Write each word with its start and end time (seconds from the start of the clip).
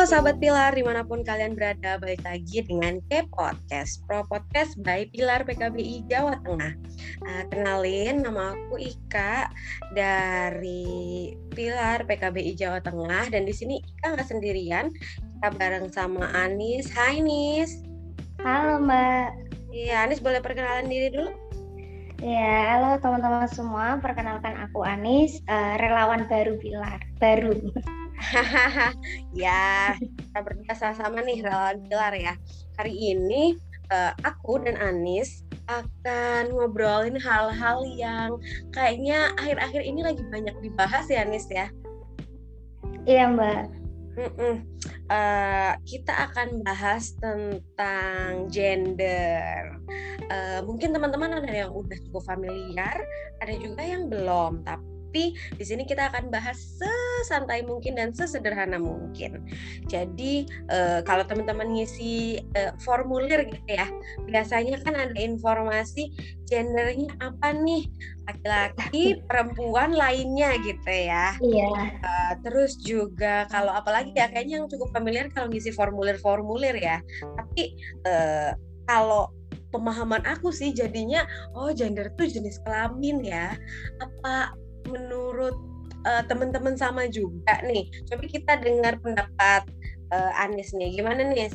Halo 0.00 0.16
sahabat 0.16 0.40
Pilar, 0.40 0.72
di 0.72 0.80
mana 0.80 1.04
pun 1.04 1.20
kalian 1.20 1.52
berada, 1.52 2.00
balik 2.00 2.24
lagi 2.24 2.64
dengan 2.64 3.04
K 3.12 3.28
Podcast, 3.36 4.00
Pro 4.08 4.24
Podcast 4.24 4.72
by 4.80 5.04
Pilar 5.12 5.44
PKBI 5.44 6.08
Jawa 6.08 6.40
Tengah. 6.40 6.72
Uh, 7.20 7.44
kenalin, 7.52 8.24
nama 8.24 8.56
aku 8.56 8.80
Ika 8.80 9.52
dari 9.92 11.36
Pilar 11.52 12.08
PKBI 12.08 12.56
Jawa 12.56 12.80
Tengah, 12.80 13.28
dan 13.28 13.44
di 13.44 13.52
sini 13.52 13.76
Ika 13.84 14.16
nggak 14.16 14.24
sendirian, 14.24 14.88
kita 15.36 15.48
bareng 15.60 15.92
sama 15.92 16.32
Anis. 16.32 16.88
Hai 16.96 17.20
Nis. 17.20 17.84
Halo 18.40 18.80
Mbak. 18.80 19.52
Iya, 19.68 20.08
Anis 20.08 20.24
boleh 20.24 20.40
perkenalan 20.40 20.88
diri 20.88 21.12
dulu? 21.12 21.28
Ya, 22.24 22.72
halo 22.72 22.96
teman-teman 23.04 23.52
semua. 23.52 24.00
Perkenalkan 24.00 24.64
aku 24.64 24.80
Anis, 24.80 25.44
uh, 25.44 25.76
relawan 25.76 26.24
baru 26.24 26.56
Pilar, 26.56 27.04
baru. 27.20 27.52
ya, 29.44 29.96
kita 29.98 30.38
berdua 30.44 30.74
sama-sama 30.76 31.24
nih 31.24 31.40
relawan 31.40 31.80
Pilar 31.84 32.14
ya. 32.16 32.34
Hari 32.76 32.94
ini 32.94 33.56
uh, 33.90 34.12
aku 34.22 34.62
dan 34.62 34.76
Anis 34.78 35.44
akan 35.70 36.50
ngobrolin 36.50 37.14
hal-hal 37.18 37.86
yang 37.94 38.30
kayaknya 38.74 39.30
akhir-akhir 39.38 39.82
ini 39.86 40.00
lagi 40.02 40.22
banyak 40.26 40.56
dibahas 40.62 41.06
ya 41.06 41.22
Anis 41.22 41.46
ya. 41.50 41.70
Iya 43.06 43.24
Mbak. 43.32 43.62
Uh, 45.10 45.72
kita 45.86 46.12
akan 46.28 46.60
bahas 46.66 47.14
tentang 47.18 48.50
gender. 48.50 49.78
Uh, 50.28 50.60
mungkin 50.66 50.92
teman-teman 50.92 51.40
ada 51.40 51.50
yang 51.50 51.70
udah 51.72 51.98
cukup 52.10 52.22
familiar, 52.26 53.00
ada 53.40 53.54
juga 53.56 53.80
yang 53.80 54.10
belum. 54.10 54.60
Tapi 54.66 54.99
tapi 55.10 55.34
di 55.58 55.64
sini 55.66 55.82
kita 55.82 56.06
akan 56.06 56.30
bahas 56.30 56.54
sesantai 56.78 57.66
mungkin 57.66 57.98
dan 57.98 58.14
sesederhana 58.14 58.78
mungkin. 58.78 59.42
Jadi 59.90 60.46
uh, 60.70 61.02
kalau 61.02 61.26
teman-teman 61.26 61.66
ngisi 61.74 62.38
uh, 62.54 62.70
formulir 62.78 63.42
gitu 63.50 63.74
ya, 63.74 63.90
biasanya 64.30 64.78
kan 64.86 64.94
ada 64.94 65.18
informasi 65.18 66.14
gendernya 66.46 67.10
apa 67.18 67.58
nih 67.58 67.90
laki-laki, 68.30 69.18
perempuan 69.28 69.98
lainnya 69.98 70.54
gitu 70.62 70.86
ya. 70.94 71.34
Iya. 71.42 71.98
Uh, 71.98 72.32
terus 72.46 72.78
juga 72.78 73.50
kalau 73.50 73.74
apalagi 73.74 74.14
ya 74.14 74.30
kayaknya 74.30 74.62
yang 74.62 74.70
cukup 74.70 74.94
familiar 74.94 75.26
kalau 75.34 75.50
ngisi 75.50 75.74
formulir-formulir 75.74 76.78
ya. 76.78 77.02
Tapi 77.34 77.74
uh, 78.06 78.54
kalau 78.86 79.26
pemahaman 79.74 80.22
aku 80.22 80.54
sih 80.54 80.70
jadinya 80.70 81.26
oh 81.54 81.74
gender 81.74 82.10
tuh 82.14 82.26
jenis 82.26 82.58
kelamin 82.62 83.22
ya 83.22 83.54
apa 84.02 84.54
menurut 84.88 85.56
uh, 86.06 86.22
teman-teman 86.28 86.76
sama 86.76 87.08
juga 87.10 87.60
nih. 87.64 87.88
Coba 88.08 88.24
kita 88.24 88.52
dengar 88.60 88.96
pendapat 89.00 89.62
uh, 90.14 90.32
Anis 90.40 90.72
nih. 90.72 90.96
Gimana 90.96 91.28
nih? 91.28 91.50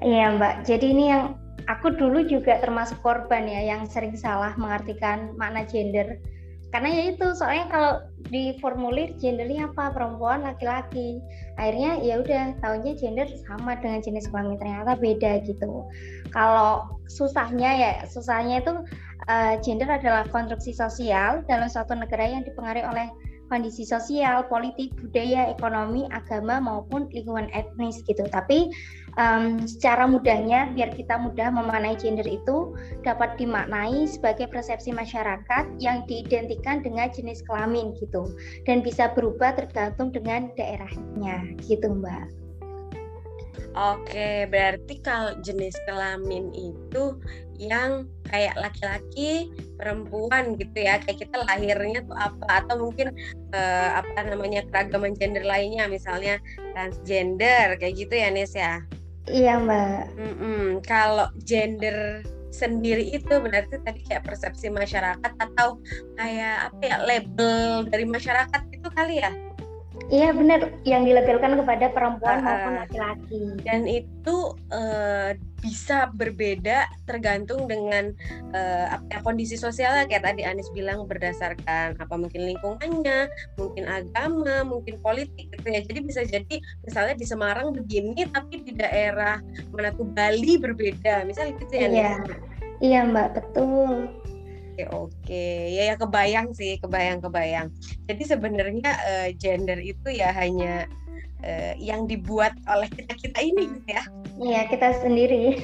Iya 0.00 0.36
Mbak. 0.36 0.64
Jadi 0.64 0.86
ini 0.96 1.12
yang 1.12 1.36
aku 1.68 1.92
dulu 1.92 2.24
juga 2.24 2.58
termasuk 2.58 2.98
korban 3.04 3.44
ya 3.44 3.76
yang 3.76 3.84
sering 3.84 4.16
salah 4.16 4.56
mengartikan 4.56 5.36
makna 5.36 5.64
gender. 5.68 6.16
Karena 6.70 6.86
ya 6.86 7.02
itu 7.10 7.26
soalnya 7.34 7.66
kalau 7.66 7.92
di 8.30 8.54
formulir 8.62 9.18
gendernya 9.18 9.74
apa 9.74 9.90
perempuan 9.90 10.46
laki-laki. 10.46 11.18
Akhirnya 11.58 11.98
ya 11.98 12.22
udah 12.22 12.54
tahunya 12.62 12.94
gender 12.94 13.26
sama 13.42 13.74
dengan 13.82 13.98
jenis 13.98 14.30
kelamin 14.30 14.54
ternyata 14.54 14.94
beda 14.94 15.42
gitu. 15.42 15.90
Kalau 16.30 16.86
susahnya 17.10 17.70
ya 17.74 17.92
susahnya 18.06 18.62
itu 18.62 18.86
uh, 19.30 19.54
gender 19.62 19.86
adalah 19.86 20.26
konstruksi 20.26 20.74
sosial 20.74 21.46
dalam 21.46 21.70
suatu 21.70 21.94
negara 21.94 22.26
yang 22.26 22.42
dipengaruhi 22.42 22.82
oleh 22.82 23.08
kondisi 23.50 23.82
sosial, 23.82 24.46
politik, 24.46 24.94
budaya, 25.02 25.50
ekonomi, 25.50 26.06
agama 26.14 26.62
maupun 26.62 27.10
lingkungan 27.10 27.50
etnis 27.50 27.98
gitu. 28.06 28.22
Tapi 28.30 28.70
um, 29.18 29.58
secara 29.66 30.06
mudahnya 30.06 30.70
biar 30.70 30.94
kita 30.94 31.18
mudah 31.18 31.50
memaknai 31.50 31.98
gender 31.98 32.24
itu 32.30 32.78
dapat 33.02 33.34
dimaknai 33.42 34.06
sebagai 34.06 34.46
persepsi 34.46 34.94
masyarakat 34.94 35.66
yang 35.82 36.06
diidentikan 36.06 36.86
dengan 36.86 37.10
jenis 37.10 37.42
kelamin 37.42 37.90
gitu 37.98 38.30
dan 38.70 38.86
bisa 38.86 39.10
berubah 39.18 39.58
tergantung 39.58 40.14
dengan 40.14 40.54
daerahnya 40.54 41.42
gitu 41.66 41.90
Mbak. 41.90 42.38
Oke, 43.70 44.50
berarti 44.50 44.98
kalau 44.98 45.38
jenis 45.46 45.78
kelamin 45.86 46.50
itu 46.50 47.14
yang 47.60 48.08
kayak 48.32 48.56
laki-laki, 48.56 49.52
perempuan 49.76 50.56
gitu 50.56 50.80
ya. 50.80 50.96
Kayak 51.04 51.28
kita 51.28 51.36
lahirnya 51.44 52.00
tuh 52.08 52.16
apa 52.16 52.64
atau 52.64 52.88
mungkin 52.88 53.12
uh, 53.52 54.00
apa 54.00 54.32
namanya 54.32 54.64
keragaman 54.72 55.12
gender 55.12 55.44
lainnya 55.44 55.84
misalnya 55.92 56.40
transgender 56.72 57.76
kayak 57.76 57.94
gitu 58.00 58.16
ya 58.16 58.32
Nes 58.32 58.56
ya. 58.56 58.80
Iya, 59.28 59.60
Mbak. 59.60 60.00
Mm 60.16 60.34
-mm. 60.40 60.64
Kalau 60.88 61.28
gender 61.44 62.24
sendiri 62.50 63.14
itu 63.14 63.30
berarti 63.30 63.78
tadi 63.86 64.00
kayak 64.08 64.26
persepsi 64.26 64.72
masyarakat 64.72 65.32
atau 65.38 65.78
kayak 66.18 66.72
apa 66.72 66.82
ya 66.82 66.96
label 67.06 67.86
dari 67.86 68.04
masyarakat 68.08 68.62
itu 68.74 68.88
kali 68.90 69.22
ya? 69.22 69.30
Iya 70.10 70.34
benar 70.34 70.74
yang 70.82 71.06
dilabelkan 71.06 71.54
kepada 71.62 71.86
perempuan 71.94 72.40
uh, 72.40 72.42
maupun 72.42 72.74
laki-laki. 72.82 73.42
Dan 73.62 73.86
itu 73.86 74.58
uh, 74.74 75.30
bisa 75.60 76.08
berbeda 76.16 76.88
tergantung 77.04 77.68
dengan 77.68 78.10
uh, 78.56 78.96
kondisi 79.20 79.60
sosialnya 79.60 80.08
kayak 80.08 80.24
tadi 80.32 80.42
Anis 80.42 80.72
bilang 80.72 81.04
berdasarkan 81.04 82.00
apa 82.00 82.14
mungkin 82.16 82.48
lingkungannya, 82.48 83.28
mungkin 83.60 83.84
agama, 83.86 84.64
mungkin 84.64 84.96
politik 85.04 85.52
gitu 85.52 85.68
ya. 85.68 85.80
Jadi 85.84 86.00
bisa 86.00 86.24
jadi 86.24 86.56
misalnya 86.84 87.14
di 87.14 87.26
Semarang 87.28 87.76
begini 87.76 88.26
tapi 88.32 88.64
di 88.64 88.72
daerah 88.74 89.38
mana 89.70 89.92
tuh 89.92 90.08
Bali 90.08 90.56
berbeda. 90.56 91.28
Misalnya 91.28 91.60
gitu 91.60 91.74
ya. 91.76 91.88
Iya. 91.88 92.14
Iya 92.80 93.00
Mbak, 93.04 93.28
betul 93.36 94.08
oke 94.80 95.12
oke 95.12 95.46
ya 95.76 95.92
ya 95.92 95.94
kebayang 95.98 96.48
sih 96.56 96.80
kebayang 96.80 97.20
kebayang 97.20 97.68
jadi 98.08 98.22
sebenarnya 98.24 98.90
uh, 99.04 99.28
gender 99.36 99.76
itu 99.80 100.08
ya 100.08 100.32
hanya 100.32 100.88
uh, 101.44 101.74
yang 101.76 102.04
dibuat 102.04 102.56
oleh 102.68 102.88
kita 102.88 103.12
kita 103.16 103.38
ini 103.40 103.68
gitu 103.68 103.88
ya. 103.88 104.04
Iya 104.40 104.60
kita 104.72 104.88
sendiri. 105.04 105.56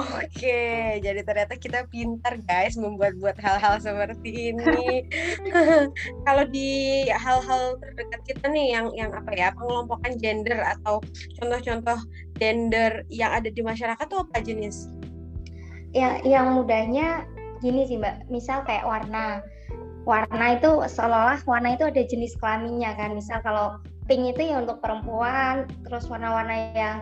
Oke 0.00 0.60
jadi 1.04 1.20
ternyata 1.20 1.54
kita 1.60 1.84
pintar 1.92 2.40
guys 2.48 2.76
membuat-buat 2.80 3.36
hal-hal 3.40 3.80
seperti 3.80 4.54
ini. 4.56 5.04
Kalau 6.26 6.44
di 6.48 7.04
hal-hal 7.12 7.76
terdekat 7.80 8.20
kita 8.24 8.44
nih 8.48 8.76
yang 8.76 8.86
yang 8.96 9.10
apa 9.12 9.30
ya 9.36 9.52
pengelompokan 9.52 10.16
gender 10.16 10.60
atau 10.60 11.04
contoh-contoh 11.40 11.98
gender 12.40 13.04
yang 13.12 13.30
ada 13.36 13.48
di 13.52 13.60
masyarakat 13.60 14.04
tuh 14.08 14.24
apa 14.24 14.40
jenis? 14.40 14.88
Yang 15.92 16.14
yang 16.26 16.46
mudahnya 16.56 17.28
gini 17.60 17.88
sih 17.88 18.00
mbak. 18.00 18.26
Misal 18.28 18.64
kayak 18.64 18.84
warna. 18.84 19.44
Warna 20.04 20.60
itu 20.60 20.84
seolah-olah 20.84 21.40
warna 21.48 21.80
itu 21.80 21.88
ada 21.88 22.02
jenis 22.04 22.36
kelaminnya 22.36 22.92
kan. 22.92 23.16
Misal 23.16 23.40
kalau 23.40 23.80
pink 24.04 24.36
itu 24.36 24.52
ya 24.52 24.60
untuk 24.60 24.78
perempuan 24.84 25.64
terus 25.88 26.04
warna-warna 26.08 26.54
yang 26.76 26.96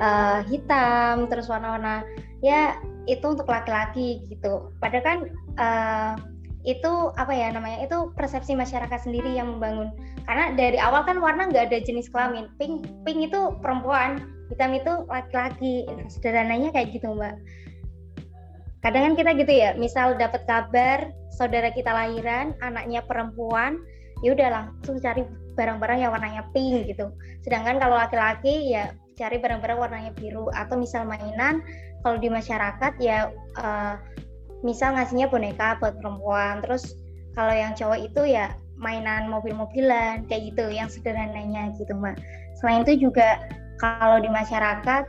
uh, 0.00 0.44
hitam 0.46 1.26
terus 1.28 1.48
warna-warna 1.48 2.04
ya 2.44 2.76
itu 3.10 3.24
untuk 3.24 3.48
laki-laki 3.50 4.22
gitu. 4.30 4.70
Padahal 4.78 5.04
kan 5.04 5.18
uh, 5.58 6.12
itu 6.62 7.10
apa 7.18 7.34
ya 7.34 7.50
namanya 7.50 7.82
itu 7.82 8.14
persepsi 8.14 8.54
masyarakat 8.54 9.02
sendiri 9.02 9.34
yang 9.34 9.58
membangun. 9.58 9.90
Karena 10.22 10.54
dari 10.54 10.78
awal 10.78 11.02
kan 11.02 11.18
warna 11.18 11.50
nggak 11.50 11.72
ada 11.72 11.78
jenis 11.82 12.06
kelamin. 12.10 12.46
Pink 12.58 12.86
pink 13.02 13.32
itu 13.32 13.58
perempuan 13.58 14.22
hitam 14.50 14.70
itu 14.74 14.92
laki-laki. 15.10 15.86
Sederhananya 16.06 16.70
kayak 16.70 16.94
gitu 16.94 17.10
mbak. 17.14 17.34
Kadang 18.82 19.02
kan 19.10 19.14
kita 19.14 19.30
gitu 19.38 19.52
ya 19.54 19.78
misal 19.78 20.18
dapat 20.18 20.42
kabar 20.46 21.10
saudara 21.34 21.70
kita 21.70 21.90
lahiran 21.90 22.54
anaknya 22.62 23.02
perempuan 23.06 23.78
ya 24.26 24.34
udah 24.34 24.48
langsung 24.50 24.98
cari 25.02 25.22
barang-barang 25.54 25.98
yang 26.02 26.10
warnanya 26.12 26.48
pink 26.56 26.88
gitu. 26.88 27.12
Sedangkan 27.44 27.80
kalau 27.80 27.96
laki-laki 27.96 28.72
ya 28.72 28.92
cari 29.16 29.36
barang-barang 29.38 29.78
warnanya 29.78 30.12
biru 30.16 30.48
atau 30.52 30.80
misal 30.80 31.04
mainan 31.04 31.60
kalau 32.02 32.18
di 32.18 32.32
masyarakat 32.32 32.92
ya 32.98 33.30
uh, 33.60 33.94
misal 34.66 34.96
ngasihnya 34.96 35.28
boneka 35.28 35.78
buat 35.78 35.98
perempuan. 36.00 36.64
Terus 36.64 36.96
kalau 37.36 37.52
yang 37.52 37.72
cowok 37.76 37.98
itu 38.00 38.22
ya 38.28 38.56
mainan 38.76 39.30
mobil-mobilan 39.30 40.26
kayak 40.26 40.52
gitu 40.52 40.68
yang 40.72 40.90
sederhananya 40.90 41.70
gitu 41.78 41.92
mbak. 41.94 42.18
Selain 42.58 42.82
itu 42.82 43.08
juga 43.08 43.38
kalau 43.78 44.18
di 44.18 44.30
masyarakat 44.30 45.04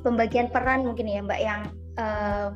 pembagian 0.00 0.48
peran 0.48 0.86
mungkin 0.86 1.06
ya 1.10 1.20
mbak 1.24 1.40
yang 1.40 1.60
uh, 2.00 2.54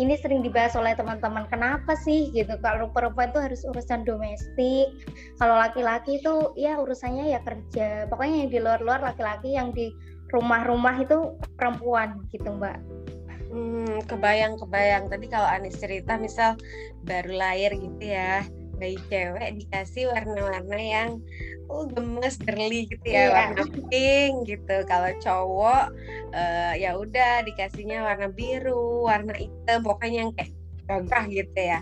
ini 0.00 0.16
sering 0.16 0.40
dibahas 0.40 0.72
oleh 0.72 0.96
teman-teman 0.96 1.44
kenapa 1.52 1.92
sih 2.00 2.32
gitu 2.32 2.56
kalau 2.64 2.88
perempuan 2.88 3.28
itu 3.28 3.40
harus 3.40 3.60
urusan 3.68 4.08
domestik. 4.08 4.88
Kalau 5.36 5.60
laki-laki 5.60 6.16
itu 6.16 6.56
ya 6.56 6.80
urusannya 6.80 7.28
ya 7.36 7.40
kerja. 7.44 8.08
Pokoknya 8.08 8.46
yang 8.46 8.50
di 8.50 8.58
luar-luar 8.62 9.00
laki-laki 9.04 9.52
yang 9.52 9.68
di 9.76 9.92
rumah-rumah 10.32 11.04
itu 11.04 11.36
perempuan 11.60 12.24
gitu 12.32 12.48
mbak. 12.56 12.80
Hmm, 13.52 14.00
kebayang 14.08 14.56
kebayang 14.56 15.12
tadi 15.12 15.28
kalau 15.28 15.44
Anis 15.44 15.76
cerita 15.76 16.16
misal 16.16 16.56
baru 17.04 17.36
lahir 17.36 17.76
gitu 17.76 18.00
ya 18.00 18.40
bayi 18.76 18.98
cewek 19.08 19.48
dikasih 19.62 20.10
warna-warna 20.10 20.78
yang 20.78 21.10
oh 21.72 21.88
gemes 21.88 22.36
girly 22.42 22.84
gitu 22.88 23.06
ya 23.08 23.16
yeah. 23.16 23.28
warna 23.32 23.64
pink 23.88 24.34
gitu 24.44 24.76
kalau 24.84 25.10
cowok 25.24 25.84
uh, 26.36 26.72
ya 26.76 26.96
udah 26.96 27.44
dikasihnya 27.48 28.04
warna 28.04 28.28
biru 28.28 29.08
warna 29.08 29.32
hitam 29.36 29.80
pokoknya 29.80 30.28
yang 30.28 30.32
kayak 30.36 30.52
gagah 30.82 31.24
gitu 31.30 31.56
ya 31.56 31.80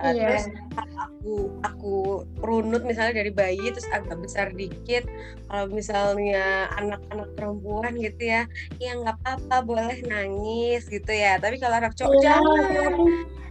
uh, 0.00 0.12
yeah. 0.14 0.14
terus 0.16 0.44
aku 0.78 1.34
aku 1.66 1.94
runut 2.40 2.86
misalnya 2.86 3.20
dari 3.20 3.32
bayi 3.34 3.74
terus 3.74 3.88
agak 3.92 4.16
besar 4.22 4.54
dikit 4.54 5.04
kalau 5.50 5.66
misalnya 5.68 6.70
anak-anak 6.78 7.28
perempuan 7.34 7.92
gitu 7.98 8.22
ya 8.22 8.42
ya 8.78 8.92
nggak 8.96 9.18
apa-apa 9.22 9.56
boleh 9.66 9.98
nangis 10.06 10.86
gitu 10.88 11.10
ya 11.10 11.36
tapi 11.42 11.58
kalau 11.58 11.82
anak 11.82 11.92
cowok 11.98 12.14
yeah. 12.22 12.24
jangan 12.24 12.60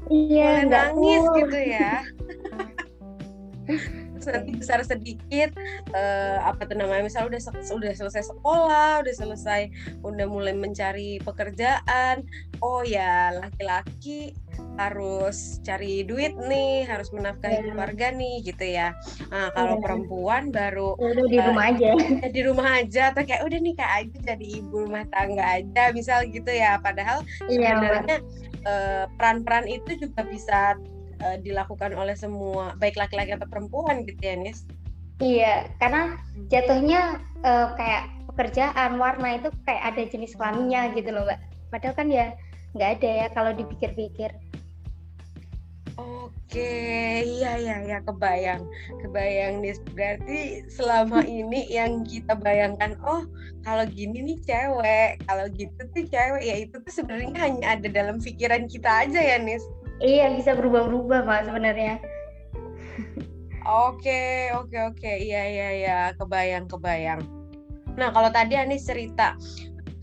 iya, 0.09 0.47
boleh 0.47 0.65
nangis 0.71 1.23
gitu 1.43 1.59
ya 1.59 1.91
besar 4.57 4.81
sedikit 4.81 5.53
uh, 5.93 6.39
apa 6.41 6.65
tuh 6.65 6.77
namanya 6.77 7.05
misal 7.05 7.27
udah 7.29 7.37
udah 7.51 7.91
selesai 7.93 8.31
sekolah 8.31 9.05
udah 9.05 9.13
selesai 9.13 9.61
udah 10.01 10.25
mulai 10.25 10.55
mencari 10.55 11.21
pekerjaan 11.21 12.25
oh 12.63 12.81
ya 12.81 13.35
laki-laki 13.35 14.33
harus 14.75 15.59
cari 15.63 16.03
duit 16.03 16.35
nih 16.35 16.87
harus 16.87 17.11
menafkahi 17.11 17.59
yeah. 17.59 17.63
keluarga 17.71 18.07
nih 18.15 18.35
gitu 18.43 18.65
ya 18.65 18.95
nah, 19.31 19.51
kalau 19.51 19.77
yeah. 19.79 19.83
perempuan 19.83 20.43
baru 20.51 20.95
ya 20.99 21.07
udah 21.15 21.27
di 21.27 21.39
rumah 21.39 21.63
uh, 21.63 21.71
aja 21.71 21.89
ya 21.95 22.27
di 22.31 22.41
rumah 22.43 22.67
aja 22.79 23.03
atau 23.11 23.23
kayak 23.23 23.43
udah 23.43 23.59
nih 23.59 23.73
kak 23.75 23.91
aja 24.03 24.17
jadi 24.33 24.45
ibu 24.63 24.75
rumah 24.87 25.03
tangga 25.11 25.43
aja 25.59 25.83
misal 25.91 26.23
gitu 26.27 26.51
ya 26.51 26.79
padahal 26.79 27.23
yeah, 27.51 27.75
sebenarnya 27.77 28.17
peran-peran 29.19 29.65
uh, 29.69 29.75
itu 29.77 29.91
juga 30.07 30.25
bisa 30.25 30.75
uh, 31.25 31.37
dilakukan 31.41 31.97
oleh 31.97 32.13
semua 32.13 32.77
baik 32.77 32.95
laki-laki 33.01 33.33
atau 33.33 33.49
perempuan 33.49 34.05
gitu 34.05 34.21
ya 34.21 34.37
Nis 34.37 34.63
iya 35.17 35.65
karena 35.81 36.13
hmm. 36.13 36.47
jatuhnya 36.53 37.01
uh, 37.41 37.73
kayak 37.73 38.13
pekerjaan 38.29 39.01
warna 39.01 39.41
itu 39.41 39.49
kayak 39.65 39.95
ada 39.95 40.03
jenis 40.05 40.37
kelaminnya 40.37 40.93
gitu 40.93 41.09
loh 41.09 41.25
mbak 41.25 41.41
padahal 41.73 41.95
kan 41.97 42.07
ya 42.13 42.37
nggak 42.77 43.01
ada 43.01 43.09
ya 43.09 43.27
kalau 43.33 43.51
dipikir-pikir 43.55 44.29
Oke, 45.95 47.23
iya 47.23 47.55
iya 47.55 47.75
ya 47.87 47.97
kebayang, 48.03 48.67
kebayang 48.99 49.63
nih. 49.63 49.79
Berarti 49.95 50.39
selama 50.67 51.23
ini 51.23 51.71
yang 51.71 52.03
kita 52.03 52.35
bayangkan, 52.35 52.99
oh 52.99 53.23
kalau 53.63 53.87
gini 53.87 54.19
nih 54.19 54.37
cewek, 54.43 55.23
kalau 55.23 55.47
gitu 55.55 55.79
tuh 55.95 56.03
cewek, 56.03 56.43
ya 56.43 56.55
itu 56.67 56.75
tuh 56.83 56.91
sebenarnya 56.91 57.39
hanya 57.39 57.65
ada 57.79 57.87
dalam 57.87 58.19
pikiran 58.19 58.67
kita 58.67 59.07
aja 59.07 59.19
ya, 59.23 59.39
Nis. 59.39 59.63
Iya 60.03 60.35
bisa 60.35 60.51
berubah-berubah 60.55 61.23
pak 61.23 61.47
sebenarnya. 61.47 62.03
Oke 63.65 64.53
oke 64.53 64.77
oke 64.93 65.11
iya 65.25 65.41
iya 65.49 65.69
iya 65.73 65.97
kebayang 66.19 66.69
kebayang. 66.69 67.23
Nah 67.97 68.11
kalau 68.11 68.29
tadi 68.29 68.59
Anis 68.59 68.85
cerita 68.85 69.33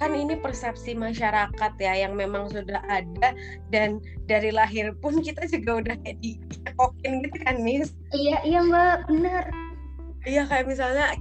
kan 0.02 0.18
ini 0.18 0.34
persepsi 0.34 0.98
masyarakat 0.98 1.72
ya 1.78 1.94
yang 1.94 2.18
memang 2.18 2.50
sudah 2.50 2.82
ada 2.90 3.38
dan 3.70 4.02
dari 4.26 4.50
lahir 4.50 4.90
pun 4.98 5.22
kita 5.22 5.46
juga 5.46 5.78
udah 5.78 5.94
kayak 6.02 6.18
dikokin 6.18 7.22
gitu 7.22 7.38
kan 7.46 7.62
Nis. 7.62 7.94
Iya 8.10 8.42
iya 8.42 8.60
mbak 8.66 9.06
benar. 9.06 9.44
Iya 10.26 10.42
kayak 10.50 10.66
misalnya 10.66 11.14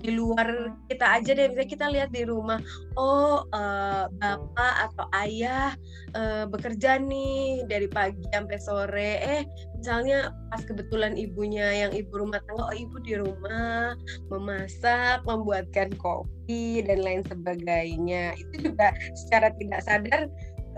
di 0.00 0.16
luar 0.16 0.74
kita 0.88 1.20
aja 1.20 1.30
deh 1.36 1.52
misalnya 1.52 1.70
kita 1.70 1.86
lihat 1.92 2.10
di 2.10 2.24
rumah 2.24 2.58
oh 2.96 3.44
uh, 3.52 4.08
bapak 4.18 4.74
atau 4.90 5.06
ayah 5.22 5.76
uh, 6.16 6.48
bekerja 6.48 6.98
nih 6.98 7.62
dari 7.68 7.86
pagi 7.86 8.24
sampai 8.32 8.58
sore. 8.58 9.12
Eh 9.20 9.42
misalnya 9.78 10.34
pas 10.50 10.64
kebetulan 10.64 11.14
ibunya 11.14 11.86
yang 11.86 11.92
ibu 11.94 12.10
rumah 12.16 12.42
tangga 12.48 12.72
oh 12.72 12.76
ibu 12.76 12.96
di 13.04 13.14
rumah 13.20 13.94
memasak 14.32 15.22
membuatkan 15.28 15.94
kopi 16.00 16.82
dan 16.82 17.04
lain 17.04 17.22
sebagainya. 17.28 18.34
Itu 18.34 18.72
juga 18.72 18.90
secara 19.14 19.52
tidak 19.60 19.80
sadar 19.84 20.26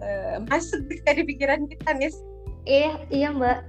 uh, 0.03 0.37
masuk 0.51 0.83
di 0.91 1.23
pikiran 1.25 1.67
kita 1.71 1.91
nih 1.97 2.13
iya 2.67 2.93
iya 3.11 3.29
mbak 3.31 3.63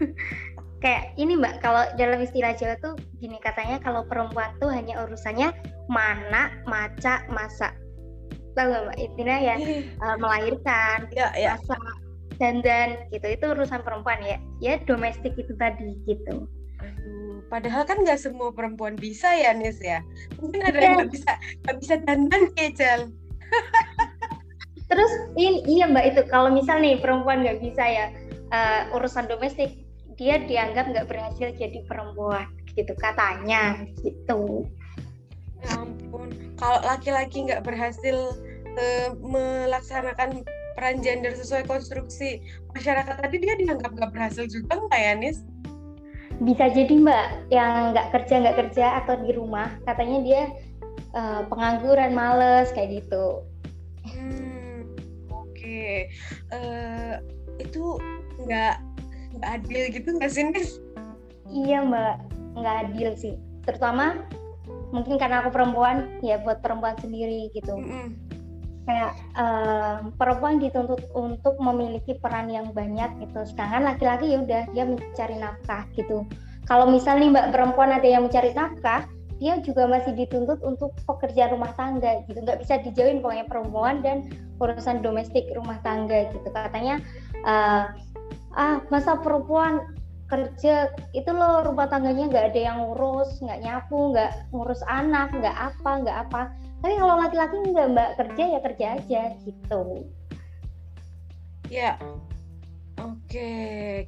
kayak 0.84 1.16
ini 1.16 1.40
mbak 1.40 1.64
kalau 1.64 1.88
dalam 1.96 2.20
istilah 2.20 2.52
Jawa 2.52 2.76
tuh 2.84 2.94
gini 3.16 3.40
katanya 3.40 3.80
kalau 3.80 4.04
perempuan 4.04 4.52
tuh 4.60 4.68
hanya 4.68 5.00
urusannya 5.04 5.52
mana 5.88 6.52
maca 6.68 7.24
masak. 7.32 7.72
Tahu 8.56 8.66
nggak 8.72 8.82
mbak? 8.88 8.98
Intinya 9.00 9.36
ya 9.40 9.56
uh, 10.04 10.16
melahirkan 10.20 11.08
ya, 11.12 11.32
ya. 11.36 11.56
masak 11.56 11.80
dan 12.36 12.60
dan 12.60 13.08
gitu. 13.12 13.26
Itu 13.28 13.56
urusan 13.56 13.80
perempuan 13.80 14.20
ya. 14.20 14.36
Ya 14.60 14.76
domestik 14.84 15.36
itu 15.40 15.52
tadi 15.56 15.96
gitu. 16.04 16.44
Aduh, 16.76 17.40
padahal 17.48 17.88
kan 17.88 18.04
nggak 18.04 18.20
semua 18.20 18.52
perempuan 18.52 19.00
bisa 19.00 19.32
ya 19.32 19.56
Nis 19.56 19.80
ya. 19.80 20.04
Mungkin 20.40 20.60
ada 20.60 20.76
yang 20.76 21.00
nggak 21.00 21.12
bisa 21.12 21.32
nggak 21.64 21.76
bisa 21.80 21.94
dandan 22.04 22.44
kecil 22.52 23.12
terus 24.86 25.12
ini 25.34 25.66
iya 25.66 25.90
mbak 25.90 26.14
itu. 26.14 26.22
Kalau 26.30 26.50
misal 26.50 26.78
nih 26.78 26.98
perempuan 27.02 27.42
nggak 27.42 27.58
bisa 27.58 27.82
ya 27.82 28.06
uh, 28.54 28.94
urusan 28.94 29.26
domestik 29.26 29.85
dia 30.16 30.40
dianggap 30.40 30.92
nggak 30.92 31.08
berhasil 31.08 31.52
jadi 31.56 31.84
perempuan 31.84 32.48
gitu 32.76 32.92
katanya 32.96 33.84
gitu 34.04 34.68
ya 35.64 35.80
ampun 35.80 36.28
kalau 36.56 36.80
laki-laki 36.84 37.44
nggak 37.48 37.64
berhasil 37.64 38.36
uh, 38.76 39.08
melaksanakan 39.20 40.44
peran 40.76 41.00
gender 41.00 41.32
sesuai 41.32 41.64
konstruksi 41.64 42.44
masyarakat 42.76 43.16
tadi 43.16 43.36
dia 43.40 43.56
dianggap 43.56 43.96
nggak 43.96 44.12
berhasil 44.12 44.44
juga 44.44 44.76
nggak 44.76 45.00
ya 45.00 45.12
Nis? 45.16 45.40
Bisa 46.36 46.68
jadi 46.68 46.92
mbak 47.00 47.48
yang 47.48 47.96
nggak 47.96 48.12
kerja 48.12 48.44
nggak 48.44 48.56
kerja 48.60 48.86
atau 49.02 49.16
di 49.24 49.32
rumah 49.32 49.72
katanya 49.88 50.18
dia 50.20 50.42
uh, 51.16 51.48
pengangguran 51.48 52.12
males 52.12 52.68
kayak 52.76 53.00
gitu. 53.00 53.40
Hmm, 54.04 54.84
Oke, 55.32 55.56
okay. 55.56 55.94
uh, 56.52 57.16
eh, 57.16 57.64
itu 57.64 57.96
nggak 58.44 58.76
nggak 59.38 59.52
adil 59.62 59.82
gitu 59.92 60.08
nggak 60.16 60.32
sih 60.32 60.44
Nis? 60.48 60.70
Iya 61.46 61.84
mbak, 61.86 62.16
nggak 62.58 62.76
adil 62.88 63.10
sih. 63.14 63.34
Terutama 63.68 64.26
mungkin 64.90 65.16
karena 65.20 65.44
aku 65.44 65.54
perempuan, 65.54 66.18
ya 66.22 66.42
buat 66.42 66.64
perempuan 66.64 66.98
sendiri 66.98 67.52
gitu. 67.54 67.76
Mm 67.76 67.86
-hmm. 67.86 68.06
Kayak 68.86 69.12
uh, 69.34 69.96
perempuan 70.14 70.62
dituntut 70.62 71.02
untuk 71.14 71.58
memiliki 71.58 72.14
peran 72.18 72.46
yang 72.46 72.70
banyak 72.70 73.10
gitu. 73.18 73.42
Sedangkan 73.46 73.82
laki-laki 73.82 74.30
ya 74.30 74.38
udah 74.42 74.62
dia 74.70 74.84
mencari 74.86 75.36
nafkah 75.38 75.86
gitu. 75.98 76.26
Kalau 76.66 76.90
misalnya 76.90 77.30
mbak 77.30 77.46
perempuan 77.54 77.94
ada 77.94 78.06
yang 78.06 78.26
mencari 78.26 78.50
nafkah, 78.54 79.06
dia 79.36 79.60
juga 79.60 79.84
masih 79.84 80.16
dituntut 80.16 80.64
untuk 80.64 80.96
pekerjaan 81.04 81.52
rumah 81.52 81.72
tangga 81.76 82.24
gitu 82.24 82.40
nggak 82.40 82.64
bisa 82.64 82.80
dijauhin 82.80 83.20
pokoknya 83.20 83.44
perempuan 83.44 84.00
dan 84.00 84.32
urusan 84.56 85.04
domestik 85.04 85.44
rumah 85.52 85.76
tangga 85.84 86.32
gitu 86.32 86.48
katanya 86.48 86.96
uh, 87.44 87.92
ah 88.56 88.80
masa 88.88 89.20
perempuan 89.20 89.84
kerja 90.26 90.90
itu 91.14 91.30
loh 91.30 91.62
rumah 91.62 91.86
tangganya 91.86 92.26
nggak 92.26 92.46
ada 92.50 92.60
yang 92.72 92.78
ngurus 92.82 93.38
nggak 93.38 93.62
nyapu 93.62 94.10
nggak 94.10 94.50
ngurus 94.50 94.82
anak 94.90 95.30
nggak 95.30 95.54
apa 95.54 95.90
nggak 96.02 96.18
apa. 96.26 96.42
Tapi 96.82 96.94
kalau 96.98 97.14
laki-laki 97.20 97.56
nggak 97.62 97.88
mbak 97.94 98.10
kerja 98.18 98.42
ya 98.56 98.60
kerja 98.64 98.86
aja 98.98 99.22
gitu. 99.46 99.82
Ya 101.70 101.92
oke 102.98 103.50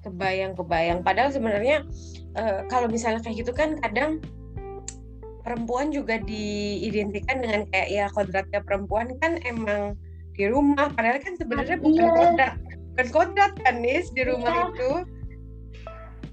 kebayang 0.03 0.59
kebayang 0.59 1.01
padahal 1.07 1.31
sebenarnya 1.31 1.87
uh, 2.35 2.67
kalau 2.67 2.91
misalnya 2.91 3.23
kayak 3.23 3.47
gitu 3.47 3.53
kan 3.55 3.79
kadang 3.79 4.19
perempuan 5.47 5.95
juga 5.95 6.19
diidentikan 6.19 7.41
dengan 7.41 7.63
kayak 7.71 7.89
ya 7.89 8.05
kodratnya 8.11 8.61
perempuan 8.67 9.15
kan 9.23 9.39
emang 9.47 9.95
di 10.35 10.51
rumah. 10.51 10.91
Padahal 10.99 11.23
kan 11.23 11.39
sebenarnya 11.39 11.79
bukan 11.79 12.05
iya. 12.05 12.15
kodrat 12.15 12.55
bukan 12.99 13.15
kodrat 13.15 13.55
kan 13.63 13.79
Nis 13.79 14.11
di 14.11 14.27
rumah 14.27 14.51
iya. 14.51 14.67
itu? 14.75 14.91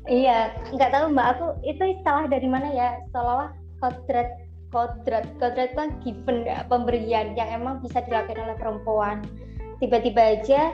Iya 0.09 0.39
nggak 0.73 0.89
tahu 0.89 1.05
mbak. 1.13 1.27
Aku 1.37 1.45
itu 1.61 1.93
salah 2.01 2.25
dari 2.25 2.49
mana 2.49 2.73
ya? 2.73 2.97
Seolah-olah 3.13 3.53
kodrat 3.85 4.29
kodrat 4.73 5.29
kodrat 5.37 5.69
itu 5.69 5.77
kan 5.77 5.89
given 6.01 6.37
ya, 6.41 6.65
pemberian 6.65 7.37
yang 7.37 7.53
emang 7.53 7.85
bisa 7.85 8.01
dilakukan 8.01 8.49
oleh 8.49 8.57
perempuan. 8.57 9.21
Tiba-tiba 9.77 10.41
aja 10.41 10.73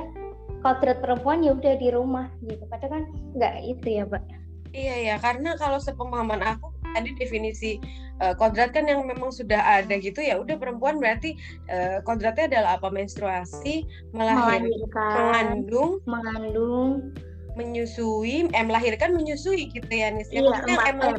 kodrat 0.64 1.04
perempuan 1.04 1.44
ya 1.44 1.60
udah 1.60 1.76
di 1.76 1.92
rumah 1.92 2.32
gitu. 2.40 2.64
Padahal 2.72 2.92
kan 2.96 3.04
nggak 3.36 3.56
itu 3.68 3.88
ya 4.00 4.08
mbak. 4.08 4.24
Iya 4.72 4.96
ya 5.12 5.16
karena 5.20 5.60
kalau 5.60 5.76
sepemahaman 5.84 6.40
aku 6.40 6.72
tadi 6.94 7.12
definisi 7.18 7.78
uh, 8.22 8.34
kodrat 8.38 8.72
kan 8.72 8.88
yang 8.88 9.04
memang 9.08 9.34
sudah 9.34 9.60
ada 9.60 9.96
gitu 9.98 10.22
ya 10.22 10.40
udah 10.40 10.56
perempuan 10.56 11.02
berarti 11.02 11.36
uh, 11.72 12.00
kodratnya 12.04 12.52
adalah 12.52 12.72
apa? 12.80 12.88
Menstruasi 12.94 13.86
melahirkan 14.12 14.70
mengandung 14.96 16.00
mengandung. 16.06 17.12
menyusui 17.52 18.48
eh 18.48 18.64
melahirkan 18.64 19.12
menyusui 19.12 19.68
gitu 19.76 19.92
ya 19.92 20.08
nih 20.08 20.24
ya 20.32 20.40
iya, 20.40 20.48
maksudnya 20.48 20.78
emang 20.88 21.16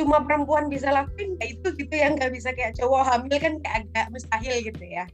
cuma 0.00 0.24
perempuan 0.24 0.72
bisa 0.72 0.88
lakuin 0.88 1.36
ya 1.36 1.52
itu 1.52 1.68
gitu 1.76 1.92
yang 1.92 2.16
nggak 2.16 2.32
bisa 2.32 2.48
kayak 2.56 2.72
cowok 2.80 3.04
hamil 3.04 3.36
kan 3.36 3.60
kayak 3.60 3.84
agak 3.84 4.08
mustahil 4.08 4.56
gitu 4.64 4.84
ya 4.88 5.04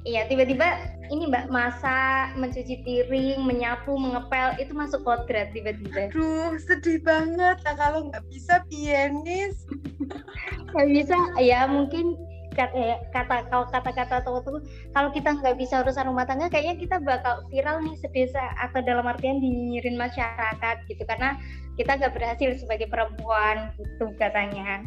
Iya, 0.00 0.24
tiba-tiba 0.32 0.96
ini 1.12 1.28
Mbak 1.28 1.52
masak, 1.52 2.32
mencuci 2.40 2.80
piring, 2.88 3.44
menyapu, 3.44 4.00
mengepel 4.00 4.56
itu 4.56 4.72
masuk 4.72 5.04
kodrat 5.04 5.52
tiba-tiba. 5.52 6.08
Aduh, 6.08 6.56
sedih 6.56 7.04
banget 7.04 7.60
lah 7.60 7.74
kalau 7.76 8.08
nggak 8.08 8.24
bisa 8.32 8.64
pianis. 8.72 9.68
Nggak 10.70 10.88
bisa, 10.88 11.18
ya 11.42 11.66
mungkin 11.66 12.14
kata 12.54 12.76
ya, 12.76 12.96
kata 13.14 13.46
kalau 13.46 13.66
kata-kata 13.70 14.16
tuh 14.26 14.62
kalau 14.90 15.10
kita 15.14 15.38
nggak 15.38 15.54
bisa 15.54 15.82
urusan 15.86 16.10
rumah 16.10 16.26
tangga 16.26 16.50
kayaknya 16.50 16.76
kita 16.82 16.96
bakal 16.98 17.46
viral 17.48 17.78
nih 17.82 17.94
sedesa 17.98 18.42
atau 18.58 18.82
dalam 18.82 19.06
artian 19.06 19.38
dinyirin 19.38 19.94
masyarakat 19.94 20.76
gitu 20.90 21.02
karena 21.06 21.38
kita 21.78 21.94
nggak 21.94 22.14
berhasil 22.14 22.58
sebagai 22.58 22.90
perempuan 22.90 23.70
gitu 23.78 24.10
katanya 24.18 24.82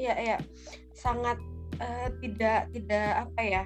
iya 0.00 0.16
iya 0.16 0.36
sangat 0.96 1.36
uh, 1.78 2.08
tidak 2.24 2.72
tidak 2.72 3.28
apa 3.28 3.40
ya 3.44 3.62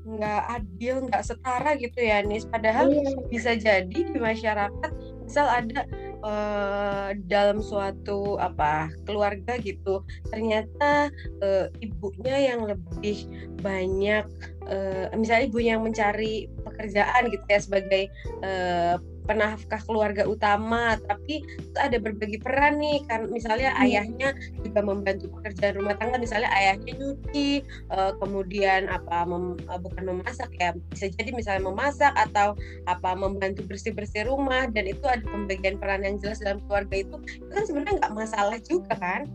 nggak 0.00 0.42
adil 0.48 1.08
nggak 1.08 1.24
setara 1.24 1.76
gitu 1.76 2.00
ya 2.00 2.24
Nis 2.24 2.48
padahal 2.48 2.88
iya. 2.88 3.12
bisa 3.28 3.52
jadi 3.56 3.98
di 4.08 4.18
masyarakat 4.18 4.92
misal 5.24 5.46
ada 5.46 5.86
uh, 6.26 7.14
dalam 7.28 7.60
suatu 7.62 8.40
apa 8.40 8.90
keluarga 9.06 9.60
gitu 9.60 10.02
ternyata 10.32 11.12
uh, 11.44 11.66
ibunya 11.78 12.50
yang 12.52 12.66
lebih 12.66 13.28
banyak 13.60 14.24
uh, 14.66 15.06
misalnya 15.14 15.46
ibu 15.46 15.60
yang 15.60 15.84
mencari 15.84 16.48
pekerjaan 16.64 17.30
gitu 17.30 17.44
ya 17.46 17.60
sebagai 17.60 18.02
uh, 18.42 18.96
penafkah 19.30 19.78
keluarga 19.86 20.26
utama 20.26 20.98
tapi 21.06 21.46
ada 21.78 21.94
berbagi 22.02 22.42
peran 22.42 22.82
nih 22.82 23.06
kan 23.06 23.30
misalnya 23.30 23.70
hmm. 23.78 23.82
ayahnya 23.86 24.28
juga 24.66 24.82
membantu 24.82 25.30
pekerjaan 25.38 25.78
rumah 25.78 25.94
tangga 25.94 26.18
misalnya 26.18 26.50
ayahnya 26.50 26.98
nyuci 26.98 27.62
uh, 27.94 28.10
kemudian 28.18 28.90
apa 28.90 29.22
mem, 29.22 29.54
uh, 29.70 29.78
bukan 29.78 30.10
memasak 30.10 30.50
ya 30.58 30.74
bisa 30.90 31.06
jadi 31.14 31.30
misalnya 31.30 31.70
memasak 31.70 32.10
atau 32.18 32.58
apa 32.90 33.14
membantu 33.14 33.62
bersih 33.70 33.94
bersih 33.94 34.26
rumah 34.26 34.66
dan 34.74 34.90
itu 34.90 35.06
ada 35.06 35.22
pembagian 35.22 35.78
peran 35.78 36.02
yang 36.02 36.18
jelas 36.18 36.42
dalam 36.42 36.58
keluarga 36.66 37.06
itu 37.06 37.16
itu 37.38 37.50
kan 37.54 37.62
sebenarnya 37.62 37.94
nggak 38.02 38.14
masalah 38.18 38.58
juga 38.66 38.92
kan? 38.98 39.30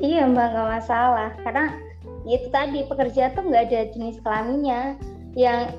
Iya 0.00 0.28
mbak 0.28 0.46
nggak 0.52 0.68
masalah. 0.80 1.30
Karena 1.44 1.64
itu 2.28 2.46
tadi 2.52 2.84
pekerja 2.84 3.32
tuh 3.32 3.44
nggak 3.48 3.64
ada 3.70 3.80
jenis 3.96 4.20
kelaminnya. 4.20 5.00
Yang 5.38 5.78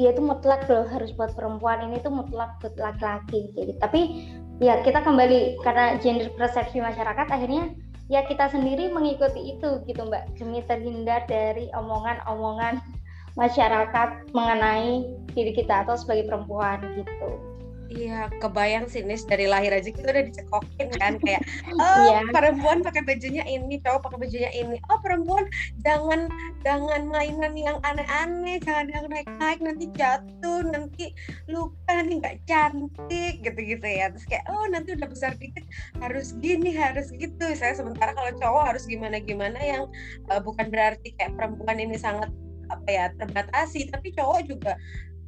dia 0.00 0.16
tuh 0.16 0.24
mutlak 0.24 0.64
loh 0.72 0.88
harus 0.88 1.12
buat 1.12 1.36
perempuan 1.36 1.92
ini 1.92 2.00
tuh 2.00 2.08
mutlak 2.08 2.56
buat 2.64 2.72
laki-laki 2.80 3.52
jadi 3.52 3.76
tapi 3.76 4.32
ya 4.64 4.80
kita 4.80 5.04
kembali 5.04 5.60
karena 5.60 6.00
gender 6.00 6.32
persepsi 6.40 6.80
masyarakat 6.80 7.28
akhirnya 7.28 7.76
ya 8.08 8.24
kita 8.24 8.48
sendiri 8.48 8.88
mengikuti 8.88 9.52
itu 9.52 9.84
gitu 9.84 10.00
mbak 10.08 10.24
demi 10.40 10.64
terhindar 10.64 11.28
dari 11.28 11.68
omongan-omongan 11.76 12.80
masyarakat 13.40 14.32
mengenai 14.32 15.04
diri 15.36 15.52
kita 15.52 15.84
atau 15.84 15.94
sebagai 15.94 16.32
perempuan 16.32 16.80
gitu. 16.96 17.49
Iya, 17.90 18.30
kebayang 18.38 18.86
sih 18.86 19.02
Nis 19.02 19.26
dari 19.26 19.50
lahir 19.50 19.74
aja 19.74 19.90
kita 19.90 20.14
udah 20.14 20.22
dicekokin 20.30 20.88
kan 21.02 21.18
kayak 21.18 21.42
oh 21.74 22.22
yeah. 22.22 22.22
perempuan 22.30 22.86
pakai 22.86 23.02
bajunya 23.02 23.42
ini, 23.50 23.82
cowok 23.82 24.06
pakai 24.06 24.18
bajunya 24.22 24.50
ini. 24.54 24.78
Oh 24.94 25.02
perempuan 25.02 25.50
jangan 25.82 26.30
jangan 26.62 27.10
mainan 27.10 27.50
yang 27.58 27.82
aneh-aneh, 27.82 28.62
jangan 28.62 28.86
yang 28.94 29.10
naik-naik 29.10 29.58
nanti 29.58 29.90
jatuh, 29.98 30.62
nanti 30.70 31.10
luka, 31.50 31.90
nanti 31.90 32.22
nggak 32.22 32.36
cantik 32.46 33.42
gitu-gitu 33.42 33.86
ya. 33.90 34.06
Terus 34.14 34.26
kayak 34.30 34.46
oh 34.54 34.70
nanti 34.70 34.94
udah 34.94 35.08
besar 35.10 35.34
dikit 35.34 35.66
harus 35.98 36.38
gini, 36.38 36.70
harus 36.70 37.10
gitu. 37.10 37.42
Saya 37.58 37.74
sementara 37.74 38.14
kalau 38.14 38.30
cowok 38.38 38.70
harus 38.70 38.86
gimana-gimana 38.86 39.58
yang 39.58 39.90
uh, 40.30 40.38
bukan 40.38 40.70
berarti 40.70 41.10
kayak 41.18 41.34
perempuan 41.34 41.82
ini 41.82 41.98
sangat 41.98 42.30
apa 42.70 42.86
ya 42.86 43.10
terbatasi, 43.18 43.90
tapi 43.90 44.14
cowok 44.14 44.46
juga 44.46 44.78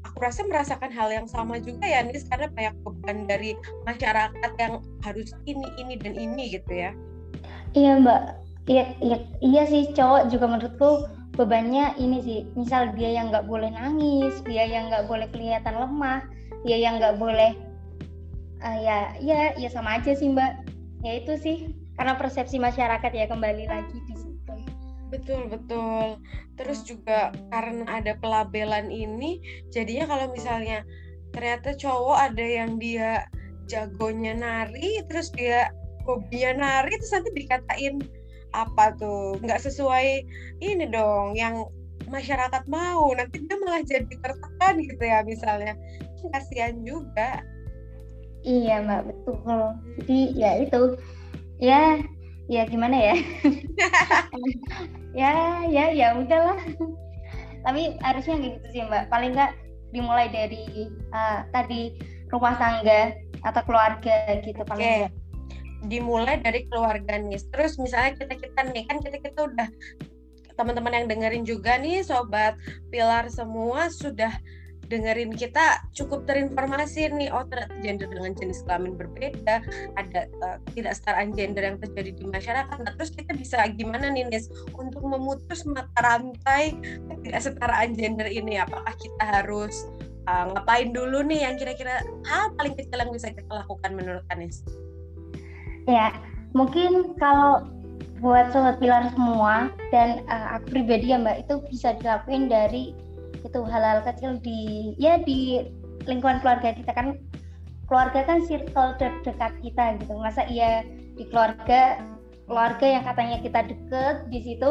aku 0.03 0.19
rasa 0.23 0.43
merasakan 0.47 0.91
hal 0.91 1.09
yang 1.11 1.27
sama 1.31 1.59
juga 1.63 1.87
ya 1.87 2.03
Nis 2.03 2.27
karena 2.27 2.51
banyak 2.51 2.75
beban 2.83 3.19
dari 3.27 3.55
masyarakat 3.87 4.53
yang 4.59 4.83
harus 5.07 5.31
ini 5.47 5.67
ini 5.79 5.95
dan 5.99 6.15
ini 6.19 6.53
gitu 6.53 6.73
ya. 6.73 6.91
Iya 7.73 8.03
mbak. 8.03 8.23
Iya 8.71 8.95
iya, 9.03 9.19
iya 9.43 9.63
sih 9.67 9.91
cowok 9.91 10.31
juga 10.31 10.47
menurutku 10.47 10.91
bebannya 11.35 11.99
ini 11.99 12.19
sih. 12.23 12.41
Misal 12.55 12.95
dia 12.95 13.11
yang 13.11 13.35
nggak 13.35 13.47
boleh 13.51 13.71
nangis 13.73 14.39
dia 14.47 14.67
yang 14.67 14.91
nggak 14.91 15.11
boleh 15.11 15.27
kelihatan 15.31 15.75
lemah 15.75 16.23
dia 16.63 16.79
yang 16.79 17.03
nggak 17.03 17.19
boleh 17.19 17.59
uh, 18.63 18.79
ya 18.79 19.19
ya 19.19 19.51
ya 19.59 19.69
sama 19.71 19.99
aja 19.99 20.15
sih 20.15 20.31
mbak. 20.31 20.63
Ya 21.03 21.19
itu 21.19 21.35
sih 21.39 21.57
karena 21.99 22.15
persepsi 22.15 22.57
masyarakat 22.63 23.11
ya 23.11 23.27
kembali 23.27 23.65
lagi 23.67 23.99
Betul, 25.13 25.53
betul. 25.53 26.17
Terus 26.57 26.81
juga 26.89 27.37
karena 27.53 27.85
ada 28.01 28.17
pelabelan 28.17 28.89
ini, 28.89 29.45
jadinya 29.69 30.09
kalau 30.09 30.33
misalnya 30.33 30.81
ternyata 31.37 31.77
cowok 31.77 32.33
ada 32.33 32.41
yang 32.41 32.81
dia 32.81 33.29
jagonya 33.69 34.33
nari, 34.33 35.05
terus 35.07 35.29
dia 35.37 35.69
hobinya 36.09 36.57
nari, 36.57 36.97
terus 36.97 37.13
nanti 37.13 37.31
dikatain 37.37 38.01
apa 38.57 38.97
tuh? 38.97 39.37
Nggak 39.45 39.61
sesuai 39.69 40.25
ini 40.65 40.89
dong 40.89 41.37
yang 41.37 41.69
masyarakat 42.09 42.65
mau. 42.73 43.13
Nanti 43.13 43.45
dia 43.45 43.57
malah 43.61 43.85
jadi 43.85 44.09
tertekan 44.09 44.75
gitu 44.81 45.05
ya 45.05 45.21
misalnya. 45.29 45.77
Kasihan 46.33 46.81
juga. 46.87 47.45
Iya 48.43 48.81
mbak. 48.81 49.13
Betul. 49.13 49.61
Jadi 50.01 50.19
ya 50.41 50.51
itu. 50.65 50.97
Ya 51.63 52.01
ya 52.53 52.63
gimana 52.69 52.97
ya? 52.97 53.17
Ya 55.13 55.61
ya 55.69 55.93
ya 55.93 56.17
udahlah. 56.17 56.57
Tapi 57.69 58.01
harusnya 58.01 58.41
gitu 58.41 58.65
sih 58.73 58.81
mbak. 58.81 59.13
Paling 59.13 59.37
nggak 59.37 59.53
dimulai 59.93 60.33
dari 60.33 60.89
uh, 61.13 61.45
tadi 61.53 61.93
rumah 62.33 62.57
tangga 62.57 63.13
atau 63.45 63.61
keluarga 63.69 64.41
gitu 64.41 64.65
paling 64.65 64.89
okay. 64.89 65.13
dimulai 65.93 66.41
dari 66.41 66.65
keluarga 66.73 67.21
nih. 67.21 67.37
Terus 67.53 67.77
misalnya 67.77 68.25
kita 68.25 68.41
kita 68.41 68.61
nih 68.73 68.89
kan 68.89 69.05
kita 69.05 69.21
kita 69.21 69.53
udah 69.53 69.69
teman-teman 70.57 70.97
yang 70.97 71.07
dengerin 71.13 71.45
juga 71.45 71.77
nih 71.77 72.01
sobat 72.01 72.57
pilar 72.89 73.29
semua 73.29 73.93
sudah 73.93 74.33
dengerin 74.93 75.33
kita 75.33 75.81
cukup 75.97 76.29
terinformasi 76.29 77.09
nih 77.17 77.33
oh 77.33 77.49
ternyata 77.49 77.73
gender 77.81 78.09
dengan 78.13 78.37
jenis 78.37 78.61
kelamin 78.69 78.93
berbeda 78.93 79.65
ada 79.97 80.21
uh, 80.45 80.61
tidak 80.77 80.93
setaraan 81.01 81.33
gender 81.33 81.65
yang 81.65 81.81
terjadi 81.81 82.13
di 82.13 82.25
masyarakat. 82.29 82.77
Nah, 82.77 82.93
terus 83.01 83.17
kita 83.17 83.33
bisa 83.33 83.65
gimana 83.73 84.13
nih 84.13 84.29
Nis 84.29 84.53
untuk 84.77 85.01
memutus 85.01 85.65
mata 85.65 85.97
rantai 86.05 86.77
tidak 87.25 87.41
setaraan 87.41 87.97
gender 87.97 88.29
ini? 88.29 88.61
Apakah 88.61 88.93
kita 89.01 89.25
harus 89.25 89.89
uh, 90.29 90.53
ngapain 90.53 90.93
dulu 90.93 91.25
nih 91.27 91.49
yang 91.49 91.55
kira-kira 91.57 92.03
hal 92.29 92.53
paling 92.55 92.75
kecil 92.77 93.01
yang 93.01 93.11
bisa 93.11 93.33
kita 93.33 93.49
lakukan 93.49 93.91
menurut 93.97 94.25
Anis 94.31 94.63
ya 95.87 96.15
mungkin 96.55 97.17
kalau 97.19 97.67
buat 98.23 98.55
sobat 98.55 98.79
pilar 98.79 99.11
semua 99.19 99.75
dan 99.91 100.23
uh, 100.31 100.59
aku 100.59 100.79
pribadi 100.79 101.11
ya 101.11 101.19
mbak 101.19 101.43
itu 101.43 101.59
bisa 101.67 101.99
dilakuin 101.99 102.47
dari 102.47 102.95
itu 103.43 103.61
hal-hal 103.67 104.03
kecil 104.07 104.39
di 104.39 104.93
ya 104.99 105.19
di 105.19 105.67
lingkungan 106.07 106.43
keluarga 106.43 106.75
kita 106.75 106.93
kan 106.95 107.19
keluarga 107.91 108.25
kan 108.25 108.39
circle 108.47 108.97
terdekat 108.97 109.53
kita 109.61 109.99
gitu. 110.01 110.13
Masa 110.17 110.47
iya 110.49 110.87
di 110.89 111.29
keluarga 111.29 112.01
keluarga 112.47 112.87
yang 112.99 113.05
katanya 113.07 113.39
kita 113.41 113.61
deket 113.69 114.17
di 114.29 114.41
situ 114.43 114.71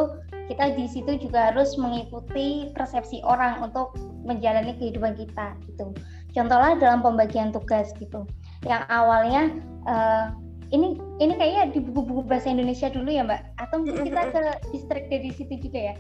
kita 0.52 0.76
di 0.76 0.86
situ 0.90 1.12
juga 1.22 1.54
harus 1.54 1.80
mengikuti 1.80 2.76
persepsi 2.76 3.24
orang 3.24 3.64
untuk 3.64 3.96
menjalani 4.28 4.76
kehidupan 4.76 5.16
kita 5.16 5.56
gitu. 5.70 5.96
Contohnya 6.36 6.80
dalam 6.80 7.00
pembagian 7.04 7.56
tugas 7.56 7.92
gitu. 8.00 8.28
Yang 8.68 8.84
awalnya 8.92 9.44
uh, 9.88 10.36
ini 10.72 11.00
ini 11.20 11.34
kayaknya 11.36 11.76
di 11.76 11.80
buku-buku 11.84 12.28
bahasa 12.28 12.52
Indonesia 12.52 12.92
dulu 12.92 13.12
ya 13.12 13.24
mbak. 13.24 13.42
Atau 13.60 13.84
kita 13.84 14.32
ke 14.32 14.44
distrik 14.76 15.08
dari 15.08 15.32
situ 15.32 15.56
juga 15.60 15.94
ya 15.94 15.96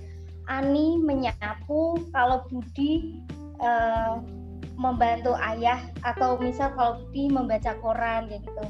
Ani 0.50 0.98
menyapu, 1.01 2.01
kalau 2.10 2.45
Budi 2.50 3.21
uh, 3.62 4.21
membantu 4.79 5.38
ayah 5.38 5.77
atau 6.01 6.41
misal 6.41 6.74
kalau 6.74 7.05
Budi 7.05 7.29
membaca 7.29 7.77
koran 7.79 8.25
kayak 8.25 8.41
gitu. 8.45 8.65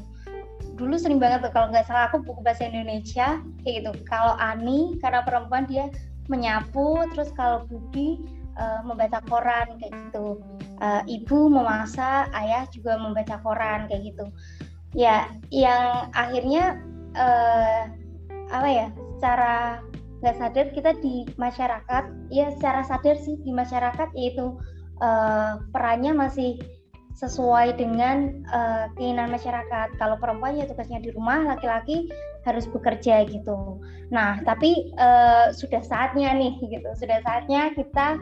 Dulu 0.76 0.94
sering 0.96 1.20
banget 1.20 1.44
tuh 1.48 1.52
kalau 1.52 1.72
nggak 1.72 1.88
salah 1.88 2.08
aku 2.12 2.20
buku 2.24 2.40
bahasa 2.44 2.68
Indonesia 2.68 3.40
kayak 3.64 3.74
gitu. 3.84 3.92
Kalau 4.08 4.36
Ani 4.36 5.00
karena 5.00 5.24
perempuan 5.24 5.64
dia 5.64 5.88
menyapu, 6.28 7.02
terus 7.16 7.32
kalau 7.32 7.64
Budi 7.68 8.20
uh, 8.60 8.80
membaca 8.84 9.20
koran 9.28 9.80
kayak 9.80 9.92
gitu. 10.08 10.40
Uh, 10.82 11.02
ibu 11.06 11.46
memasak, 11.46 12.26
ayah 12.34 12.66
juga 12.74 12.98
membaca 12.98 13.38
koran 13.40 13.86
kayak 13.86 14.12
gitu. 14.12 14.26
Ya, 14.92 15.30
yang 15.48 16.12
akhirnya 16.12 16.82
uh, 17.16 17.88
apa 18.52 18.68
ya? 18.68 18.86
Secara 19.16 19.78
nggak 20.22 20.38
sadar 20.38 20.66
kita 20.70 20.94
di 21.02 21.26
masyarakat 21.34 22.04
ya 22.30 22.54
secara 22.54 22.86
sadar 22.86 23.18
sih 23.18 23.36
di 23.42 23.50
masyarakat 23.50 24.08
yaitu 24.14 24.54
uh, 25.02 25.58
perannya 25.74 26.14
masih 26.14 26.62
sesuai 27.18 27.76
dengan 27.76 28.40
uh, 28.48 28.88
keinginan 28.96 29.28
masyarakat. 29.28 29.94
Kalau 30.00 30.16
perempuan 30.16 30.56
ya 30.56 30.64
tugasnya 30.64 31.02
di 31.02 31.12
rumah, 31.12 31.44
laki-laki 31.44 32.08
harus 32.48 32.64
bekerja 32.66 33.28
gitu. 33.28 33.78
Nah, 34.08 34.40
tapi 34.42 34.90
uh, 34.96 35.52
sudah 35.52 35.84
saatnya 35.84 36.32
nih 36.32 36.56
gitu. 36.66 36.88
Sudah 36.96 37.20
saatnya 37.22 37.70
kita 37.76 38.16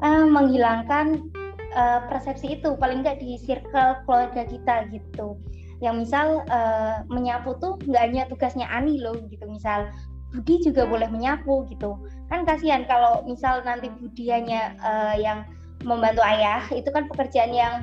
uh, 0.00 0.26
menghilangkan 0.26 1.28
uh, 1.76 2.00
persepsi 2.08 2.58
itu 2.60 2.74
paling 2.80 3.04
nggak 3.04 3.20
di 3.20 3.36
circle 3.36 4.00
keluarga 4.08 4.48
kita 4.48 4.88
gitu 4.90 5.36
yang 5.82 5.98
misal 5.98 6.46
uh, 6.46 7.02
menyapu 7.10 7.58
tuh 7.58 7.74
nggak 7.90 8.02
hanya 8.06 8.22
tugasnya 8.30 8.70
Ani 8.70 9.02
loh 9.02 9.18
gitu 9.26 9.42
misal 9.50 9.90
Budi 10.32 10.64
juga 10.64 10.88
boleh 10.88 11.12
menyapu 11.12 11.68
gitu. 11.68 12.00
Kan 12.32 12.48
kasihan 12.48 12.88
kalau 12.88 13.20
misal 13.28 13.60
nanti 13.62 13.92
Budi 13.92 14.32
hanya 14.32 14.72
uh, 14.80 15.14
yang 15.14 15.44
membantu 15.84 16.24
ayah 16.24 16.64
itu 16.72 16.88
kan 16.88 17.04
pekerjaan 17.12 17.52
yang 17.52 17.74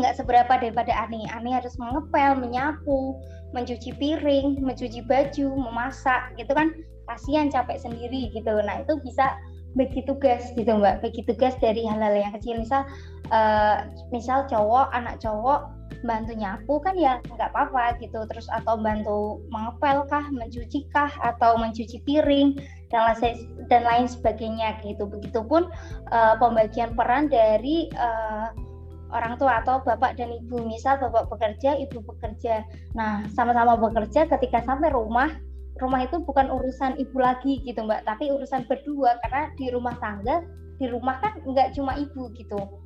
nggak 0.00 0.16
seberapa 0.16 0.48
daripada 0.56 0.92
Ani. 0.96 1.28
Ani 1.28 1.52
harus 1.52 1.76
mengepel 1.76 2.40
menyapu 2.40 3.20
mencuci 3.52 3.92
piring 3.96 4.60
mencuci 4.64 5.04
baju 5.04 5.48
memasak 5.68 6.32
gitu 6.40 6.52
kan. 6.56 6.72
Kasihan 7.06 7.52
capek 7.52 7.78
sendiri 7.78 8.32
gitu. 8.34 8.56
Nah 8.64 8.82
itu 8.82 8.98
bisa 9.04 9.36
bagi 9.76 10.00
tugas 10.08 10.48
gitu 10.56 10.72
mbak. 10.80 11.04
Bagi 11.04 11.22
tugas 11.28 11.54
dari 11.60 11.84
hal-hal 11.84 12.16
yang 12.16 12.32
kecil. 12.40 12.56
Misal 12.58 12.88
uh, 13.30 13.86
misal 14.14 14.46
cowok 14.46 14.90
anak 14.94 15.18
cowok 15.22 15.72
bantu 16.04 16.36
nyapu 16.36 16.78
kan 16.82 16.94
ya 16.94 17.18
nggak 17.24 17.50
apa-apa 17.54 17.98
gitu. 18.02 18.22
Terus 18.28 18.46
atau 18.52 18.78
bantu 18.78 19.42
mengepel 19.50 20.04
kah 20.10 20.26
mencuci 20.30 20.86
kah 20.92 21.10
atau 21.22 21.56
mencuci 21.56 22.02
piring 22.04 22.58
dan 22.92 23.02
lain 23.10 23.36
dan 23.66 23.82
lain 23.86 24.06
sebagainya 24.06 24.78
gitu. 24.84 25.08
Begitupun 25.08 25.70
uh, 26.12 26.34
pembagian 26.38 26.94
peran 26.94 27.26
dari 27.32 27.90
uh, 27.96 28.52
orang 29.14 29.38
tua 29.38 29.62
atau 29.62 29.82
bapak 29.82 30.18
dan 30.20 30.30
ibu. 30.30 30.62
Misal 30.66 31.00
bapak 31.00 31.30
bekerja 31.32 31.78
ibu 31.80 32.02
bekerja. 32.04 32.66
Nah 32.94 33.26
sama-sama 33.32 33.78
bekerja 33.78 34.28
ketika 34.30 34.62
sampai 34.62 34.92
rumah 34.92 35.30
rumah 35.76 36.08
itu 36.08 36.16
bukan 36.24 36.48
urusan 36.48 36.96
ibu 36.96 37.18
lagi 37.18 37.62
gitu 37.64 37.82
mbak. 37.82 38.06
Tapi 38.06 38.30
urusan 38.30 38.68
berdua. 38.68 39.18
Karena 39.26 39.50
di 39.56 39.66
rumah 39.72 39.96
tangga 39.98 40.44
di 40.76 40.86
rumah 40.92 41.16
kan 41.24 41.40
nggak 41.40 41.72
cuma 41.72 41.96
ibu 41.96 42.28
gitu 42.36 42.85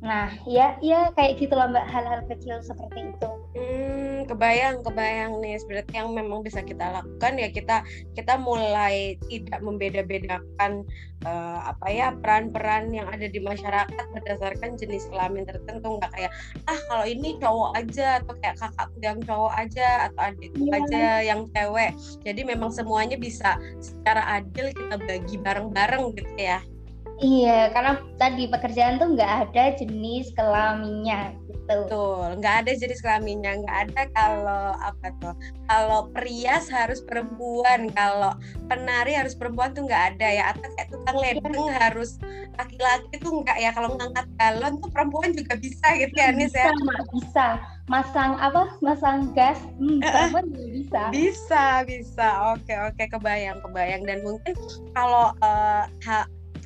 nah 0.00 0.32
ya 0.48 0.80
ya 0.80 1.12
kayak 1.12 1.36
gitulah 1.36 1.68
mbak 1.68 1.84
hal-hal 1.92 2.24
kecil 2.24 2.56
seperti 2.64 3.12
itu. 3.12 3.30
Hmm, 3.52 4.24
kebayang 4.24 4.80
kebayang 4.80 5.44
nih 5.44 5.60
berarti 5.68 5.92
yang 6.00 6.16
memang 6.16 6.40
bisa 6.40 6.64
kita 6.64 6.88
lakukan 6.88 7.36
ya 7.36 7.52
kita 7.52 7.84
kita 8.16 8.40
mulai 8.40 9.20
tidak 9.28 9.60
membeda-bedakan 9.60 10.88
uh, 11.28 11.60
apa 11.68 11.86
ya 11.92 12.16
peran-peran 12.16 12.96
yang 12.96 13.12
ada 13.12 13.28
di 13.28 13.44
masyarakat 13.44 14.04
berdasarkan 14.16 14.80
jenis 14.80 15.04
kelamin 15.12 15.44
tertentu. 15.44 16.00
Nggak 16.00 16.16
kayak 16.16 16.32
ah 16.64 16.80
kalau 16.88 17.04
ini 17.04 17.36
cowok 17.36 17.70
aja 17.76 18.24
atau 18.24 18.32
kayak 18.40 18.56
kakak 18.56 18.90
yang 19.04 19.18
cowok 19.20 19.52
aja 19.52 19.88
atau 20.08 20.20
adik 20.32 20.52
yeah. 20.56 20.76
aja 20.80 21.04
yang 21.20 21.40
cewek. 21.52 21.92
Jadi 22.24 22.40
memang 22.48 22.72
semuanya 22.72 23.20
bisa 23.20 23.60
secara 23.84 24.24
adil 24.40 24.72
kita 24.72 24.96
bagi 24.96 25.36
bareng-bareng 25.36 26.16
gitu 26.16 26.34
ya 26.40 26.64
Iya, 27.20 27.68
karena 27.76 28.00
tadi 28.16 28.48
pekerjaan 28.48 28.96
tuh 28.96 29.12
nggak 29.12 29.52
ada 29.52 29.76
jenis 29.76 30.32
kelaminnya 30.32 31.36
gitu. 31.44 31.84
Betul, 31.84 32.40
nggak 32.40 32.54
ada 32.64 32.72
jenis 32.72 33.00
kelaminnya, 33.04 33.60
nggak 33.60 33.78
ada 33.92 34.02
kalau 34.16 34.66
apa 34.80 35.06
tuh. 35.20 35.34
Kalau 35.68 36.08
perias 36.16 36.72
harus 36.72 37.04
perempuan, 37.04 37.92
kalau 37.92 38.32
penari 38.72 39.12
harus 39.12 39.36
perempuan 39.36 39.76
tuh 39.76 39.84
nggak 39.84 40.16
ada 40.16 40.28
ya. 40.32 40.44
Atau 40.56 40.68
kayak 40.74 40.88
tukang 40.88 41.16
iya. 41.20 41.24
ledeng 41.36 41.68
ya. 41.68 41.76
harus 41.76 42.10
laki-laki 42.56 43.14
tuh 43.20 43.32
nggak 43.44 43.58
ya. 43.60 43.70
Kalau 43.76 43.88
ngangkat 44.00 44.26
galon 44.40 44.74
tuh 44.80 44.90
perempuan 44.90 45.30
juga 45.36 45.54
bisa 45.60 45.86
gitu 46.00 46.16
ya, 46.16 46.32
Nis 46.32 46.56
ya. 46.56 46.72
Bisa, 47.12 47.46
masang 47.84 48.40
apa? 48.40 48.74
Masang 48.80 49.28
gas, 49.36 49.60
hmm, 49.76 50.00
perempuan 50.00 50.44
juga 50.50 50.66
bisa. 50.72 51.00
Bisa, 51.12 51.64
bisa. 51.84 52.28
Oke, 52.56 52.72
oke, 52.80 53.04
kebayang, 53.12 53.60
kebayang. 53.60 54.02
Dan 54.08 54.24
mungkin 54.24 54.56
kalau 54.96 55.36
uh, 55.44 55.84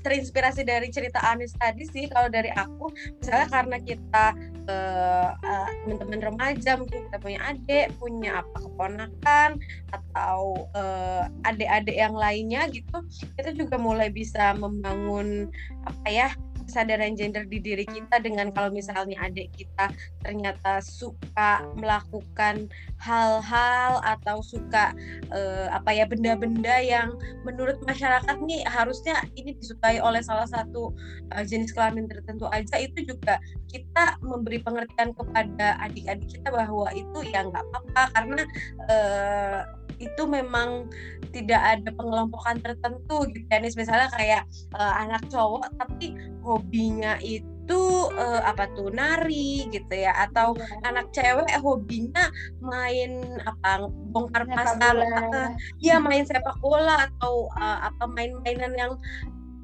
terinspirasi 0.05 0.69
dari 0.69 0.93
cerita 0.93 1.25
Anis 1.25 1.57
tadi 1.57 1.89
sih 1.89 2.05
kalau 2.13 2.29
dari 2.29 2.53
aku. 2.53 2.93
Misalnya 3.19 3.49
karena 3.49 3.77
kita 3.81 4.37
uh, 4.69 5.31
uh, 5.37 5.69
teman-teman 5.85 6.21
remaja 6.33 6.77
mungkin 6.77 7.09
kita 7.09 7.19
punya 7.21 7.41
adik 7.45 7.93
punya 8.01 8.41
apa 8.45 8.57
keponakan 8.65 9.51
atau 9.93 10.69
uh, 10.77 11.29
adik-adik 11.49 11.97
yang 11.97 12.15
lainnya 12.17 12.67
gitu 12.73 13.05
kita 13.37 13.53
juga 13.53 13.77
mulai 13.77 14.09
bisa 14.09 14.57
membangun 14.57 15.49
apa 15.85 16.09
ya 16.09 16.29
kesadaran 16.67 17.15
gender 17.15 17.45
di 17.47 17.61
diri 17.61 17.85
kita 17.85 18.21
dengan 18.21 18.51
kalau 18.51 18.73
misalnya 18.73 19.17
adik 19.23 19.53
kita 19.55 19.93
ternyata 20.25 20.81
suka 20.81 21.65
melakukan 21.77 22.67
hal-hal 22.99 24.01
atau 24.03 24.41
suka 24.41 24.97
uh, 25.31 25.69
apa 25.71 25.93
ya 25.93 26.05
benda-benda 26.09 26.81
yang 26.81 27.15
menurut 27.45 27.77
masyarakat 27.85 28.37
nih 28.45 28.65
harusnya 28.65 29.21
ini 29.37 29.55
disukai 29.57 30.01
oleh 30.01 30.25
salah 30.25 30.49
satu 30.49 30.93
uh, 31.37 31.45
jenis 31.45 31.73
kelamin 31.77 32.09
tertentu 32.09 32.49
aja 32.49 32.81
itu 32.81 33.05
juga 33.05 33.37
kita 33.69 34.17
memberi 34.25 34.63
pengertian 34.63 35.13
kepada 35.13 35.77
adik-adik 35.83 36.41
kita 36.41 36.49
bahwa 36.49 36.89
itu 36.97 37.19
ya 37.29 37.45
nggak 37.45 37.65
apa-apa 37.71 38.03
karena 38.17 38.43
uh, 38.89 39.84
itu 39.99 40.23
memang 40.27 40.89
tidak 41.35 41.59
ada 41.59 41.91
pengelompokan 41.95 42.63
tertentu 42.63 43.27
gitu 43.35 43.47
ya 43.51 43.59
misalnya 43.59 44.09
kayak 44.15 44.43
uh, 44.79 44.95
anak 45.03 45.23
cowok 45.31 45.67
tapi 45.75 46.15
hobinya 46.47 47.19
itu 47.23 47.83
uh, 48.15 48.45
apa 48.45 48.71
tuh 48.77 48.93
nari 48.93 49.67
gitu 49.73 49.95
ya 49.95 50.15
atau 50.29 50.55
ya. 50.55 50.67
anak 50.87 51.11
cewek 51.11 51.51
hobinya 51.59 52.31
main 52.63 53.41
apa 53.43 53.91
bongkar 54.15 54.47
pasang 54.47 55.01
uh, 55.01 55.51
ya 55.83 55.99
main 55.99 56.23
sepak 56.23 56.55
bola 56.63 57.11
atau 57.11 57.51
uh, 57.59 57.89
apa 57.91 58.05
main-mainan 58.07 58.73
yang 58.77 58.93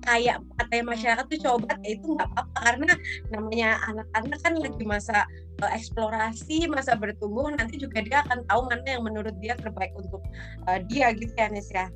kayak 0.04 0.40
katanya 0.56 0.84
masyarakat 0.96 1.24
tuh 1.28 1.40
coba 1.44 1.76
ya 1.84 1.88
itu 1.96 2.06
nggak 2.16 2.28
apa-apa. 2.32 2.56
Karena 2.56 2.92
namanya 3.28 3.70
anak-anak 3.88 4.38
kan 4.40 4.54
lagi 4.56 4.84
masa 4.88 5.28
uh, 5.60 5.70
eksplorasi 5.72 6.66
masa 6.68 6.96
bertumbuh 6.96 7.52
nanti 7.52 7.76
juga 7.76 8.00
dia 8.04 8.24
akan 8.26 8.44
tahu 8.48 8.60
mana 8.68 8.86
yang 8.88 9.04
menurut 9.04 9.36
dia 9.38 9.54
terbaik 9.56 9.92
untuk 9.96 10.24
uh, 10.66 10.78
dia 10.88 11.12
gitu 11.16 11.32
ya 11.36 11.48
Nis 11.52 11.70
ya? 11.70 11.86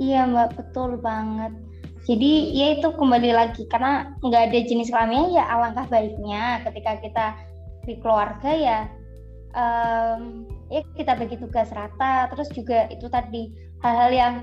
Iya 0.00 0.24
mbak 0.28 0.56
betul 0.56 0.96
banget. 1.00 1.52
Jadi 2.02 2.50
ya 2.56 2.66
itu 2.80 2.88
kembali 2.90 3.30
lagi 3.30 3.62
karena 3.70 4.10
nggak 4.24 4.50
ada 4.50 4.58
jenis 4.66 4.90
kelaminnya 4.90 5.38
ya 5.38 5.44
alangkah 5.54 5.86
baiknya 5.86 6.58
ketika 6.66 6.98
kita 6.98 7.26
di 7.86 7.94
keluarga 8.02 8.50
ya 8.50 8.78
um, 9.54 10.46
ya 10.72 10.82
kita 10.98 11.14
bagi 11.14 11.36
tugas 11.38 11.70
rata 11.70 12.26
terus 12.32 12.48
juga 12.50 12.88
itu 12.90 13.06
tadi 13.06 13.52
hal-hal 13.84 14.10
yang 14.10 14.34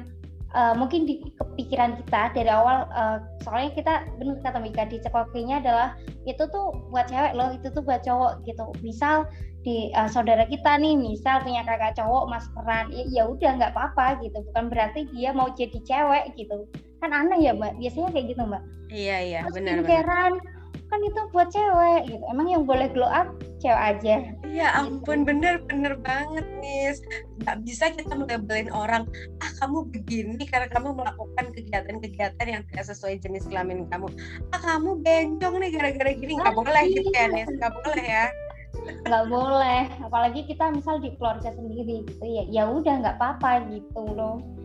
uh, 0.55 0.73
mungkin 0.77 1.05
di 1.05 1.21
kepikiran 1.37 1.99
kita 2.05 2.33
dari 2.33 2.49
awal 2.49 2.89
uh, 2.93 3.21
soalnya 3.45 3.71
kita 3.75 3.93
benar 4.17 4.37
kata 4.41 4.59
Mika 4.61 4.83
di 4.89 4.97
cekokinya 5.01 5.61
adalah 5.61 5.97
itu 6.25 6.43
tuh 6.49 6.73
buat 6.89 7.09
cewek 7.09 7.33
loh 7.37 7.49
itu 7.53 7.67
tuh 7.73 7.83
buat 7.85 8.01
cowok 8.05 8.45
gitu. 8.45 8.65
Misal 8.81 9.29
di 9.61 9.91
uh, 9.93 10.07
saudara 10.07 10.47
kita 10.47 10.79
nih 10.79 10.95
misal 10.95 11.43
punya 11.43 11.67
kakak 11.67 11.99
cowok 11.99 12.31
maskeran 12.31 12.87
ya, 12.95 13.03
ya 13.11 13.23
udah 13.27 13.51
nggak 13.59 13.73
apa-apa 13.75 14.23
gitu. 14.23 14.39
Bukan 14.51 14.71
berarti 14.71 15.05
dia 15.13 15.35
mau 15.35 15.51
jadi 15.53 15.79
cewek 15.83 16.33
gitu. 16.39 16.65
Kan 17.03 17.11
aneh 17.15 17.39
ya 17.43 17.51
mbak? 17.55 17.75
Biasanya 17.77 18.09
kayak 18.15 18.27
gitu 18.35 18.41
mbak. 18.47 18.63
Iya 18.89 19.17
iya. 19.21 19.39
Benar 19.53 19.85
benar 19.85 20.58
kan 20.89 20.99
itu 21.05 21.21
buat 21.29 21.47
cewek 21.53 22.01
gitu. 22.09 22.23
Emang 22.33 22.49
yang 22.49 22.63
boleh 22.65 22.89
glow 22.89 23.07
up 23.07 23.29
cewek 23.61 23.77
aja. 23.77 24.15
Iya 24.49 24.67
ampun 24.81 25.23
bener 25.23 25.61
bener 25.69 25.93
banget 26.01 26.45
nih 26.59 26.97
nggak 27.45 27.57
bisa 27.61 27.93
kita 27.93 28.17
melabelin 28.17 28.73
orang 28.73 29.05
ah 29.45 29.51
kamu 29.61 29.85
begini 29.93 30.43
karena 30.49 30.65
kamu 30.73 30.97
melakukan 30.97 31.53
kegiatan-kegiatan 31.53 32.47
yang 32.49 32.61
tidak 32.73 32.85
sesuai 32.89 33.21
jenis 33.21 33.45
kelamin 33.45 33.85
kamu. 33.93 34.09
Ah 34.49 34.59
kamu 34.59 34.99
benjong 35.05 35.55
nih 35.61 35.69
gara-gara 35.77 36.11
gini. 36.17 36.33
Nggak 36.41 36.53
ah, 36.53 36.57
boleh 36.57 36.83
iya. 36.83 36.95
gitu 36.97 37.09
ya 37.13 37.25
nih 37.29 37.43
nggak 37.45 37.73
boleh 37.85 38.05
ya. 38.05 38.25
Nggak 39.05 39.25
boleh. 39.29 39.81
Apalagi 40.09 40.41
kita 40.49 40.73
misal 40.73 40.97
di 40.97 41.13
keluarga 41.15 41.53
sendiri 41.53 42.03
gitu 42.09 42.25
ya. 42.25 42.43
Ya 42.49 42.63
udah 42.65 42.93
nggak 43.05 43.15
apa-apa 43.21 43.69
gitu 43.69 44.03
loh 44.17 44.58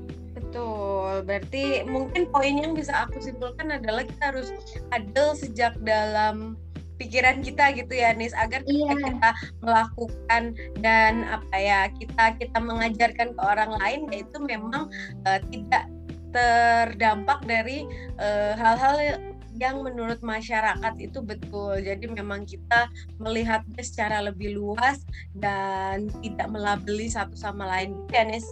Betul, 0.55 1.27
berarti 1.27 1.83
mungkin 1.83 2.31
poin 2.31 2.55
yang 2.55 2.79
bisa 2.79 3.11
aku 3.11 3.19
simpulkan 3.19 3.75
adalah 3.75 4.07
kita 4.07 4.31
harus 4.31 4.55
adil 4.95 5.35
sejak 5.35 5.75
dalam 5.83 6.55
pikiran 6.95 7.43
kita 7.43 7.75
gitu 7.75 7.91
ya 7.91 8.15
Nis 8.15 8.31
agar 8.39 8.63
ketika 8.63 8.95
yeah. 8.95 9.03
kita 9.03 9.31
melakukan 9.67 10.43
dan 10.79 11.27
apa 11.27 11.57
ya 11.59 11.91
kita 11.91 12.39
kita 12.39 12.59
mengajarkan 12.63 13.35
ke 13.35 13.41
orang 13.43 13.75
lain 13.83 14.07
yaitu 14.15 14.39
memang 14.39 14.87
uh, 15.27 15.43
tidak 15.51 15.91
terdampak 16.31 17.43
dari 17.47 17.87
eh, 18.19 18.55
hal-hal 18.55 18.95
uh, 18.99 19.19
yang 19.55 19.87
menurut 19.87 20.19
masyarakat 20.19 20.95
itu 20.99 21.23
betul. 21.23 21.79
Jadi 21.79 22.11
memang 22.11 22.43
kita 22.43 22.91
melihatnya 23.23 23.83
secara 23.87 24.19
lebih 24.19 24.59
luas 24.59 25.07
dan 25.39 26.11
tidak 26.27 26.51
melabeli 26.51 27.07
satu 27.07 27.39
sama 27.39 27.71
lain. 27.71 27.95
Ya, 28.11 28.27
Nis? 28.27 28.43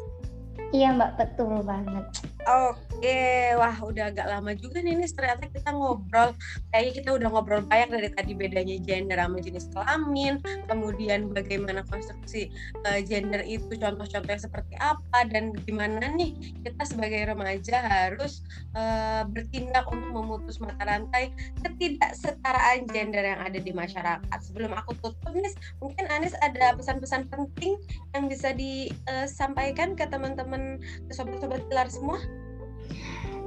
Iya 0.72 0.88
Mbak, 0.96 1.10
betul 1.20 1.60
banget. 1.68 2.04
Oke, 2.52 3.56
wah 3.56 3.72
udah 3.80 4.12
agak 4.12 4.28
lama 4.28 4.52
juga 4.52 4.84
nih, 4.84 4.92
nih 4.92 5.08
ternyata 5.08 5.48
kita 5.48 5.72
ngobrol. 5.72 6.36
Kayaknya 6.68 6.92
kita 7.00 7.10
udah 7.16 7.28
ngobrol 7.32 7.64
banyak 7.64 7.88
dari 7.88 8.08
tadi 8.12 8.32
bedanya 8.36 8.76
gender 8.84 9.16
sama 9.16 9.40
jenis 9.40 9.72
kelamin, 9.72 10.36
kemudian 10.68 11.32
bagaimana 11.32 11.80
konstruksi 11.88 12.52
uh, 12.84 13.00
gender 13.00 13.40
itu 13.48 13.72
contoh-contohnya 13.72 14.36
seperti 14.36 14.76
apa 14.84 15.24
dan 15.32 15.56
gimana 15.64 16.12
nih 16.12 16.36
kita 16.60 16.82
sebagai 16.84 17.32
remaja 17.32 17.80
harus 17.80 18.44
uh, 18.76 19.24
bertindak 19.24 19.88
untuk 19.88 20.12
memutus 20.12 20.60
mata 20.60 20.84
rantai 20.84 21.32
ketidaksetaraan 21.64 22.84
gender 22.92 23.24
yang 23.24 23.40
ada 23.40 23.56
di 23.56 23.72
masyarakat. 23.72 24.38
Sebelum 24.44 24.76
aku 24.76 24.92
tutup 25.00 25.32
nih, 25.32 25.56
mungkin 25.80 26.04
Anis 26.12 26.36
ada 26.44 26.76
pesan-pesan 26.76 27.32
penting 27.32 27.80
yang 28.12 28.28
bisa 28.28 28.52
disampaikan 28.52 29.96
ke 29.96 30.04
teman-teman, 30.04 30.76
ke 31.08 31.12
sobat-sobat 31.16 31.64
pilar 31.72 31.88
semua? 31.88 32.20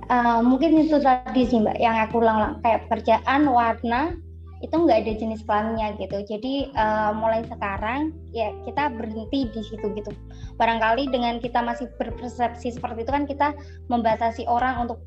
Uh, 0.09 0.41
mungkin 0.41 0.77
itu 0.81 0.97
tadi 1.01 1.45
sih 1.45 1.61
mbak 1.61 1.77
yang 1.81 1.95
aku 1.97 2.21
ulang 2.21 2.59
kayak 2.61 2.85
pekerjaan 2.87 3.47
warna 3.49 4.15
itu 4.63 4.71
nggak 4.71 5.05
ada 5.05 5.13
jenis 5.19 5.43
kelaminnya 5.45 5.93
gitu. 5.99 6.25
Jadi 6.25 6.73
uh, 6.73 7.11
mulai 7.13 7.43
sekarang 7.45 8.15
ya 8.33 8.49
kita 8.65 8.89
berhenti 8.89 9.45
di 9.51 9.61
situ 9.61 9.93
gitu. 9.93 10.11
Barangkali 10.57 11.11
dengan 11.11 11.37
kita 11.43 11.61
masih 11.61 11.85
berpersepsi 11.99 12.73
seperti 12.73 13.03
itu 13.05 13.11
kan 13.11 13.27
kita 13.29 13.53
membatasi 13.91 14.47
orang 14.49 14.89
untuk 14.89 15.03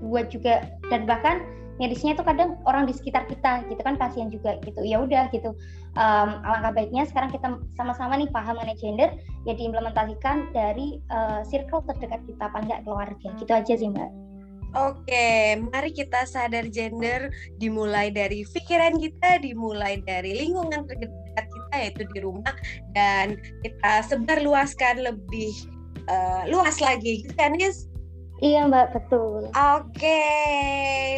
berbuat 0.00 0.30
juga. 0.32 0.64
Dan 0.88 1.04
bahkan 1.04 1.42
medisnya 1.80 2.14
itu 2.14 2.22
kadang 2.22 2.58
orang 2.64 2.86
di 2.86 2.94
sekitar 2.94 3.26
kita 3.26 3.66
gitu 3.66 3.80
kan 3.82 3.98
pasien 3.98 4.30
juga 4.30 4.58
gitu. 4.62 4.82
Ya 4.86 5.02
udah 5.02 5.30
gitu. 5.34 5.54
Um, 5.94 6.42
alangkah 6.42 6.74
baiknya 6.74 7.06
sekarang 7.06 7.30
kita 7.30 7.58
sama-sama 7.78 8.18
nih 8.18 8.30
paham 8.34 8.58
mengenai 8.58 8.78
gender 8.78 9.10
ya 9.46 9.54
diimplementasikan 9.54 10.50
dari 10.54 10.98
uh, 11.10 11.46
circle 11.46 11.86
terdekat 11.86 12.22
kita 12.26 12.42
apa 12.46 12.58
enggak 12.62 12.80
keluarga. 12.82 13.28
Gitu 13.38 13.52
aja 13.52 13.74
sih 13.74 13.90
mbak. 13.90 14.10
Oke, 14.74 15.54
mari 15.70 15.94
kita 15.94 16.26
sadar 16.26 16.66
gender 16.66 17.30
dimulai 17.62 18.10
dari 18.10 18.42
pikiran 18.42 18.98
kita, 18.98 19.38
dimulai 19.38 20.02
dari 20.02 20.34
lingkungan 20.34 20.82
terdekat 20.90 21.46
kita 21.46 21.74
yaitu 21.78 22.02
di 22.10 22.18
rumah 22.18 22.54
dan 22.90 23.38
kita 23.62 24.02
sebarluaskan 24.10 25.06
lebih 25.06 25.54
uh, 26.10 26.50
luas 26.50 26.82
lagi, 26.82 27.22
gitu 27.22 27.30
kan? 27.38 27.54
Iya 28.42 28.66
Mbak, 28.66 28.86
betul. 28.98 29.46
Oke, 29.54 30.22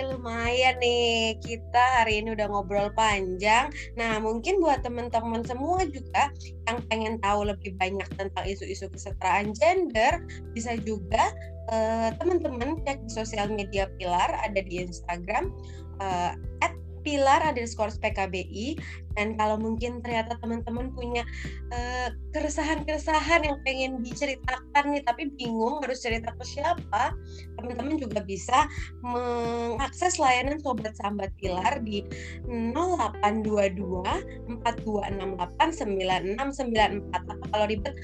lumayan 0.04 0.76
nih 0.84 1.40
kita 1.40 2.04
hari 2.04 2.20
ini 2.20 2.36
udah 2.36 2.44
ngobrol 2.44 2.92
panjang. 2.92 3.72
Nah, 3.96 4.20
mungkin 4.20 4.60
buat 4.60 4.84
teman-teman 4.84 5.40
semua 5.48 5.80
juga 5.88 6.28
yang 6.68 6.84
pengen 6.92 7.16
tahu 7.24 7.48
lebih 7.48 7.72
banyak 7.80 8.04
tentang 8.20 8.44
isu-isu 8.44 8.92
kesetaraan 8.92 9.56
gender, 9.56 10.20
bisa 10.52 10.76
juga 10.84 11.32
uh, 11.72 12.12
teman-teman 12.20 12.84
cek 12.84 13.08
di 13.08 13.10
sosial 13.10 13.48
media 13.48 13.88
Pilar, 13.96 14.36
ada 14.44 14.60
di 14.60 14.84
Instagram, 14.84 15.48
uh, 16.04 16.36
pilar 17.06 17.38
underscore 17.46 17.94
PKBI 18.02 18.74
dan 19.16 19.34
kalau 19.34 19.56
mungkin 19.56 20.04
ternyata 20.04 20.36
teman-teman 20.38 20.92
punya 20.92 21.24
keresahan 22.30 22.84
keresahan-keresahan 22.86 23.42
yang 23.48 23.58
pengen 23.64 23.92
diceritakan 24.04 24.84
nih 24.92 25.02
tapi 25.02 25.32
bingung 25.34 25.80
harus 25.80 26.04
cerita 26.04 26.34
ke 26.36 26.44
siapa 26.44 27.16
teman-teman 27.56 27.96
juga 27.96 28.20
bisa 28.20 28.68
mengakses 29.00 30.20
layanan 30.20 30.60
sobat 30.60 30.92
sambat 31.00 31.32
pilar 31.40 31.80
di 31.80 32.04
0822 32.46 34.04
4268 34.60 36.36
9694 36.36 37.16
atau 37.16 37.34
kalau 37.48 37.66
ribet 37.66 37.94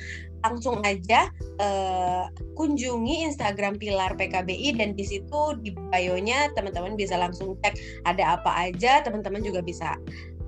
langsung 0.43 0.83
aja 0.83 1.31
uh, 1.63 2.27
kunjungi 2.59 3.31
Instagram 3.31 3.79
Pilar 3.79 4.19
PKBI 4.19 4.75
dan 4.77 4.99
di 4.99 5.07
situ 5.07 5.57
di 5.63 5.71
bio-nya 5.71 6.51
teman-teman 6.59 6.99
bisa 6.99 7.15
langsung 7.17 7.55
cek 7.63 8.03
ada 8.05 8.37
apa 8.39 8.51
aja, 8.69 9.01
teman-teman 9.07 9.41
juga 9.41 9.63
bisa 9.63 9.95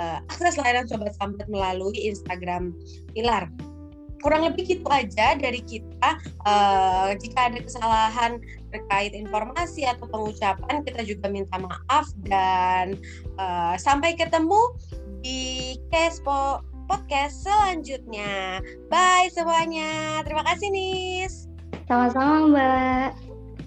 uh, 0.01 0.19
akses 0.31 0.57
layanan 0.59 0.87
sobat 0.89 1.15
sambat 1.19 1.47
melalui 1.51 1.97
Instagram 2.09 2.75
Pilar. 3.13 3.51
Kurang 4.25 4.49
lebih 4.49 4.65
gitu 4.65 4.89
aja 4.89 5.37
dari 5.37 5.61
kita. 5.61 6.17
Uh, 6.49 7.13
jika 7.21 7.53
ada 7.53 7.61
kesalahan 7.61 8.41
terkait 8.73 9.13
informasi 9.13 9.85
atau 9.85 10.09
pengucapan, 10.09 10.81
kita 10.81 11.05
juga 11.05 11.29
minta 11.29 11.61
maaf 11.61 12.09
dan 12.25 12.97
uh, 13.37 13.77
sampai 13.77 14.17
ketemu 14.17 14.61
di 15.21 15.77
Kespo 15.93 16.65
podcast 16.89 17.45
selanjutnya. 17.45 18.65
Bye 18.89 19.29
semuanya. 19.33 20.25
Terima 20.25 20.45
kasih 20.45 20.69
Nis. 20.73 21.49
Sama-sama 21.85 22.49
Mbak. 22.49 23.11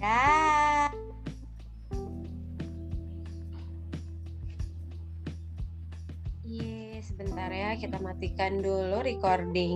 Ya. 0.02 0.90
Yes, 7.18 7.26
sebentar 7.26 7.50
ya 7.50 7.74
kita 7.74 7.98
matikan 7.98 8.62
dulu 8.62 9.02
recording. 9.02 9.74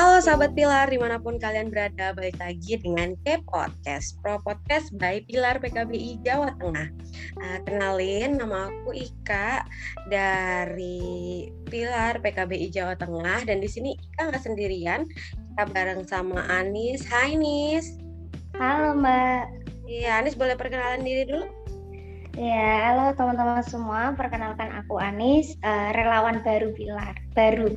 Halo 0.00 0.24
sahabat 0.24 0.56
Pilar, 0.56 0.88
di 0.88 0.96
mana 0.96 1.20
pun 1.20 1.36
kalian 1.36 1.68
berada, 1.68 2.16
balik 2.16 2.40
lagi 2.40 2.80
dengan 2.80 3.12
K 3.28 3.44
Podcast, 3.44 4.16
Pro 4.24 4.40
Podcast 4.40 4.88
by 4.96 5.20
Pilar 5.28 5.60
PKBI 5.60 6.24
Jawa 6.24 6.56
Tengah. 6.56 6.88
Uh, 7.44 7.58
kenalin, 7.68 8.40
nama 8.40 8.72
aku 8.72 8.96
Ika 8.96 9.68
dari 10.08 11.52
Pilar 11.68 12.24
PKBI 12.24 12.72
Jawa 12.72 12.96
Tengah, 12.96 13.44
dan 13.44 13.60
di 13.60 13.68
sini 13.68 14.00
Ika 14.00 14.32
nggak 14.32 14.44
sendirian, 14.48 15.04
kita 15.52 15.64
bareng 15.76 16.08
sama 16.08 16.40
Anis. 16.48 17.04
Hai 17.04 17.36
Nis. 17.36 18.03
Halo 18.54 18.94
Mbak. 18.94 19.66
Iya, 19.90 20.22
Anis 20.22 20.38
boleh 20.38 20.54
perkenalan 20.54 21.02
diri 21.02 21.26
dulu? 21.26 21.42
Ya, 22.38 22.94
halo 22.94 23.10
teman-teman 23.18 23.66
semua. 23.66 24.14
Perkenalkan 24.14 24.70
aku 24.78 25.02
Anis, 25.02 25.58
uh, 25.66 25.90
relawan 25.90 26.38
baru 26.46 26.70
Pilar, 26.70 27.18
baru. 27.34 27.74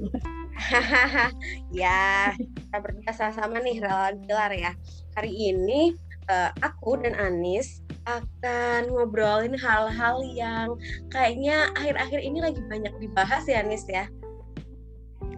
ya, 1.81 2.29
kita 2.37 2.77
berdua 2.77 3.09
sama-sama 3.09 3.57
nih 3.61 3.81
relawan 3.81 4.21
pilar 4.21 4.53
ya. 4.53 4.71
Hari 5.17 5.33
ini 5.33 5.97
uh, 6.29 6.53
aku 6.61 7.01
dan 7.01 7.17
Anis 7.17 7.81
akan 8.05 8.93
ngobrolin 8.93 9.57
hal-hal 9.57 10.21
yang 10.37 10.77
kayaknya 11.09 11.73
akhir-akhir 11.73 12.21
ini 12.21 12.37
lagi 12.37 12.61
banyak 12.69 12.93
dibahas 13.01 13.49
ya 13.49 13.65
Anis 13.65 13.81
ya. 13.89 14.05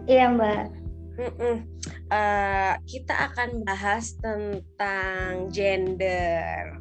Iya 0.04 0.36
Mbak. 0.36 0.79
Uh, 2.10 2.74
kita 2.88 3.30
akan 3.30 3.62
bahas 3.62 4.16
tentang 4.18 5.52
gender. 5.52 6.80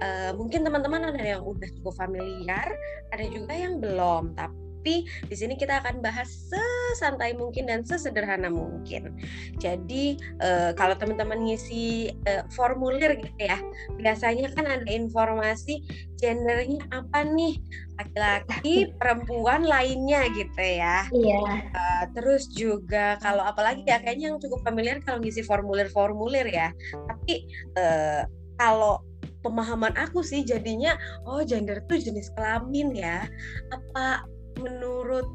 Uh, 0.00 0.32
mungkin 0.38 0.64
teman-teman 0.64 1.10
ada 1.10 1.20
yang 1.20 1.42
udah 1.44 1.68
cukup 1.80 1.98
familiar, 1.98 2.70
ada 3.12 3.24
juga 3.28 3.52
yang 3.52 3.82
belum. 3.82 4.32
Tapi 4.38 4.69
tapi 4.80 5.04
di 5.28 5.36
sini 5.36 5.60
kita 5.60 5.84
akan 5.84 6.00
bahas 6.00 6.48
sesantai 6.48 7.36
mungkin 7.36 7.68
dan 7.68 7.84
sesederhana 7.84 8.48
mungkin. 8.48 9.12
Jadi 9.60 10.16
uh, 10.40 10.72
kalau 10.72 10.96
teman-teman 10.96 11.44
ngisi 11.44 12.16
uh, 12.24 12.48
formulir 12.56 13.20
gitu 13.20 13.44
ya, 13.44 13.60
biasanya 14.00 14.48
kan 14.56 14.64
ada 14.64 14.88
informasi 14.88 15.84
gendernya 16.16 16.80
apa 16.96 17.28
nih 17.28 17.60
laki-laki, 18.00 18.88
perempuan 19.04 19.68
lainnya 19.68 20.24
gitu 20.32 20.64
ya. 20.64 21.04
Iya. 21.12 21.44
Uh, 21.76 22.04
terus 22.16 22.48
juga 22.48 23.20
kalau 23.20 23.44
apalagi 23.44 23.84
ya 23.84 24.00
kayaknya 24.00 24.32
yang 24.32 24.40
cukup 24.40 24.64
familiar 24.64 24.96
kalau 25.04 25.20
ngisi 25.20 25.44
formulir-formulir 25.44 26.48
ya. 26.48 26.72
Tapi 27.04 27.44
uh, 27.76 28.24
kalau 28.56 29.04
pemahaman 29.44 29.92
aku 29.96 30.20
sih 30.24 30.44
jadinya 30.44 30.96
oh 31.24 31.40
gender 31.44 31.80
itu 31.84 32.12
jenis 32.12 32.28
kelamin 32.36 32.92
ya 32.92 33.24
apa 33.72 34.24
menurut 34.60 35.26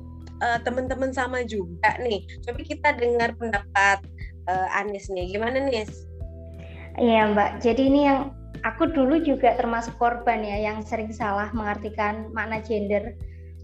uh, 0.41 0.59
teman-teman 0.63 1.11
sama 1.11 1.43
juga 1.43 1.97
nih. 1.99 2.25
Coba 2.45 2.61
kita 2.61 2.89
dengar 2.95 3.33
pendapat 3.35 3.99
uh, 4.47 4.77
Anis 4.79 5.09
nih. 5.11 5.33
Gimana 5.35 5.65
nih? 5.65 5.85
Iya 6.95 7.33
Mbak. 7.35 7.59
Jadi 7.59 7.81
ini 7.91 8.07
yang 8.07 8.31
aku 8.63 8.89
dulu 8.89 9.19
juga 9.21 9.53
termasuk 9.59 9.95
korban 9.99 10.41
ya 10.41 10.71
yang 10.71 10.81
sering 10.81 11.11
salah 11.11 11.51
mengartikan 11.51 12.31
makna 12.31 12.63
gender. 12.63 13.13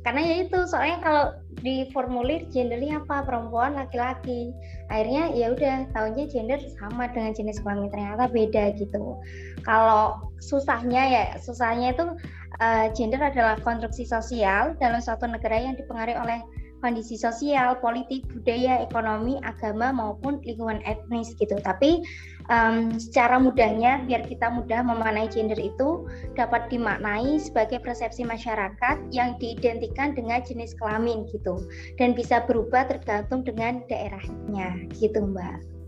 Karena 0.01 0.21
ya 0.25 0.35
itu 0.49 0.57
soalnya 0.65 0.97
kalau 1.05 1.23
di 1.61 1.85
formulir 1.93 2.49
gendernya 2.49 3.05
apa 3.05 3.21
perempuan 3.21 3.77
laki-laki. 3.77 4.49
Akhirnya 4.89 5.29
ya 5.35 5.53
udah 5.53 5.75
tahunya 5.93 6.25
gender 6.25 6.59
sama 6.81 7.05
dengan 7.13 7.37
jenis 7.37 7.61
kelamin 7.61 7.93
ternyata 7.93 8.25
beda 8.31 8.73
gitu. 8.81 9.21
Kalau 9.61 10.17
susahnya 10.41 11.03
ya 11.05 11.23
susahnya 11.37 11.93
itu 11.93 12.05
uh, 12.57 12.89
gender 12.97 13.21
adalah 13.21 13.61
konstruksi 13.61 14.09
sosial 14.09 14.73
dalam 14.81 14.97
suatu 14.97 15.29
negara 15.29 15.61
yang 15.61 15.77
dipengaruhi 15.77 16.17
oleh 16.17 16.39
kondisi 16.81 17.13
sosial, 17.13 17.77
politik, 17.77 18.25
budaya, 18.33 18.81
ekonomi, 18.81 19.37
agama 19.45 19.93
maupun 19.93 20.41
lingkungan 20.41 20.81
etnis 20.83 21.29
gitu. 21.37 21.53
Tapi 21.61 22.01
um, 22.49 22.95
secara 22.97 23.37
mudahnya 23.37 24.05
biar 24.07 24.25
kita 24.25 24.49
mudah 24.49 24.81
memaknai 24.81 25.29
gender 25.29 25.59
itu 25.59 26.07
dapat 26.33 26.71
dimaknai 26.71 27.37
sebagai 27.37 27.83
persepsi 27.83 28.25
masyarakat 28.25 28.97
yang 29.13 29.37
diidentikan 29.37 30.15
dengan 30.15 30.41
jenis 30.41 30.73
kelamin 30.79 31.27
gitu 31.29 31.61
dan 31.99 32.15
bisa 32.17 32.41
berubah 32.47 32.87
tergantung 32.89 33.45
dengan 33.45 33.83
daerahnya 33.91 34.87
gitu 34.97 35.21
Mbak. 35.21 35.81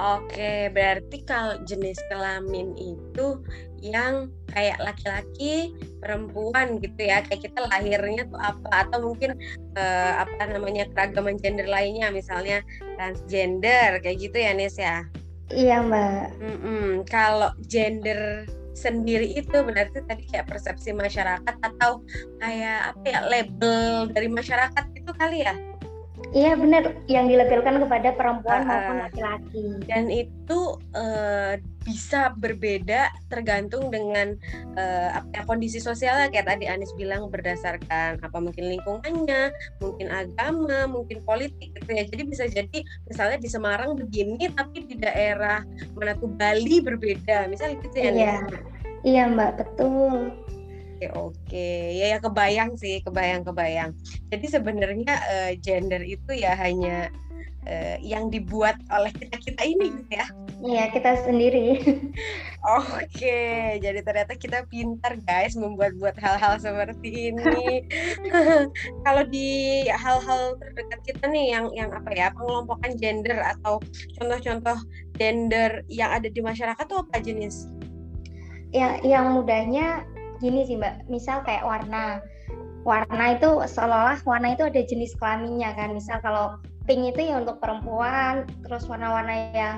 Oke, 0.00 0.72
berarti 0.72 1.20
kalau 1.28 1.60
jenis 1.68 2.00
kelamin 2.08 2.72
itu 2.80 3.44
yang 3.84 4.32
kayak 4.48 4.80
laki-laki, 4.80 5.76
perempuan 6.00 6.80
gitu 6.80 6.96
ya, 7.12 7.20
kayak 7.26 7.50
kita 7.50 7.60
lahirnya 7.68 8.24
tuh 8.30 8.40
apa 8.40 8.88
atau 8.88 9.12
mungkin 9.12 9.36
uh, 9.76 10.24
apa 10.24 10.48
namanya 10.48 10.88
keragaman 10.96 11.36
gender 11.36 11.68
lainnya, 11.68 12.08
misalnya 12.08 12.64
transgender 12.96 14.00
kayak 14.00 14.16
gitu 14.16 14.36
ya, 14.38 14.56
Nis 14.56 14.80
ya? 14.80 15.04
Iya 15.52 15.84
mbak. 15.84 16.40
Mm-mm. 16.40 17.04
Kalau 17.04 17.52
gender 17.68 18.48
sendiri 18.72 19.36
itu 19.36 19.52
berarti 19.52 20.00
tadi 20.08 20.24
kayak 20.32 20.48
persepsi 20.48 20.96
masyarakat 20.96 21.54
atau 21.60 22.00
kayak 22.40 22.96
apa 22.96 23.04
ya 23.04 23.20
label 23.28 24.08
dari 24.08 24.28
masyarakat 24.32 24.84
itu 24.96 25.10
kali 25.12 25.44
ya? 25.44 25.52
Iya 26.30 26.54
benar 26.54 26.96
yang 27.10 27.26
dilabelkan 27.26 27.82
kepada 27.82 28.14
perempuan 28.14 28.62
uh, 28.62 28.68
maupun 28.70 28.96
laki-laki. 29.04 29.66
Dan 29.84 30.08
itu 30.08 30.78
uh, 30.94 31.58
bisa 31.82 32.30
berbeda 32.38 33.10
tergantung 33.26 33.90
dengan 33.90 34.38
uh, 34.78 35.18
apa 35.18 35.42
kondisi 35.44 35.82
sosialnya 35.82 36.30
kayak 36.30 36.46
tadi 36.46 36.70
Anis 36.70 36.94
bilang 36.94 37.26
berdasarkan 37.28 38.22
apa 38.22 38.38
mungkin 38.38 38.70
lingkungannya, 38.70 39.50
mungkin 39.82 40.08
agama, 40.08 40.88
mungkin 40.88 41.20
politik 41.26 41.74
gitu 41.74 41.90
ya. 41.90 42.06
Jadi 42.06 42.22
bisa 42.24 42.44
jadi 42.48 42.78
misalnya 43.10 43.38
di 43.42 43.50
Semarang 43.50 43.98
begini 43.98 44.46
tapi 44.54 44.86
di 44.88 44.96
daerah 44.96 45.66
mana 45.98 46.14
tuh 46.16 46.30
Bali 46.32 46.80
berbeda. 46.80 47.50
Misalnya 47.50 47.76
gitu 47.82 47.96
ya. 47.98 48.12
Iya. 48.14 48.36
Iya 49.02 49.22
Mbak, 49.34 49.50
betul 49.58 50.30
oke 51.10 51.66
ya 51.92 52.14
ya 52.14 52.18
kebayang 52.22 52.78
sih 52.78 53.02
kebayang 53.02 53.42
kebayang. 53.42 53.90
Jadi 54.30 54.46
sebenarnya 54.46 55.14
uh, 55.26 55.52
gender 55.58 56.02
itu 56.06 56.30
ya 56.34 56.54
hanya 56.54 57.10
uh, 57.66 57.96
yang 58.02 58.30
dibuat 58.30 58.78
oleh 58.90 59.10
kita 59.14 59.36
kita 59.38 59.62
ini 59.62 59.86
gitu 60.02 60.12
ya. 60.14 60.26
Iya 60.62 60.84
kita 60.94 61.10
sendiri. 61.26 61.82
Oke 62.78 63.40
jadi 63.82 64.00
ternyata 64.02 64.38
kita 64.38 64.66
pintar 64.70 65.18
guys 65.26 65.58
membuat-buat 65.58 66.14
hal-hal 66.18 66.58
seperti 66.62 67.34
ini. 67.34 67.86
Kalau 69.06 69.24
di 69.26 69.82
hal-hal 69.90 70.54
terdekat 70.58 71.00
kita 71.02 71.24
nih 71.30 71.46
yang 71.58 71.66
yang 71.74 71.90
apa 71.90 72.10
ya 72.14 72.30
pengelompokan 72.34 72.94
gender 72.98 73.38
atau 73.42 73.82
contoh-contoh 74.18 74.78
gender 75.18 75.82
yang 75.90 76.14
ada 76.14 76.30
di 76.30 76.38
masyarakat 76.38 76.84
tuh 76.86 77.02
apa 77.02 77.18
jenis? 77.18 77.66
Ya 78.72 78.96
yang 79.04 79.36
mudahnya 79.36 80.06
gini 80.42 80.66
sih 80.66 80.74
mbak. 80.76 81.06
Misal 81.06 81.46
kayak 81.46 81.62
warna. 81.62 82.18
Warna 82.82 83.38
itu 83.38 83.62
seolah-olah 83.62 84.18
warna 84.26 84.58
itu 84.58 84.66
ada 84.66 84.82
jenis 84.82 85.14
kelaminnya 85.14 85.70
kan. 85.78 85.94
Misal 85.94 86.18
kalau 86.18 86.58
pink 86.90 87.14
itu 87.14 87.30
ya 87.30 87.38
untuk 87.38 87.62
perempuan 87.62 88.42
terus 88.66 88.90
warna-warna 88.90 89.54
yang 89.54 89.76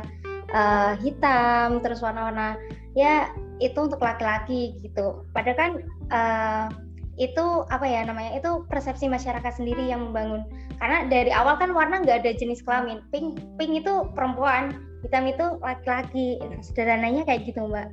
uh, 0.56 0.96
hitam 1.04 1.84
terus 1.84 2.00
warna-warna 2.00 2.56
ya 2.96 3.28
itu 3.60 3.76
untuk 3.76 4.00
laki-laki 4.00 4.72
gitu. 4.80 5.28
Padahal 5.36 5.58
kan 5.60 5.72
uh, 6.08 6.66
itu 7.14 7.62
apa 7.70 7.86
ya 7.86 8.02
namanya 8.02 8.34
itu 8.34 8.66
persepsi 8.66 9.06
masyarakat 9.06 9.52
sendiri 9.52 9.84
yang 9.86 10.10
membangun. 10.10 10.42
Karena 10.80 11.06
dari 11.06 11.30
awal 11.30 11.60
kan 11.60 11.70
warna 11.76 12.02
nggak 12.02 12.24
ada 12.24 12.32
jenis 12.34 12.64
kelamin. 12.64 13.04
Pink 13.12 13.38
pink 13.60 13.84
itu 13.84 14.08
perempuan 14.16 14.74
hitam 15.04 15.28
itu 15.28 15.60
laki-laki. 15.60 16.40
Sederhananya 16.64 17.28
kayak 17.28 17.46
gitu 17.46 17.68
mbak 17.68 17.92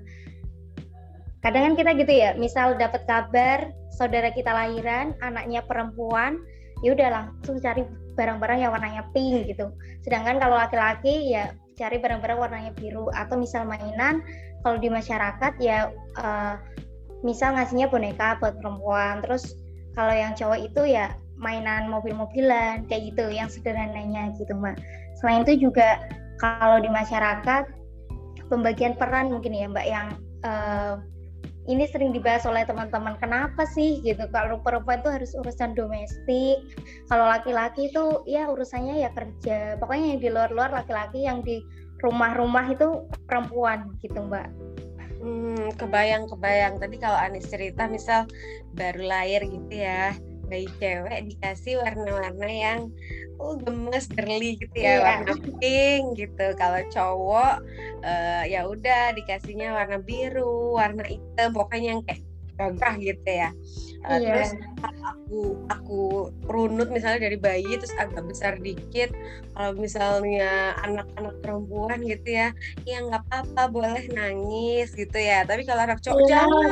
kadang 1.42 1.74
kan 1.74 1.74
kita 1.78 1.92
gitu 1.98 2.14
ya 2.14 2.38
misal 2.38 2.78
dapat 2.78 3.02
kabar 3.10 3.74
saudara 3.94 4.30
kita 4.30 4.54
lahiran 4.54 5.18
anaknya 5.26 5.66
perempuan 5.66 6.38
ya 6.82 6.94
udah 6.94 7.10
langsung 7.10 7.62
cari 7.62 7.86
barang-barang 8.18 8.60
yang 8.62 8.72
warnanya 8.74 9.04
pink 9.14 9.50
gitu. 9.50 9.72
Sedangkan 10.04 10.42
kalau 10.42 10.58
laki-laki 10.58 11.32
ya 11.32 11.54
cari 11.78 11.98
barang-barang 11.98 12.38
warnanya 12.38 12.72
biru 12.76 13.10
atau 13.14 13.38
misal 13.40 13.66
mainan 13.66 14.22
kalau 14.62 14.78
di 14.78 14.90
masyarakat 14.92 15.54
ya 15.58 15.90
uh, 16.20 16.58
misal 17.26 17.58
ngasihnya 17.58 17.90
boneka 17.90 18.38
buat 18.42 18.58
perempuan. 18.60 19.22
Terus 19.26 19.58
kalau 19.98 20.14
yang 20.14 20.34
cowok 20.34 20.60
itu 20.62 20.82
ya 20.98 21.16
mainan 21.42 21.90
mobil-mobilan 21.90 22.86
kayak 22.86 23.14
gitu 23.14 23.30
yang 23.34 23.50
sederhananya 23.50 24.34
gitu 24.38 24.54
mbak. 24.54 24.78
Selain 25.22 25.42
itu 25.46 25.70
juga 25.70 26.02
kalau 26.38 26.82
di 26.82 26.90
masyarakat 26.90 27.66
pembagian 28.50 28.98
peran 28.98 29.34
mungkin 29.34 29.54
ya 29.54 29.66
mbak 29.70 29.86
yang 29.86 30.08
uh, 30.46 31.02
ini 31.69 31.86
sering 31.86 32.10
dibahas 32.10 32.47
oleh 32.50 32.65
teman-teman 32.65 33.19
kenapa 33.21 33.69
sih 33.69 34.02
gitu 34.02 34.26
kalau 34.34 34.58
perempuan 34.65 35.02
itu 35.06 35.10
harus 35.13 35.32
urusan 35.38 35.78
domestik. 35.78 36.58
Kalau 37.06 37.30
laki-laki 37.30 37.93
itu 37.93 38.26
ya 38.26 38.50
urusannya 38.50 39.06
ya 39.06 39.10
kerja. 39.13 39.78
Pokoknya 39.78 40.17
yang 40.17 40.21
di 40.21 40.30
luar-luar 40.34 40.74
laki-laki 40.74 41.26
yang 41.30 41.45
di 41.45 41.62
rumah-rumah 42.02 42.74
itu 42.74 43.06
perempuan 43.30 43.93
gitu 44.02 44.26
mbak. 44.26 44.50
Hmm, 45.21 45.69
kebayang 45.78 46.26
kebayang 46.34 46.82
tadi 46.82 46.97
kalau 46.97 47.13
Anis 47.13 47.45
cerita 47.45 47.86
misal 47.86 48.26
baru 48.74 49.06
lahir 49.06 49.45
gitu 49.45 49.69
ya 49.69 50.17
bayi 50.52 50.68
cewek 50.84 51.32
dikasih 51.32 51.80
warna-warna 51.80 52.48
yang 52.52 52.80
oh 53.40 53.56
gemes 53.58 54.06
girly 54.12 54.60
gitu 54.60 54.76
ya 54.76 55.00
yeah. 55.00 55.00
warna 55.02 55.34
pink 55.58 56.20
gitu 56.20 56.46
kalau 56.60 56.82
cowok 56.92 57.64
uh, 58.04 58.44
ya 58.46 58.68
udah 58.68 59.16
dikasihnya 59.18 59.72
warna 59.72 59.98
biru 59.98 60.78
warna 60.78 61.08
hitam 61.08 61.56
pokoknya 61.56 61.98
yang 61.98 62.02
kayak 62.04 62.22
gagah 62.62 62.96
gitu 63.02 63.30
ya 63.32 63.50
uh, 64.06 64.20
yeah. 64.22 64.22
terus 64.22 64.52
aku 64.86 65.58
aku 65.74 66.02
runut 66.46 66.94
misalnya 66.94 67.26
dari 67.26 67.38
bayi 67.42 67.74
terus 67.82 67.96
agak 67.98 68.22
besar 68.30 68.62
dikit 68.62 69.10
kalau 69.58 69.74
misalnya 69.74 70.78
anak-anak 70.86 71.36
perempuan 71.42 72.00
gitu 72.06 72.30
ya 72.30 72.54
ya 72.86 72.98
nggak 73.02 73.26
apa-apa 73.26 73.64
boleh 73.74 74.06
nangis 74.14 74.94
gitu 74.94 75.18
ya 75.18 75.42
tapi 75.48 75.66
kalau 75.66 75.90
anak 75.90 75.98
cowok 76.06 76.22
yeah. 76.22 76.30
jangan 76.30 76.68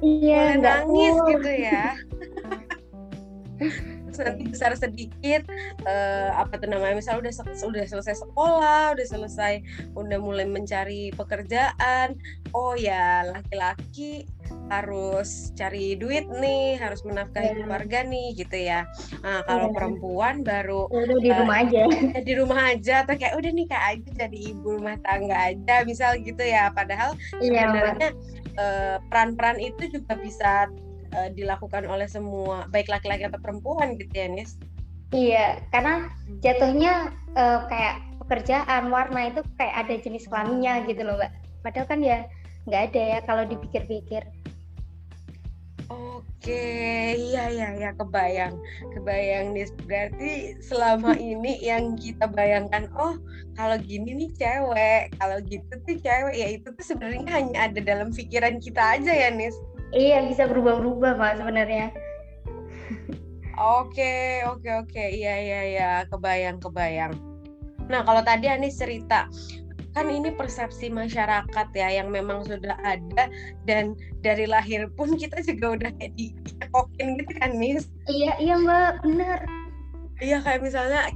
iya, 0.00 0.40
boleh 0.40 0.56
nangis 0.64 1.14
gitu 1.28 1.50
ya 1.52 1.84
besar 4.48 4.72
sedikit 4.76 5.44
uh, 5.84 6.30
apa 6.40 6.56
tuh 6.56 6.68
namanya 6.72 6.96
misal 6.96 7.20
udah 7.20 7.32
udah 7.44 7.84
selesai 7.84 8.24
sekolah 8.24 8.96
udah 8.96 9.06
selesai 9.06 9.60
udah 9.92 10.18
mulai 10.20 10.48
mencari 10.48 11.12
pekerjaan 11.12 12.16
oh 12.56 12.72
ya 12.72 13.28
laki-laki 13.28 14.24
harus 14.66 15.54
cari 15.54 15.94
duit 15.98 16.26
nih 16.26 16.78
harus 16.78 17.02
menafkahi 17.06 17.54
yeah. 17.54 17.56
keluarga 17.62 17.98
nih 18.06 18.26
gitu 18.34 18.56
ya 18.56 18.80
nah, 19.22 19.42
kalau 19.46 19.70
yeah. 19.70 19.74
perempuan 19.74 20.34
baru 20.42 20.90
ya 20.90 20.98
udah 21.06 21.18
di 21.22 21.30
uh, 21.30 21.36
rumah 21.42 21.56
aja 21.62 21.82
di 22.22 22.32
rumah 22.34 22.60
aja 22.74 22.94
atau 23.06 23.14
kayak 23.14 23.34
udah 23.38 23.50
nih 23.52 23.66
kak 23.68 23.84
aja 23.94 24.08
jadi 24.26 24.38
ibu 24.54 24.80
rumah 24.80 24.96
tangga 25.02 25.36
aja 25.54 25.84
misal 25.86 26.18
gitu 26.18 26.42
ya 26.42 26.70
padahal 26.74 27.14
yeah, 27.38 27.70
sebenarnya 27.70 28.10
uh, 28.58 28.96
peran-peran 29.10 29.58
itu 29.62 30.00
juga 30.00 30.18
bisa 30.18 30.70
uh, 31.14 31.30
dilakukan 31.32 31.86
oleh 31.86 32.08
semua 32.10 32.66
baik 32.70 32.90
laki-laki 32.90 33.26
atau 33.26 33.38
perempuan 33.38 33.94
gitu 34.00 34.12
ya 34.12 34.26
Nis 34.30 34.58
iya 35.14 35.62
karena 35.70 36.10
hmm. 36.10 36.40
jatuhnya 36.42 36.92
uh, 37.38 37.66
kayak 37.70 38.02
pekerjaan 38.26 38.90
warna 38.90 39.30
itu 39.30 39.40
kayak 39.54 39.86
ada 39.86 39.94
jenis 40.02 40.26
kelaminnya 40.26 40.82
gitu 40.90 41.06
loh 41.06 41.14
mbak 41.18 41.30
padahal 41.62 41.86
kan 41.86 42.00
ya 42.02 42.26
nggak 42.66 42.82
ada 42.92 43.02
ya 43.02 43.18
kalau 43.22 43.46
dipikir-pikir 43.46 44.26
Oke, 45.86 47.14
iya 47.14 47.46
iya 47.46 47.68
ya 47.78 47.90
kebayang, 47.94 48.58
kebayang 48.90 49.54
nih. 49.54 49.70
Berarti 49.86 50.30
selama 50.58 51.14
ini 51.14 51.62
yang 51.62 51.94
kita 51.94 52.26
bayangkan, 52.26 52.90
oh 52.98 53.14
kalau 53.54 53.78
gini 53.78 54.10
nih 54.18 54.30
cewek, 54.34 55.14
kalau 55.14 55.38
gitu 55.46 55.70
tuh 55.86 55.96
cewek, 56.02 56.34
ya 56.34 56.48
itu 56.58 56.74
tuh 56.74 56.82
sebenarnya 56.82 57.30
hanya 57.30 57.70
ada 57.70 57.78
dalam 57.78 58.10
pikiran 58.10 58.58
kita 58.58 58.98
aja 58.98 59.12
ya, 59.14 59.30
Nis. 59.30 59.54
Iya 59.94 60.26
bisa 60.26 60.50
berubah-berubah 60.50 61.18
pak 61.18 61.32
sebenarnya. 61.42 61.94
Oke 63.56 64.44
oke 64.44 64.68
oke 64.84 65.04
iya 65.04 65.34
iya 65.40 65.60
iya 65.64 65.90
kebayang 66.10 66.60
kebayang. 66.60 67.14
Nah 67.86 68.02
kalau 68.02 68.20
tadi 68.20 68.50
Anis 68.50 68.76
cerita 68.76 69.30
kan 69.96 70.12
ini 70.12 70.28
persepsi 70.28 70.92
masyarakat 70.92 71.72
ya 71.72 71.88
yang 71.88 72.12
memang 72.12 72.44
sudah 72.44 72.76
ada 72.84 73.32
dan 73.64 73.96
dari 74.20 74.44
lahir 74.44 74.92
pun 74.92 75.16
kita 75.16 75.40
juga 75.40 75.80
udah 75.80 75.90
kayak 75.96 76.12
dikokin 76.20 77.16
gitu 77.16 77.32
kan 77.40 77.56
Nis 77.56 77.88
iya 78.04 78.36
iya 78.36 78.60
mbak 78.60 79.00
benar 79.00 79.40
iya 80.20 80.44
kayak 80.44 80.60
misalnya 80.60 81.08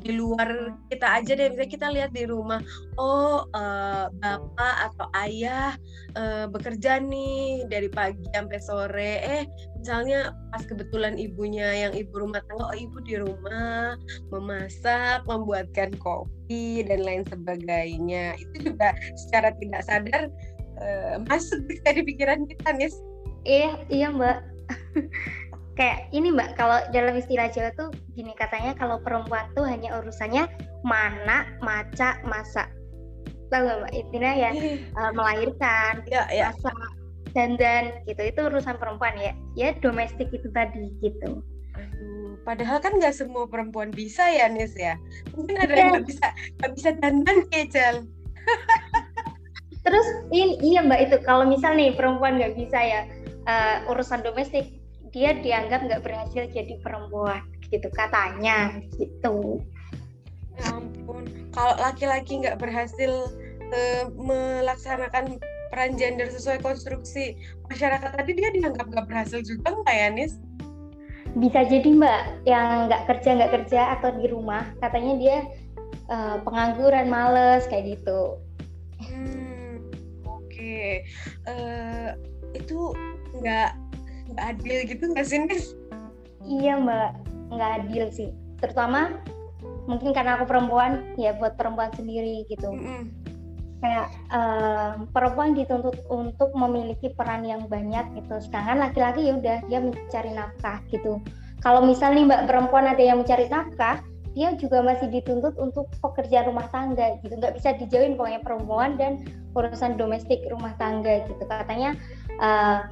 di 0.00 0.16
luar 0.16 0.74
kita 0.88 1.06
aja 1.20 1.32
deh. 1.36 1.52
Misalnya 1.52 1.70
kita 1.70 1.86
lihat 1.92 2.10
di 2.16 2.24
rumah 2.26 2.60
oh 2.96 3.46
uh, 3.52 4.08
bapak 4.20 4.74
atau 4.90 5.06
ayah 5.28 5.76
uh, 6.16 6.48
bekerja 6.48 7.00
nih 7.00 7.68
dari 7.68 7.88
pagi 7.92 8.24
sampai 8.32 8.58
sore. 8.60 9.12
Eh 9.22 9.42
misalnya 9.80 10.34
pas 10.50 10.64
kebetulan 10.64 11.16
ibunya 11.20 11.88
yang 11.88 11.92
ibu 11.96 12.12
rumah 12.16 12.42
tangga 12.48 12.72
oh 12.72 12.76
ibu 12.76 12.98
di 13.04 13.20
rumah 13.20 13.96
memasak 14.32 15.24
membuatkan 15.28 15.94
kopi 16.00 16.82
dan 16.84 17.04
lain 17.04 17.22
sebagainya. 17.28 18.34
Itu 18.40 18.72
juga 18.72 18.96
secara 19.14 19.52
tidak 19.60 19.82
sadar 19.86 20.32
uh, 20.80 21.14
masuk 21.28 21.60
di 21.96 22.02
pikiran 22.02 22.48
kita 22.48 22.68
nih 22.74 22.90
iya 23.44 23.72
iya 23.88 24.08
mbak 24.12 24.44
kayak 25.80 26.12
ini 26.12 26.28
mbak 26.28 26.60
kalau 26.60 26.76
dalam 26.92 27.16
istilah 27.16 27.48
Jawa 27.48 27.72
tuh 27.72 27.88
gini 28.12 28.36
katanya 28.36 28.76
kalau 28.76 29.00
perempuan 29.00 29.48
tuh 29.56 29.64
hanya 29.64 29.96
urusannya 29.96 30.44
mana 30.84 31.48
maca 31.64 32.20
masak. 32.28 32.68
Tahu 33.48 33.64
nggak 33.64 33.78
mbak? 33.80 33.92
Intinya 33.96 34.32
ya 34.36 34.50
uh, 35.00 35.10
melahirkan 35.16 36.04
ya, 36.04 36.28
ya. 36.28 36.52
masak 36.52 36.76
dan 37.32 37.56
dan 37.56 37.96
gitu. 38.04 38.20
Itu 38.28 38.52
urusan 38.52 38.76
perempuan 38.76 39.16
ya. 39.16 39.32
Ya 39.56 39.72
domestik 39.80 40.28
itu 40.36 40.52
tadi 40.52 40.92
gitu. 41.00 41.40
Aduh, 41.72 42.36
padahal 42.44 42.84
kan 42.84 43.00
nggak 43.00 43.16
semua 43.16 43.48
perempuan 43.48 43.88
bisa 43.88 44.28
ya 44.28 44.52
Nis 44.52 44.76
ya. 44.76 45.00
Mungkin 45.32 45.56
ada 45.56 45.72
yang 45.72 45.80
iya. 45.80 45.92
nggak 45.96 46.06
bisa 46.12 46.26
nggak 46.60 46.72
bisa 46.76 46.88
dandan 47.00 47.38
kecil 47.48 48.04
terus 49.80 50.06
ini 50.28 50.60
iya 50.60 50.84
mbak 50.84 51.08
itu. 51.08 51.16
Kalau 51.24 51.48
misal 51.48 51.72
nih 51.72 51.96
perempuan 51.96 52.36
nggak 52.36 52.52
bisa 52.52 52.78
ya 52.84 53.00
uh, 53.48 53.88
urusan 53.88 54.20
domestik 54.20 54.79
dia 55.10 55.34
dianggap 55.34 55.86
nggak 55.86 56.02
berhasil 56.06 56.46
jadi 56.50 56.74
perempuan 56.82 57.42
gitu 57.70 57.86
katanya 57.94 58.78
gitu 58.98 59.62
ya 60.58 60.74
ampun 60.74 61.26
kalau 61.54 61.74
laki-laki 61.78 62.42
nggak 62.42 62.58
berhasil 62.58 63.30
uh, 63.70 64.04
melaksanakan 64.14 65.38
peran 65.70 65.94
gender 65.94 66.26
sesuai 66.26 66.58
konstruksi 66.60 67.38
masyarakat 67.70 68.10
tadi 68.10 68.30
dia 68.34 68.50
dianggap 68.50 68.90
nggak 68.90 69.06
berhasil 69.06 69.38
juga 69.40 69.70
nggak 69.70 69.96
ya 69.96 70.08
Nis? 70.10 70.34
Bisa 71.38 71.62
jadi 71.62 71.86
mbak 71.94 72.42
yang 72.42 72.90
nggak 72.90 73.06
kerja 73.06 73.38
nggak 73.38 73.52
kerja 73.54 73.80
atau 73.98 74.10
di 74.18 74.26
rumah 74.26 74.66
katanya 74.82 75.14
dia 75.14 75.38
uh, 76.10 76.42
pengangguran 76.42 77.06
males 77.06 77.70
kayak 77.70 77.96
gitu. 77.96 78.42
Hmm, 78.98 79.78
Oke, 80.26 80.50
okay. 80.50 80.88
uh, 81.46 82.18
itu 82.58 82.90
nggak 83.38 83.70
nggak 83.70 83.70
adil 84.40 84.78
gitu 84.88 85.04
nggak 85.12 85.26
sih 85.26 85.38
Nis? 85.44 85.76
Iya 86.44 86.80
mbak, 86.80 87.10
nggak 87.52 87.70
adil 87.84 88.04
sih. 88.10 88.28
Terutama 88.58 89.20
mungkin 89.84 90.16
karena 90.16 90.40
aku 90.40 90.48
perempuan, 90.48 91.14
ya 91.20 91.36
buat 91.36 91.54
perempuan 91.60 91.92
sendiri 91.92 92.48
gitu. 92.48 92.72
Mm 92.72 92.80
-hmm. 92.80 93.02
Kayak 93.80 94.08
uh, 94.28 94.92
perempuan 95.08 95.56
dituntut 95.56 95.96
untuk 96.12 96.52
memiliki 96.52 97.12
peran 97.16 97.44
yang 97.48 97.64
banyak 97.68 98.12
gitu. 98.16 98.40
Sedangkan 98.44 98.80
laki-laki 98.80 99.28
ya 99.28 99.40
udah 99.40 99.58
dia 99.68 99.80
mencari 99.80 100.30
nafkah 100.36 100.80
gitu. 100.92 101.20
Kalau 101.60 101.84
misalnya 101.84 102.24
mbak 102.24 102.42
perempuan 102.48 102.88
ada 102.88 103.00
yang 103.00 103.20
mencari 103.20 103.48
nafkah, 103.48 104.00
dia 104.34 104.54
juga 104.54 104.78
masih 104.80 105.10
dituntut 105.10 105.58
untuk 105.58 105.90
pekerjaan 105.98 106.54
rumah 106.54 106.70
tangga 106.70 107.18
gitu 107.22 107.34
nggak 107.34 107.58
bisa 107.58 107.74
dijauhin 107.74 108.14
pokoknya 108.14 108.40
perempuan 108.46 108.94
dan 108.94 109.26
urusan 109.58 109.98
domestik 109.98 110.38
rumah 110.46 110.70
tangga 110.78 111.26
gitu 111.26 111.42
katanya 111.50 111.98
uh, 112.38 112.86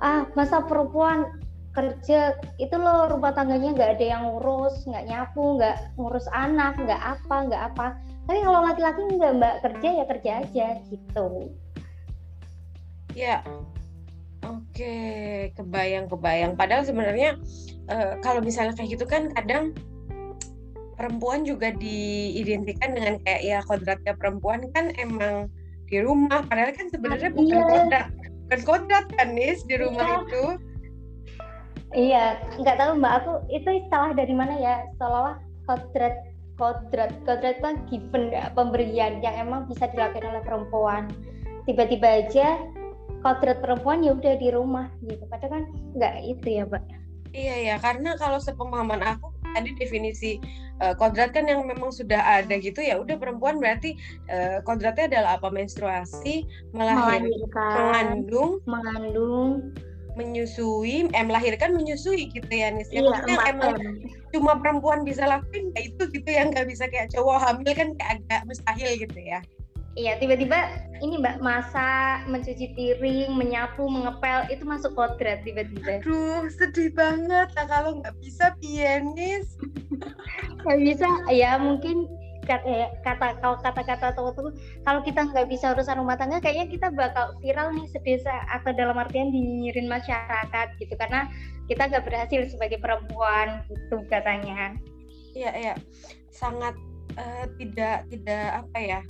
ah 0.00 0.24
masa 0.32 0.64
perempuan 0.64 1.28
kerja 1.70 2.34
itu 2.58 2.74
loh 2.74 3.06
rumah 3.06 3.30
tangganya 3.30 3.70
nggak 3.78 3.90
ada 3.98 4.06
yang 4.16 4.22
ngurus 4.26 4.82
nggak 4.90 5.06
nyapu 5.06 5.54
nggak 5.54 5.76
ngurus 5.94 6.26
anak 6.34 6.74
nggak 6.80 6.98
apa 6.98 7.36
nggak 7.46 7.62
apa. 7.72 7.86
Tapi 8.26 8.38
kalau 8.42 8.60
laki-laki 8.66 9.00
nggak 9.06 9.32
mbak 9.38 9.54
kerja 9.62 9.88
ya 10.02 10.04
kerja 10.08 10.30
aja 10.42 10.66
gitu. 10.90 11.26
Ya 13.14 13.36
oke 14.42 14.96
kebayang 15.54 16.10
kebayang 16.10 16.52
padahal 16.58 16.82
sebenarnya 16.82 17.38
uh, 17.86 18.18
kalau 18.24 18.42
misalnya 18.42 18.74
kayak 18.74 18.98
gitu 18.98 19.06
kan 19.06 19.30
kadang 19.38 19.70
perempuan 20.98 21.46
juga 21.48 21.72
diidentikan 21.72 22.92
dengan 22.92 23.16
kayak 23.24 23.40
ya 23.40 23.58
kodratnya 23.64 24.12
perempuan 24.18 24.68
kan 24.74 24.92
emang 24.98 25.48
di 25.86 26.02
rumah. 26.02 26.42
Padahal 26.44 26.74
kan 26.74 26.90
sebenarnya 26.90 27.30
bukan 27.30 27.56
iya. 27.56 27.66
kodrat 27.66 28.06
bukan 28.50 28.66
kodrat 28.66 29.06
kan 29.14 29.30
Nis 29.30 29.62
di 29.62 29.78
rumah 29.78 30.02
iya. 30.02 30.18
itu. 30.26 30.44
Iya 31.94 32.24
nggak 32.58 32.76
tahu 32.82 32.90
mbak. 32.98 33.12
Aku 33.22 33.32
itu 33.46 33.70
istilah 33.70 34.10
dari 34.18 34.34
mana 34.34 34.58
ya? 34.58 34.82
Seolah-olah 34.98 35.38
kodrat 35.70 36.18
kodrat 36.58 37.14
kodrat 37.22 37.62
itu 37.62 37.70
given 37.86 38.34
ya, 38.34 38.50
pemberian 38.58 39.22
yang 39.22 39.38
emang 39.38 39.70
bisa 39.70 39.86
dilakukan 39.94 40.34
oleh 40.34 40.42
perempuan. 40.42 41.06
Tiba-tiba 41.62 42.26
aja 42.26 42.58
kodrat 43.22 43.62
perempuan 43.62 44.02
ya 44.02 44.18
udah 44.18 44.34
di 44.34 44.50
rumah 44.50 44.90
gitu. 45.06 45.22
Padahal 45.30 45.62
kan 45.62 45.64
nggak 45.94 46.14
itu 46.26 46.46
ya 46.58 46.66
mbak. 46.66 46.82
Iya 47.30 47.54
ya. 47.70 47.74
Karena 47.78 48.18
kalau 48.18 48.42
sepemahaman 48.42 48.98
aku 49.06 49.30
tadi 49.54 49.70
definisi 49.76 50.40
uh, 50.80 50.94
kodrat 50.96 51.32
kan 51.36 51.46
yang 51.46 51.64
memang 51.66 51.92
sudah 51.92 52.18
ada 52.18 52.56
gitu 52.58 52.80
ya 52.80 52.98
udah 52.98 53.16
perempuan 53.16 53.58
berarti 53.58 53.96
uh, 54.28 54.62
kodratnya 54.64 55.10
adalah 55.16 55.30
apa? 55.38 55.48
Menstruasi 55.52 56.46
melahirkan 56.72 57.30
mengandung 57.54 58.62
mengandung. 58.64 59.72
menyusui 60.18 61.06
eh 61.06 61.24
melahirkan 61.24 61.70
menyusui 61.70 62.34
gitu 62.34 62.50
ya 62.50 62.74
nih 62.74 62.82
ya, 62.90 62.98
iya, 62.98 63.40
emang 63.46 63.78
cuma 64.34 64.58
perempuan 64.58 65.06
bisa 65.06 65.22
lakuin 65.22 65.70
ya 65.78 65.86
itu 65.86 66.02
gitu 66.10 66.26
yang 66.26 66.50
nggak 66.50 66.66
bisa 66.66 66.90
kayak 66.90 67.14
cowok 67.14 67.38
hamil 67.38 67.70
kan 67.70 67.94
kayak 67.94 68.18
agak 68.18 68.42
mustahil 68.42 68.90
gitu 68.98 69.18
ya 69.22 69.38
Iya, 69.98 70.22
tiba-tiba 70.22 70.86
ini 71.02 71.18
Mbak 71.18 71.42
masak, 71.42 72.30
mencuci 72.30 72.78
piring, 72.78 73.34
menyapu, 73.34 73.90
mengepel 73.90 74.46
itu 74.46 74.62
masuk 74.62 74.94
kodrat 74.94 75.42
tiba-tiba. 75.42 75.98
Aduh, 75.98 76.46
sedih 76.46 76.94
banget 76.94 77.50
lah 77.58 77.66
kalau 77.66 77.98
nggak 77.98 78.14
bisa 78.22 78.54
pianis. 78.62 79.58
nggak 80.62 80.78
bisa, 80.78 81.08
ya 81.34 81.58
mungkin 81.58 82.06
kata 82.50 82.90
kata 83.06 83.38
kalau 83.38 83.56
kata-kata 83.62 84.16
teman 84.16 84.54
kalau 84.82 85.00
kita 85.06 85.20
nggak 85.28 85.46
bisa 85.46 85.70
urusan 85.76 86.02
rumah 86.02 86.18
tangga 86.18 86.42
kayaknya 86.42 86.66
kita 86.66 86.88
bakal 86.90 87.36
viral 87.38 87.70
nih 87.70 87.86
sedesa 87.94 88.32
atau 88.50 88.74
dalam 88.74 88.98
artian 88.98 89.30
dinyirin 89.30 89.86
masyarakat 89.86 90.66
gitu 90.82 90.94
karena 90.98 91.30
kita 91.70 91.86
nggak 91.86 92.02
berhasil 92.02 92.50
sebagai 92.50 92.82
perempuan 92.82 93.62
gitu 93.70 94.02
katanya 94.10 94.74
iya 95.36 95.54
iya 95.54 95.74
sangat 96.34 96.74
uh, 97.14 97.46
tidak 97.60 98.08
tidak 98.10 98.66
apa 98.66 98.78
ya 98.82 99.00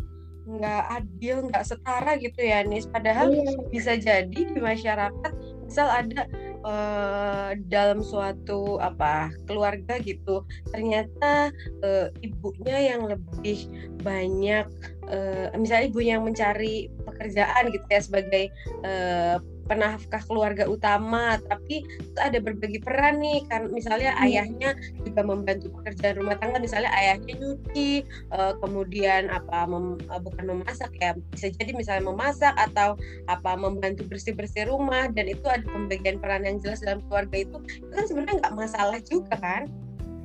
nggak 0.59 0.83
adil, 0.91 1.37
nggak 1.47 1.65
setara 1.67 2.19
gitu 2.19 2.41
ya 2.43 2.67
Nis. 2.67 2.91
Padahal 2.91 3.31
iya. 3.31 3.55
bisa 3.71 3.95
jadi 3.95 4.41
di 4.51 4.59
masyarakat 4.59 5.33
misal 5.71 5.87
ada 5.87 6.27
uh, 6.67 7.55
dalam 7.71 8.03
suatu 8.03 8.83
apa 8.83 9.31
keluarga 9.47 10.03
gitu 10.03 10.43
ternyata 10.75 11.55
uh, 11.87 12.11
ibunya 12.27 12.91
yang 12.91 13.07
lebih 13.07 13.71
banyak 14.03 14.67
uh, 15.07 15.47
misalnya 15.55 15.87
ibu 15.87 16.03
yang 16.03 16.27
mencari 16.27 16.91
pekerjaan 17.07 17.71
gitu 17.71 17.87
ya 17.87 18.01
sebagai 18.03 18.45
uh, 18.83 19.39
penafkah 19.71 20.19
keluarga 20.27 20.67
utama 20.67 21.39
tapi 21.47 21.87
ada 22.19 22.43
berbagi 22.43 22.83
peran 22.83 23.23
nih. 23.23 23.47
Kan 23.47 23.71
misalnya 23.71 24.19
hmm. 24.19 24.25
ayahnya 24.27 24.71
juga 25.07 25.23
membantu 25.23 25.71
pekerjaan 25.79 26.19
rumah 26.19 26.35
tangga 26.43 26.59
misalnya 26.59 26.91
ayahnya 26.99 27.39
nyuci 27.39 28.03
uh, 28.35 28.59
kemudian 28.59 29.31
apa 29.31 29.71
mem, 29.71 29.95
uh, 30.11 30.19
bukan 30.19 30.51
memasak 30.51 30.91
ya 30.99 31.15
bisa 31.31 31.55
jadi 31.55 31.71
misalnya 31.71 32.11
memasak 32.11 32.53
atau 32.59 32.99
apa 33.31 33.55
membantu 33.55 34.03
bersih 34.11 34.35
bersih 34.35 34.67
rumah 34.67 35.07
dan 35.15 35.31
itu 35.31 35.47
ada 35.47 35.63
pembagian 35.71 36.19
peran 36.19 36.43
yang 36.43 36.59
jelas 36.59 36.83
dalam 36.83 36.99
keluarga 37.07 37.47
itu. 37.47 37.57
Itu 37.79 37.93
kan 37.95 38.05
sebenarnya 38.11 38.37
nggak 38.43 38.57
masalah 38.59 38.99
juga 39.07 39.39
kan? 39.39 39.71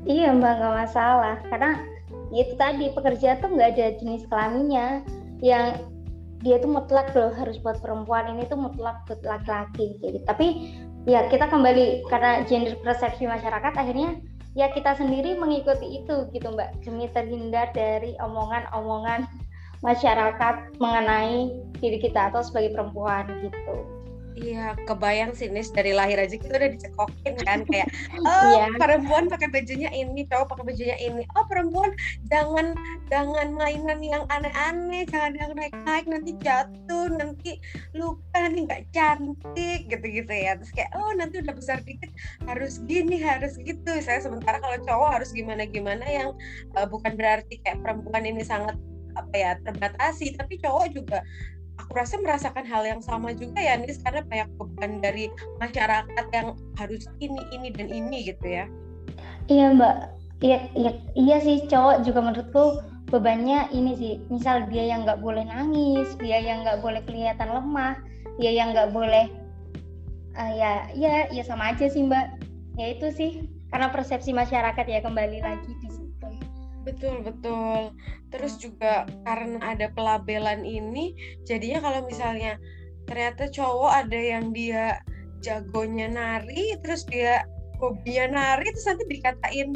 Iya 0.10 0.34
mbak 0.34 0.54
nggak 0.58 0.76
masalah. 0.90 1.38
Karena 1.54 1.72
itu 2.34 2.58
tadi 2.58 2.90
pekerja 2.90 3.38
tuh 3.38 3.54
nggak 3.54 3.70
ada 3.78 3.88
jenis 4.02 4.26
kelaminnya. 4.26 5.06
Yang 5.44 5.95
dia 6.46 6.62
tuh 6.62 6.70
mutlak 6.70 7.10
loh 7.18 7.34
harus 7.34 7.58
buat 7.58 7.82
perempuan 7.82 8.38
ini 8.38 8.46
tuh 8.46 8.62
mutlak 8.62 9.02
buat 9.10 9.18
laki-laki 9.26 9.98
gitu. 9.98 10.22
Tapi 10.30 10.78
ya 11.10 11.26
kita 11.26 11.50
kembali 11.50 12.06
karena 12.06 12.46
gender 12.46 12.78
persepsi 12.86 13.26
masyarakat 13.26 13.74
akhirnya 13.74 14.22
ya 14.54 14.70
kita 14.70 14.94
sendiri 14.94 15.34
mengikuti 15.42 16.06
itu 16.06 16.30
gitu 16.30 16.48
Mbak 16.54 16.86
demi 16.86 17.10
terhindar 17.10 17.74
dari 17.74 18.14
omongan-omongan 18.22 19.26
masyarakat 19.88 20.78
mengenai 20.78 21.50
diri 21.82 21.98
kita 21.98 22.30
atau 22.30 22.46
sebagai 22.46 22.78
perempuan 22.78 23.26
gitu. 23.42 24.05
Iya, 24.36 24.76
kebayang 24.84 25.32
sih 25.32 25.48
Nis 25.48 25.72
dari 25.72 25.96
lahir 25.96 26.20
aja 26.20 26.36
kita 26.36 26.60
udah 26.60 26.72
dicekokin 26.76 27.36
kan 27.48 27.64
kayak 27.72 27.88
oh 28.20 28.68
yeah. 28.68 28.68
perempuan 28.76 29.32
pakai 29.32 29.48
bajunya 29.48 29.88
ini, 29.96 30.28
cowok 30.28 30.52
pakai 30.52 30.76
bajunya 30.76 30.98
ini. 31.00 31.24
Oh 31.40 31.48
perempuan 31.48 31.96
jangan 32.28 32.76
jangan 33.08 33.56
mainan 33.56 34.04
yang 34.04 34.28
aneh-aneh, 34.28 35.08
jangan 35.08 35.40
yang 35.40 35.52
naik-naik 35.56 36.06
nanti 36.12 36.36
jatuh, 36.44 37.08
nanti 37.16 37.64
luka, 37.96 38.36
nanti 38.36 38.60
nggak 38.68 38.84
cantik 38.92 39.88
gitu-gitu 39.88 40.34
ya. 40.36 40.60
Terus 40.60 40.72
kayak 40.76 40.92
oh 41.00 41.16
nanti 41.16 41.40
udah 41.40 41.56
besar 41.56 41.80
dikit 41.88 42.12
harus 42.44 42.84
gini, 42.84 43.16
harus 43.24 43.56
gitu. 43.56 43.92
Saya 44.04 44.20
sementara 44.20 44.60
kalau 44.60 44.76
cowok 44.84 45.10
harus 45.16 45.32
gimana-gimana 45.32 46.04
yang 46.12 46.36
uh, 46.76 46.84
bukan 46.84 47.16
berarti 47.16 47.64
kayak 47.64 47.80
perempuan 47.80 48.28
ini 48.28 48.44
sangat 48.44 48.76
apa 49.16 49.32
ya 49.32 49.52
terbatasi, 49.64 50.36
tapi 50.36 50.60
cowok 50.60 50.92
juga 50.92 51.24
aku 51.80 51.92
rasa 51.96 52.16
merasakan 52.20 52.66
hal 52.66 52.84
yang 52.88 53.02
sama 53.04 53.36
juga 53.36 53.60
ya 53.60 53.76
Nis 53.80 54.00
karena 54.04 54.24
banyak 54.26 54.50
beban 54.56 54.92
dari 55.04 55.32
masyarakat 55.60 56.26
yang 56.32 56.56
harus 56.80 57.04
ini 57.20 57.42
ini 57.52 57.70
dan 57.72 57.88
ini 57.92 58.28
gitu 58.32 58.46
ya. 58.46 58.66
Iya 59.52 59.76
mbak. 59.76 59.96
Iya 60.44 60.68
iya, 60.76 60.92
iya 61.16 61.38
sih 61.40 61.64
cowok 61.72 62.04
juga 62.04 62.20
menurutku 62.20 62.64
bebannya 63.12 63.72
ini 63.72 63.94
sih. 63.96 64.14
Misal 64.28 64.68
dia 64.68 64.84
yang 64.84 65.08
nggak 65.08 65.24
boleh 65.24 65.48
nangis 65.48 66.16
dia 66.20 66.40
yang 66.40 66.64
nggak 66.64 66.84
boleh 66.84 67.02
kelihatan 67.08 67.52
lemah 67.52 67.96
dia 68.36 68.52
yang 68.52 68.76
nggak 68.76 68.92
boleh 68.92 69.32
uh, 70.36 70.52
ya 70.52 70.92
ya 70.92 71.32
ya 71.32 71.44
sama 71.44 71.72
aja 71.72 71.88
sih 71.88 72.04
mbak. 72.04 72.40
Ya 72.76 72.92
itu 72.92 73.08
sih 73.16 73.32
karena 73.72 73.92
persepsi 73.92 74.32
masyarakat 74.32 74.86
ya 74.88 75.00
kembali 75.04 75.40
lagi 75.44 75.72
Betul, 76.86 77.26
betul. 77.26 77.98
Terus 78.30 78.62
juga 78.62 79.10
karena 79.26 79.74
ada 79.74 79.90
pelabelan 79.92 80.62
ini, 80.62 81.18
jadinya 81.44 81.82
kalau 81.82 82.06
misalnya 82.06 82.62
ternyata 83.10 83.50
cowok 83.50 84.06
ada 84.06 84.20
yang 84.20 84.54
dia 84.54 85.02
jagonya 85.42 86.10
nari, 86.10 86.78
terus 86.86 87.06
dia 87.10 87.46
hobinya 87.82 88.30
nari, 88.38 88.70
terus 88.70 88.86
nanti 88.86 89.04
dikatain 89.10 89.70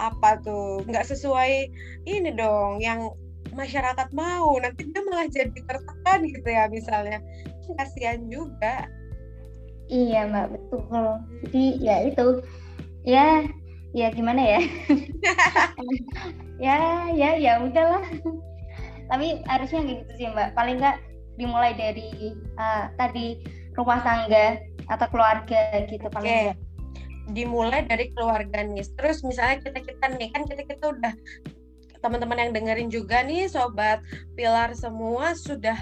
apa 0.00 0.40
tuh? 0.40 0.80
Nggak 0.88 1.12
sesuai 1.12 1.68
ini 2.08 2.32
dong 2.32 2.80
yang 2.80 3.12
masyarakat 3.52 4.08
mau 4.12 4.56
nanti 4.60 4.88
dia 4.88 5.00
malah 5.04 5.28
jadi 5.28 5.52
tertekan 5.52 6.20
gitu 6.24 6.48
ya 6.48 6.68
misalnya. 6.72 7.20
Kasihan 7.76 8.24
juga. 8.32 8.88
Iya 9.86 10.26
mbak 10.26 10.56
betul. 10.56 11.06
Jadi 11.46 11.64
ya 11.82 11.96
itu 12.06 12.26
ya 13.06 13.46
ya 13.96 14.12
gimana 14.12 14.42
ya? 14.44 14.60
Ya 16.56 17.12
ya 17.12 17.36
ya 17.36 17.60
udahlah. 17.60 18.00
Tapi 19.12 19.44
harusnya 19.44 19.80
gitu 19.84 20.12
sih 20.16 20.26
mbak. 20.32 20.56
Paling 20.56 20.80
nggak 20.80 20.96
dimulai 21.36 21.76
dari 21.76 22.32
uh, 22.56 22.88
tadi 22.96 23.44
rumah 23.76 24.00
tangga 24.00 24.56
atau 24.88 25.06
keluarga 25.12 25.84
gitu 25.84 26.08
paling 26.08 26.56
okay. 26.56 26.56
dimulai 27.36 27.84
dari 27.84 28.08
keluarga 28.16 28.64
nih. 28.64 28.88
Terus 28.96 29.20
misalnya 29.20 29.68
kita 29.68 29.84
kita 29.84 30.16
nih 30.16 30.32
kan 30.32 30.48
kita 30.48 30.64
kita 30.64 30.84
udah 30.96 31.12
teman-teman 32.00 32.48
yang 32.48 32.52
dengerin 32.56 32.88
juga 32.88 33.20
nih 33.20 33.52
sobat 33.52 34.00
pilar 34.32 34.72
semua 34.72 35.36
sudah 35.36 35.76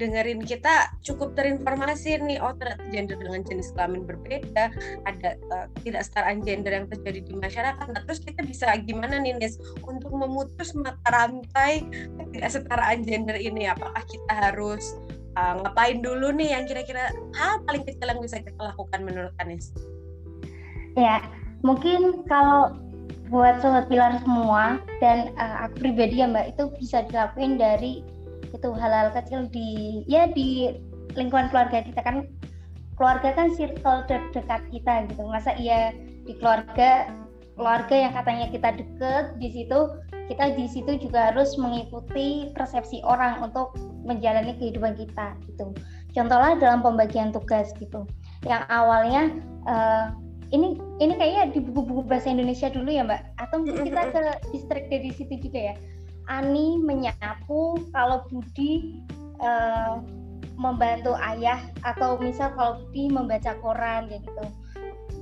dengerin 0.00 0.40
kita 0.40 0.88
cukup 1.04 1.36
terinformasi 1.36 2.16
nih 2.24 2.40
oh 2.40 2.56
ternyata 2.56 2.80
gender 2.88 3.20
dengan 3.20 3.44
jenis 3.44 3.68
kelamin 3.76 4.08
berbeda 4.08 4.72
ada 5.04 5.30
uh, 5.52 5.66
tidak 5.84 6.08
setaraan 6.08 6.40
gender 6.40 6.72
yang 6.72 6.88
terjadi 6.88 7.20
di 7.20 7.34
masyarakat. 7.36 7.84
Nah, 7.84 8.02
terus 8.08 8.24
kita 8.24 8.40
bisa 8.40 8.72
gimana 8.88 9.20
nih 9.20 9.36
Nis 9.36 9.60
untuk 9.84 10.08
memutus 10.08 10.72
mata 10.72 10.96
rantai 11.12 11.84
tidak 12.32 12.50
setaraan 12.50 13.04
gender 13.04 13.36
ini? 13.36 13.68
Apakah 13.68 14.00
kita 14.08 14.32
harus 14.32 14.96
uh, 15.36 15.60
ngapain 15.62 16.00
dulu 16.00 16.32
nih 16.34 16.56
yang 16.56 16.64
kira-kira 16.66 17.12
hal 17.36 17.62
paling 17.68 17.84
kecil 17.84 18.08
yang 18.08 18.20
bisa 18.22 18.40
kita 18.40 18.58
lakukan 18.58 19.00
menurut 19.04 19.34
Anis 19.38 19.70
ya 20.98 21.22
mungkin 21.62 22.24
kalau 22.26 22.74
buat 23.30 23.62
sobat 23.62 23.86
pilar 23.86 24.18
semua 24.26 24.82
dan 24.98 25.30
uh, 25.38 25.66
aku 25.68 25.86
pribadi 25.86 26.18
ya 26.18 26.26
mbak 26.26 26.50
itu 26.56 26.66
bisa 26.82 27.06
dilakuin 27.06 27.54
dari 27.60 28.02
itu 28.50 28.68
hal-hal 28.74 29.14
kecil 29.14 29.46
di 29.50 30.02
ya 30.10 30.30
di 30.30 30.74
lingkungan 31.14 31.50
keluarga 31.50 31.82
kita 31.82 32.00
kan 32.02 32.26
keluarga 32.98 33.32
kan 33.32 33.48
circle 33.56 34.04
terdekat 34.04 34.62
kita 34.68 35.08
gitu. 35.08 35.22
Masa 35.26 35.56
iya 35.56 35.94
di 36.28 36.36
keluarga 36.36 37.08
keluarga 37.56 37.92
yang 37.92 38.12
katanya 38.16 38.46
kita 38.48 38.68
deket 38.76 39.24
di 39.36 39.48
situ 39.52 39.78
kita 40.30 40.54
di 40.54 40.66
situ 40.70 40.96
juga 41.02 41.34
harus 41.34 41.58
mengikuti 41.58 42.54
persepsi 42.54 43.02
orang 43.02 43.42
untuk 43.42 43.74
menjalani 44.06 44.54
kehidupan 44.56 44.94
kita 44.94 45.34
gitu. 45.50 45.74
Contohnya 46.14 46.58
dalam 46.58 46.80
pembagian 46.80 47.34
tugas 47.34 47.74
gitu. 47.82 48.06
Yang 48.46 48.62
awalnya 48.70 49.22
uh, 49.66 50.14
ini 50.50 50.78
ini 50.98 51.14
kayaknya 51.14 51.44
di 51.54 51.60
buku-buku 51.62 52.06
bahasa 52.06 52.30
Indonesia 52.30 52.70
dulu 52.70 52.90
ya 52.90 53.02
mbak? 53.06 53.22
Atau 53.38 53.62
kita 53.66 54.02
ke 54.14 54.22
distrik 54.54 54.86
dari 54.90 55.10
situ 55.14 55.34
juga 55.50 55.72
ya 55.72 55.74
Ani 56.28 56.76
menyapu, 56.82 57.80
kalau 57.94 58.26
Budi 58.28 59.00
uh, 59.40 60.02
membantu 60.60 61.16
ayah 61.24 61.60
atau 61.88 62.20
misal 62.20 62.52
kalau 62.52 62.84
Budi 62.84 63.08
membaca 63.08 63.56
koran 63.64 64.12
kayak 64.12 64.28
gitu. 64.28 64.44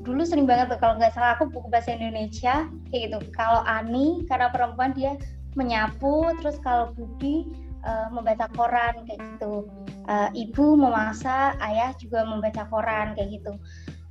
Dulu 0.03 0.22
sering 0.26 0.49
banget 0.49 0.74
kalau 0.82 0.99
nggak 0.99 1.14
salah 1.14 1.38
aku 1.38 1.46
buku 1.53 1.70
bahasa 1.70 1.94
Indonesia 1.94 2.66
kayak 2.90 3.03
gitu. 3.11 3.18
Kalau 3.36 3.62
Ani 3.62 4.26
karena 4.26 4.51
perempuan 4.51 4.96
dia 4.96 5.14
menyapu, 5.55 6.34
terus 6.42 6.59
kalau 6.62 6.90
Budi 6.94 7.46
uh, 7.86 8.11
membaca 8.11 8.51
koran 8.59 9.07
kayak 9.07 9.20
gitu. 9.34 9.70
Uh, 10.09 10.32
ibu 10.32 10.74
memasak, 10.74 11.55
ayah 11.61 11.92
juga 12.01 12.24
membaca 12.24 12.64
koran 12.72 13.14
kayak 13.14 13.38
gitu. 13.38 13.53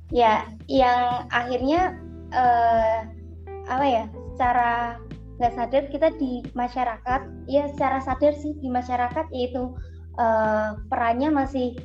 Ya, 0.08 0.48
yang 0.70 1.28
akhirnya 1.28 1.98
uh, 2.32 3.04
apa 3.68 3.84
ya? 3.84 4.04
Secara 4.38 5.02
nggak 5.38 5.54
sadar 5.54 5.84
kita 5.88 6.10
di 6.18 6.42
masyarakat 6.58 7.20
ya 7.46 7.70
secara 7.70 8.02
sadar 8.02 8.34
sih 8.34 8.58
di 8.58 8.66
masyarakat 8.66 9.26
yaitu 9.30 9.70
uh, 10.18 10.76
perannya 10.90 11.30
masih 11.30 11.78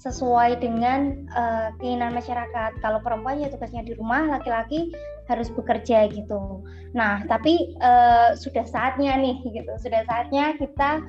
sesuai 0.00 0.58
dengan 0.58 1.24
uh, 1.32 1.70
keinginan 1.78 2.12
masyarakat. 2.12 2.76
Kalau 2.82 2.98
perempuan 3.00 3.40
ya 3.40 3.48
tugasnya 3.48 3.86
di 3.86 3.94
rumah, 3.94 4.26
laki-laki 4.26 4.90
harus 5.30 5.48
bekerja 5.48 6.10
gitu. 6.12 6.60
Nah, 6.92 7.24
tapi 7.24 7.72
uh, 7.80 8.36
sudah 8.36 8.66
saatnya 8.66 9.16
nih 9.16 9.40
gitu. 9.48 9.72
Sudah 9.80 10.04
saatnya 10.04 10.58
kita 10.58 11.00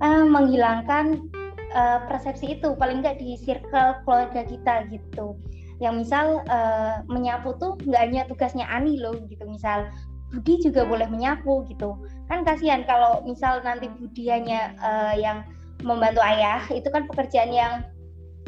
uh, 0.00 0.24
menghilangkan 0.24 1.28
uh, 1.76 2.00
persepsi 2.08 2.56
itu 2.58 2.72
paling 2.78 3.04
nggak 3.04 3.20
di 3.20 3.36
circle 3.36 4.00
keluarga 4.06 4.46
kita 4.46 4.88
gitu. 4.88 5.36
Yang 5.80 5.94
misal 6.06 6.26
uh, 6.48 7.04
menyapu 7.08 7.56
tuh 7.60 7.76
nggak 7.84 8.00
hanya 8.00 8.22
tugasnya 8.28 8.64
Ani 8.72 8.96
loh 8.96 9.16
gitu. 9.28 9.44
Misal 9.44 9.90
Budi 10.30 10.62
juga 10.62 10.86
boleh 10.86 11.10
menyapu 11.10 11.66
gitu. 11.66 11.98
Kan 12.30 12.46
kasihan 12.46 12.86
kalau 12.86 13.26
misal 13.26 13.58
nanti 13.66 13.90
Budi 13.90 14.30
hanya 14.30 14.74
uh, 14.78 15.14
yang 15.18 15.42
membantu 15.82 16.22
ayah 16.22 16.62
itu 16.70 16.86
kan 16.92 17.08
pekerjaan 17.10 17.50
yang 17.50 17.72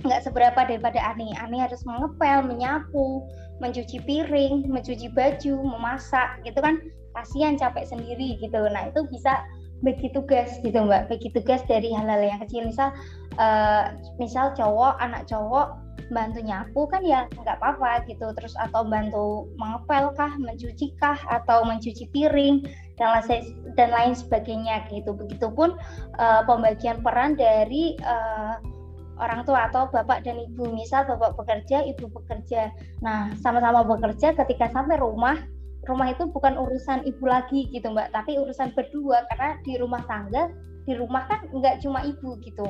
nggak 0.07 0.23
seberapa 0.23 0.63
daripada 0.63 1.03
Ani. 1.03 1.35
Ani 1.39 1.59
harus 1.59 1.83
mengepel 1.83 2.47
menyapu 2.47 3.27
mencuci 3.59 4.03
piring 4.03 4.71
mencuci 4.71 5.11
baju 5.11 5.55
memasak 5.63 6.39
gitu 6.47 6.59
kan. 6.63 6.79
Kasihan 7.13 7.59
capek 7.59 7.85
sendiri 7.85 8.39
gitu. 8.41 8.63
Nah 8.71 8.89
itu 8.89 9.05
bisa 9.11 9.43
bagi 9.83 10.09
tugas 10.15 10.63
gitu 10.63 10.87
mbak. 10.87 11.11
Bagi 11.11 11.35
tugas 11.35 11.61
dari 11.67 11.91
hal-hal 11.91 12.23
yang 12.23 12.41
kecil. 12.47 12.71
Misal 12.71 12.95
uh, 13.43 13.91
misal 14.23 14.55
cowok 14.55 15.03
anak 15.03 15.27
cowok 15.27 15.77
bantu 16.11 16.41
nyapu 16.43 16.89
kan 16.91 17.05
ya 17.05 17.29
nggak 17.31 17.61
apa-apa 17.61 18.09
gitu. 18.09 18.33
Terus 18.35 18.55
atau 18.59 18.83
bantu 18.83 19.51
mengepel 19.61 20.11
kah 20.19 20.33
mencuci 20.41 20.97
kah 20.99 21.19
atau 21.31 21.63
mencuci 21.63 22.11
piring 22.11 22.67
dan 22.99 23.09
lain 23.21 23.43
dan 23.79 23.89
lain 23.93 24.13
sebagainya 24.17 24.89
gitu. 24.91 25.15
Begitupun 25.15 25.79
uh, 26.19 26.43
pembagian 26.49 27.05
peran 27.05 27.39
dari 27.39 27.95
uh, 28.03 28.59
orang 29.21 29.47
tua 29.47 29.71
atau 29.71 29.87
bapak 29.93 30.27
dan 30.27 30.41
ibu. 30.41 30.73
Misal 30.73 31.07
bapak 31.07 31.39
bekerja 31.39 31.85
ibu 31.87 32.11
bekerja. 32.11 32.73
Nah 33.05 33.31
sama-sama 33.39 33.87
bekerja 33.87 34.35
ketika 34.35 34.73
sampai 34.73 34.99
rumah 34.99 35.39
rumah 35.87 36.15
itu 36.15 36.31
bukan 36.31 36.55
urusan 36.59 37.07
ibu 37.07 37.25
lagi 37.29 37.71
gitu 37.71 37.93
mbak. 37.93 38.11
Tapi 38.11 38.41
urusan 38.41 38.75
berdua. 38.75 39.23
Karena 39.31 39.61
di 39.63 39.79
rumah 39.79 40.03
tangga 40.11 40.51
di 40.83 40.99
rumah 40.99 41.31
kan 41.31 41.47
nggak 41.55 41.79
cuma 41.83 42.03
ibu 42.03 42.35
gitu 42.43 42.67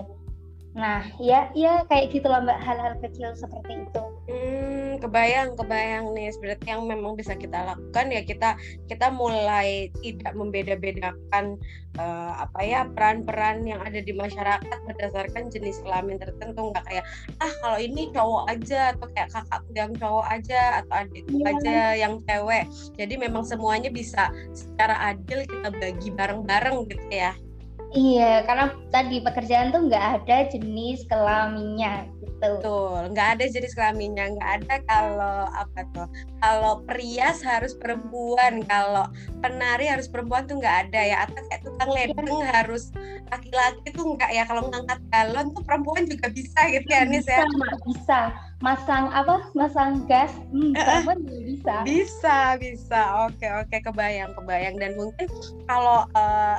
Nah, 0.72 1.04
ya, 1.20 1.52
ya 1.52 1.84
kayak 1.84 2.16
gitulah 2.16 2.40
mbak 2.40 2.56
hal-hal 2.64 2.96
kecil 3.04 3.36
seperti 3.36 3.84
itu. 3.84 4.02
Hmm, 4.24 4.96
kebayang, 5.04 5.52
kebayang 5.52 6.16
nih. 6.16 6.32
Berarti 6.40 6.66
yang 6.72 6.88
memang 6.88 7.12
bisa 7.12 7.36
kita 7.36 7.60
lakukan 7.68 8.08
ya 8.08 8.24
kita 8.24 8.56
kita 8.88 9.12
mulai 9.12 9.92
tidak 10.00 10.32
membeda-bedakan 10.32 11.60
uh, 12.00 12.48
apa 12.48 12.60
ya 12.64 12.88
peran-peran 12.88 13.68
yang 13.68 13.84
ada 13.84 14.00
di 14.00 14.16
masyarakat 14.16 14.78
berdasarkan 14.88 15.52
jenis 15.52 15.76
kelamin 15.84 16.16
tertentu. 16.16 16.72
Nggak 16.72 16.84
kayak 16.88 17.04
ah 17.44 17.52
kalau 17.60 17.76
ini 17.76 18.08
cowok 18.08 18.44
aja 18.48 18.96
atau 18.96 19.06
kayak 19.12 19.28
kakakku 19.28 19.72
yang 19.76 19.92
cowok 20.00 20.26
aja 20.32 20.60
atau 20.80 20.94
adikku 21.04 21.36
ya. 21.36 21.46
aja 21.52 21.78
yang 22.00 22.14
cewek. 22.24 22.64
Jadi 22.96 23.14
memang 23.20 23.44
semuanya 23.44 23.92
bisa 23.92 24.32
secara 24.56 24.96
adil 25.12 25.44
kita 25.44 25.68
bagi 25.68 26.08
bareng-bareng 26.08 26.88
gitu 26.88 27.12
ya. 27.12 27.36
Iya, 27.92 28.40
karena 28.48 28.72
tadi 28.88 29.20
pekerjaan 29.20 29.68
tuh 29.68 29.84
nggak 29.84 30.24
ada 30.24 30.48
jenis 30.48 31.04
kelaminnya 31.12 32.08
gitu. 32.24 32.32
Betul, 32.40 33.12
nggak 33.12 33.28
ada 33.36 33.44
jenis 33.52 33.76
kelaminnya, 33.76 34.32
nggak 34.32 34.50
ada 34.64 34.74
kalau 34.88 35.44
apa 35.52 35.80
tuh. 35.92 36.08
Kalau 36.40 36.80
perias 36.88 37.44
harus 37.44 37.76
perempuan, 37.76 38.64
kalau 38.64 39.04
penari 39.44 39.92
harus 39.92 40.08
perempuan 40.08 40.48
tuh 40.48 40.56
nggak 40.56 40.88
ada 40.88 41.00
ya. 41.04 41.16
Atau 41.28 41.44
kayak 41.52 41.62
tukang 41.68 41.90
iya. 41.92 41.96
ledeng 42.08 42.40
ya. 42.40 42.48
harus 42.64 42.84
laki-laki 43.28 43.88
tuh 43.92 44.06
nggak 44.16 44.30
ya. 44.32 44.42
Kalau 44.48 44.62
ngangkat 44.72 45.00
galon 45.12 45.46
tuh 45.52 45.62
perempuan 45.62 46.04
juga 46.08 46.26
bisa 46.32 46.60
gitu 46.72 46.88
ya, 46.88 47.04
Nis 47.04 47.28
ya. 47.28 47.44
Bisa, 47.84 48.20
masang 48.64 49.12
apa? 49.12 49.52
Masang 49.52 50.08
gas, 50.08 50.32
hmm, 50.48 50.72
perempuan 50.72 51.18
juga 51.28 51.40
bisa. 51.44 51.74
Bisa, 51.84 52.36
bisa. 52.56 53.00
Oke, 53.28 53.46
oke, 53.52 53.76
kebayang, 53.84 54.32
kebayang. 54.32 54.80
Dan 54.80 54.96
mungkin 54.96 55.28
kalau 55.68 56.08
uh, 56.16 56.56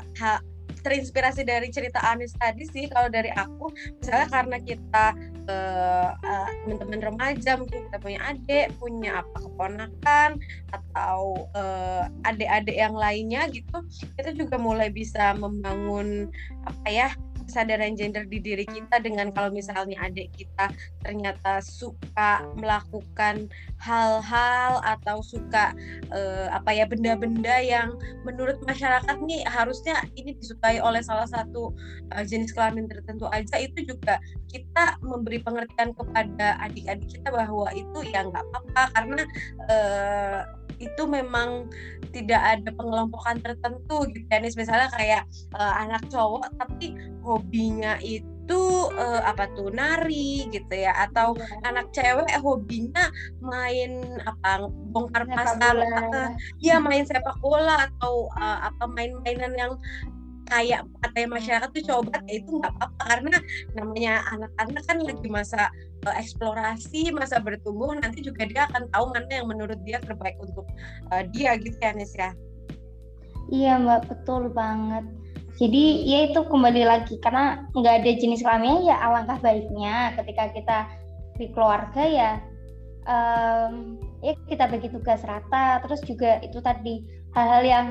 terinspirasi 0.84 1.48
dari 1.48 1.72
cerita 1.72 2.04
Anis 2.04 2.36
tadi 2.36 2.68
sih 2.68 2.92
kalau 2.92 3.08
dari 3.08 3.32
aku. 3.32 3.72
Misalnya 4.04 4.28
karena 4.30 4.58
kita 4.60 5.06
uh, 5.48 6.10
uh, 6.16 6.50
teman-teman 6.64 7.00
remaja 7.14 7.60
mungkin 7.60 7.88
kita 7.90 7.98
punya 8.00 8.20
adik 8.24 8.72
punya 8.80 9.24
apa 9.24 9.38
keponakan 9.44 10.30
atau 10.72 11.48
uh, 11.56 12.08
adik-adik 12.28 12.76
yang 12.76 12.96
lainnya 12.96 13.48
gitu 13.52 13.84
kita 14.20 14.32
juga 14.36 14.56
mulai 14.60 14.90
bisa 14.90 15.36
membangun 15.36 16.30
apa 16.68 16.88
ya 16.88 17.10
kesadaran 17.54 17.94
gender 17.94 18.26
di 18.26 18.42
diri 18.42 18.66
kita 18.66 18.98
dengan 18.98 19.30
kalau 19.30 19.54
misalnya 19.54 19.94
adik 20.02 20.34
kita 20.34 20.74
ternyata 21.06 21.62
suka 21.62 22.42
melakukan 22.58 23.46
hal-hal 23.78 24.82
atau 24.82 25.22
suka 25.22 25.78
uh, 26.10 26.50
apa 26.50 26.74
ya 26.74 26.90
benda-benda 26.90 27.62
yang 27.62 27.94
menurut 28.26 28.58
masyarakat 28.66 29.22
nih 29.22 29.46
harusnya 29.46 30.02
ini 30.18 30.34
disukai 30.34 30.82
oleh 30.82 31.06
salah 31.06 31.30
satu 31.30 31.70
uh, 32.10 32.26
jenis 32.26 32.58
kelamin 32.58 32.90
tertentu 32.90 33.30
aja 33.30 33.62
itu 33.62 33.86
juga 33.86 34.18
kita 34.50 34.98
memberi 35.06 35.38
pengertian 35.46 35.94
kepada 35.94 36.58
adik-adik 36.58 37.06
kita 37.22 37.30
bahwa 37.30 37.70
itu 37.78 38.00
ya 38.10 38.26
nggak 38.26 38.42
apa-apa 38.50 38.84
karena 38.98 39.24
uh, 39.70 40.42
itu 40.82 41.04
memang 41.06 41.70
tidak 42.14 42.42
ada 42.42 42.70
pengelompokan 42.76 43.42
tertentu 43.42 44.06
gitu 44.14 44.28
ya 44.30 44.40
misalnya 44.44 44.90
kayak 44.94 45.24
uh, 45.58 45.74
anak 45.82 46.04
cowok 46.12 46.46
tapi 46.60 46.94
hobinya 47.44 48.00
itu 48.00 48.64
uh, 48.96 49.22
apa 49.28 49.52
tuh 49.52 49.68
nari 49.76 50.48
gitu 50.48 50.72
ya 50.72 50.96
atau 50.96 51.36
ya. 51.36 51.44
anak 51.68 51.92
cewek 51.92 52.32
hobinya 52.40 53.12
main 53.44 54.20
apa 54.24 54.72
bongkar 54.96 55.28
pasang 55.28 55.84
uh, 55.84 56.32
ya 56.64 56.80
main 56.80 57.04
sepak 57.04 57.36
bola 57.44 57.92
atau 57.92 58.32
uh, 58.40 58.72
apa 58.72 58.88
main-mainan 58.88 59.52
yang 59.60 59.76
kayak 60.48 60.84
katanya 61.04 61.30
masyarakat 61.40 61.70
tuh 61.72 61.84
coba 61.88 62.20
ya 62.28 62.40
itu 62.40 62.52
nggak 62.60 62.74
apa-apa 62.76 63.04
karena 63.08 63.38
namanya 63.76 64.14
anak-anak 64.32 64.84
kan 64.88 64.98
lagi 65.04 65.28
masa 65.32 65.62
uh, 66.08 66.16
eksplorasi 66.20 67.12
masa 67.16 67.40
bertumbuh 67.40 67.96
nanti 67.96 68.24
juga 68.24 68.48
dia 68.48 68.68
akan 68.72 68.88
tahu 68.92 69.06
mana 69.12 69.32
yang 69.32 69.48
menurut 69.48 69.80
dia 69.88 70.04
terbaik 70.04 70.36
untuk 70.40 70.68
uh, 71.12 71.24
dia 71.32 71.56
gitu 71.60 71.78
ya 71.80 71.92
Nis 71.96 72.16
ya? 72.16 72.32
Iya 73.52 73.76
mbak 73.80 74.08
betul 74.08 74.52
banget 74.52 75.04
jadi 75.62 75.84
ya 76.02 76.20
itu 76.34 76.40
kembali 76.50 76.84
lagi 76.86 77.16
karena 77.22 77.70
nggak 77.78 77.96
ada 78.02 78.12
jenis 78.18 78.42
kelaminnya 78.42 78.94
ya 78.94 78.96
alangkah 79.06 79.38
baiknya 79.42 80.18
ketika 80.18 80.44
kita 80.54 80.78
di 81.38 81.46
keluarga 81.54 82.04
ya 82.06 82.32
um, 83.06 83.98
ya 84.26 84.34
kita 84.50 84.66
bagi 84.70 84.90
tugas 84.90 85.22
rata 85.26 85.82
terus 85.86 86.02
juga 86.06 86.42
itu 86.42 86.58
tadi 86.64 87.06
hal-hal 87.38 87.64
yang 87.66 87.88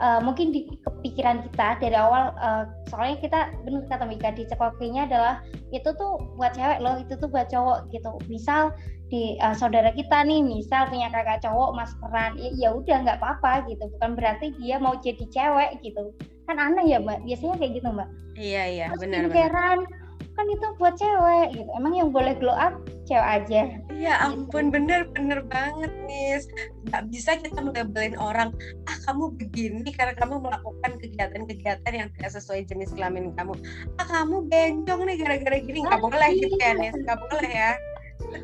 uh, 0.00 0.20
mungkin 0.22 0.50
di 0.50 0.66
kepikiran 0.82 1.46
kita 1.50 1.78
dari 1.78 1.96
awal 1.96 2.34
uh, 2.38 2.66
soalnya 2.90 3.18
kita 3.22 3.40
benar 3.62 3.82
kata 3.90 4.04
Mika 4.08 4.30
di 4.34 4.48
cekokinya 4.48 5.06
adalah 5.06 5.42
itu 5.70 5.90
tuh 5.94 6.18
buat 6.38 6.54
cewek 6.54 6.78
loh 6.82 6.98
itu 6.98 7.14
tuh 7.18 7.28
buat 7.30 7.46
cowok 7.50 7.90
gitu. 7.94 8.10
Misal 8.30 8.74
di 9.12 9.36
uh, 9.44 9.54
saudara 9.54 9.92
kita 9.92 10.24
nih 10.24 10.40
misal 10.42 10.88
punya 10.88 11.12
kakak 11.12 11.44
cowok 11.44 11.76
maskeran 11.76 12.34
ya, 12.40 12.50
ya 12.56 12.68
udah 12.74 12.96
nggak 13.04 13.18
apa-apa 13.20 13.68
gitu. 13.70 13.84
Bukan 13.98 14.16
berarti 14.18 14.54
dia 14.58 14.80
mau 14.80 14.96
jadi 14.98 15.24
cewek 15.30 15.70
gitu. 15.84 16.10
Kan 16.50 16.58
aneh 16.58 16.88
ya 16.88 16.98
mbak? 17.00 17.22
Biasanya 17.22 17.56
kayak 17.60 17.72
gitu 17.78 17.88
mbak. 17.92 18.08
Iya 18.34 18.62
iya. 18.66 18.86
Benar 18.98 19.30
benar 19.30 20.03
kan 20.34 20.46
itu 20.50 20.66
buat 20.82 20.94
cewek 20.98 21.54
gitu. 21.54 21.70
Emang 21.78 21.94
yang 21.94 22.10
boleh 22.10 22.34
glow 22.38 22.54
up 22.54 22.74
cewek 23.06 23.22
aja. 23.22 23.62
Iya 23.94 24.14
ampun 24.20 24.74
bener 24.74 25.06
bener 25.14 25.46
banget 25.46 25.92
nih 26.10 26.42
nggak 26.90 27.02
bisa 27.08 27.38
kita 27.38 27.62
melabelin 27.62 28.18
orang 28.18 28.50
ah 28.90 28.96
kamu 29.06 29.30
begini 29.38 29.88
karena 29.94 30.12
kamu 30.18 30.42
melakukan 30.42 30.98
kegiatan-kegiatan 30.98 31.92
yang 31.94 32.08
tidak 32.18 32.30
sesuai 32.34 32.66
jenis 32.66 32.90
kelamin 32.92 33.30
kamu. 33.38 33.54
Ah 34.02 34.06
kamu 34.10 34.50
bencong 34.50 35.00
nih 35.06 35.16
gara-gara 35.22 35.56
gini. 35.62 35.78
Nggak 35.86 36.02
boleh 36.02 36.28
gitu 36.34 36.56
ya 36.58 36.72
nih 36.74 36.90
nggak 36.90 37.18
boleh 37.30 37.50
ya. 37.50 37.72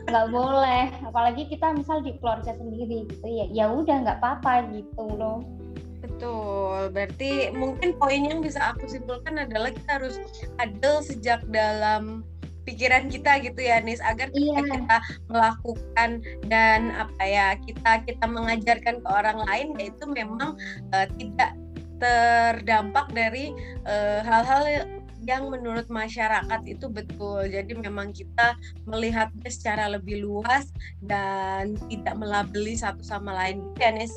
Nggak 0.07 0.27
boleh. 0.31 0.85
Apalagi 1.11 1.43
kita 1.51 1.75
misal 1.75 2.01
di 2.07 2.15
keluarga 2.23 2.55
sendiri 2.55 3.11
gitu 3.11 3.27
ya. 3.27 3.47
Ya 3.51 3.65
udah 3.67 3.97
nggak 4.07 4.19
apa-apa 4.23 4.71
gitu 4.71 5.05
loh 5.19 5.60
Betul. 6.21 6.93
Berarti 6.93 7.49
mungkin 7.57 7.97
poin 7.97 8.21
yang 8.21 8.45
bisa 8.45 8.77
aku 8.77 8.85
simpulkan 8.85 9.41
adalah 9.41 9.73
kita 9.73 10.05
harus 10.05 10.21
adil 10.61 11.01
sejak 11.01 11.41
dalam 11.49 12.29
pikiran 12.69 13.09
kita 13.09 13.41
gitu 13.41 13.57
ya 13.65 13.81
Nis 13.81 14.05
agar 14.05 14.29
ketika 14.29 14.61
iya. 14.61 14.69
kita 14.77 14.97
melakukan 15.33 16.11
dan 16.53 16.93
apa 16.93 17.23
ya 17.25 17.47
kita 17.57 18.05
kita 18.05 18.25
mengajarkan 18.29 19.01
ke 19.01 19.09
orang 19.09 19.41
lain 19.49 19.73
yaitu 19.81 20.05
memang 20.05 20.61
uh, 20.93 21.09
tidak 21.17 21.57
terdampak 22.01 23.13
dari 23.13 23.53
eh, 23.85 24.25
hal-hal 24.25 24.65
uh, 24.65 24.89
yang 25.29 25.53
menurut 25.53 25.85
masyarakat 25.93 26.61
itu 26.65 26.89
betul. 26.89 27.45
Jadi 27.45 27.77
memang 27.77 28.09
kita 28.17 28.57
melihatnya 28.89 29.51
secara 29.53 29.93
lebih 29.93 30.25
luas 30.25 30.73
dan 31.05 31.77
tidak 31.93 32.17
melabeli 32.17 32.73
satu 32.73 33.05
sama 33.05 33.37
lain. 33.37 33.61
Gitu 33.61 33.81
ya, 33.85 33.93
Nis? 33.93 34.15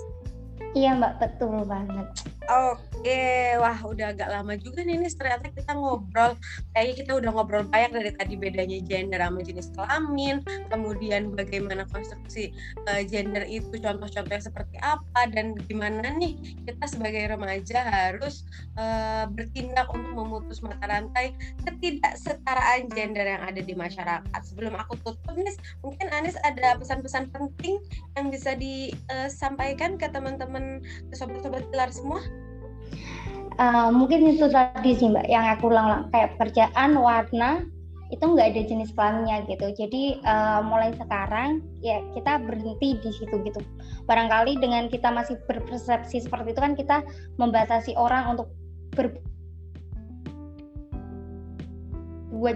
Iya 0.74 0.98
mbak, 0.98 1.14
betul 1.22 1.66
banget. 1.70 2.33
Oke, 2.44 3.56
wah 3.56 3.80
udah 3.88 4.12
agak 4.12 4.28
lama 4.28 4.60
juga 4.60 4.84
nih, 4.84 5.00
nih 5.00 5.16
ternyata 5.16 5.48
kita 5.48 5.72
ngobrol. 5.80 6.36
Kayaknya 6.76 6.96
kita 7.00 7.12
udah 7.16 7.30
ngobrol 7.32 7.64
banyak 7.72 7.92
dari 7.96 8.12
tadi 8.20 8.36
bedanya 8.36 8.80
gender 8.84 9.20
sama 9.24 9.40
jenis 9.48 9.72
kelamin, 9.72 10.44
kemudian 10.68 11.32
bagaimana 11.32 11.88
konstruksi 11.88 12.52
uh, 12.92 13.00
gender 13.08 13.48
itu, 13.48 13.72
contoh-contohnya 13.80 14.44
seperti 14.44 14.76
apa, 14.84 15.32
dan 15.32 15.56
gimana 15.72 16.12
nih 16.20 16.36
kita 16.68 16.84
sebagai 16.84 17.32
remaja 17.32 17.80
harus 17.88 18.44
uh, 18.76 19.24
bertindak 19.32 19.88
untuk 19.96 20.12
memutus 20.12 20.60
mata 20.60 20.84
rantai 20.84 21.32
ketidaksetaraan 21.64 22.92
gender 22.92 23.24
yang 23.24 23.44
ada 23.44 23.64
di 23.64 23.72
masyarakat. 23.72 24.42
Sebelum 24.44 24.76
aku 24.76 25.00
tutup, 25.00 25.36
nih, 25.36 25.56
mungkin 25.80 26.12
Anis 26.12 26.36
ada 26.44 26.76
pesan-pesan 26.76 27.32
penting 27.32 27.80
yang 28.20 28.28
bisa 28.28 28.52
disampaikan 28.60 29.96
ke 29.96 30.12
teman-teman, 30.12 30.84
ke 31.08 31.16
sobat-sobat 31.16 31.64
pilar 31.72 31.88
semua? 31.88 32.20
Uh, 33.58 33.90
mungkin 33.94 34.26
itu 34.30 34.50
tadi 34.50 34.98
sih 34.98 35.10
mbak 35.10 35.30
yang 35.30 35.46
aku 35.46 35.70
ulang 35.70 36.10
kayak 36.10 36.38
pekerjaan 36.38 36.98
warna 36.98 37.66
itu 38.14 38.22
nggak 38.22 38.54
ada 38.54 38.62
jenis 38.70 38.94
kelaminnya 38.94 39.42
gitu. 39.50 39.74
Jadi 39.74 40.22
uh, 40.22 40.62
mulai 40.62 40.94
sekarang 40.94 41.66
ya 41.82 41.98
kita 42.14 42.38
berhenti 42.46 42.94
di 43.02 43.10
situ 43.10 43.42
gitu. 43.42 43.58
Barangkali 44.06 44.62
dengan 44.62 44.86
kita 44.86 45.10
masih 45.10 45.42
berpersepsi 45.50 46.22
seperti 46.22 46.54
itu 46.54 46.62
kan 46.62 46.78
kita 46.78 47.02
membatasi 47.42 47.98
orang 47.98 48.38
untuk 48.38 48.54
berbuat 48.94 49.26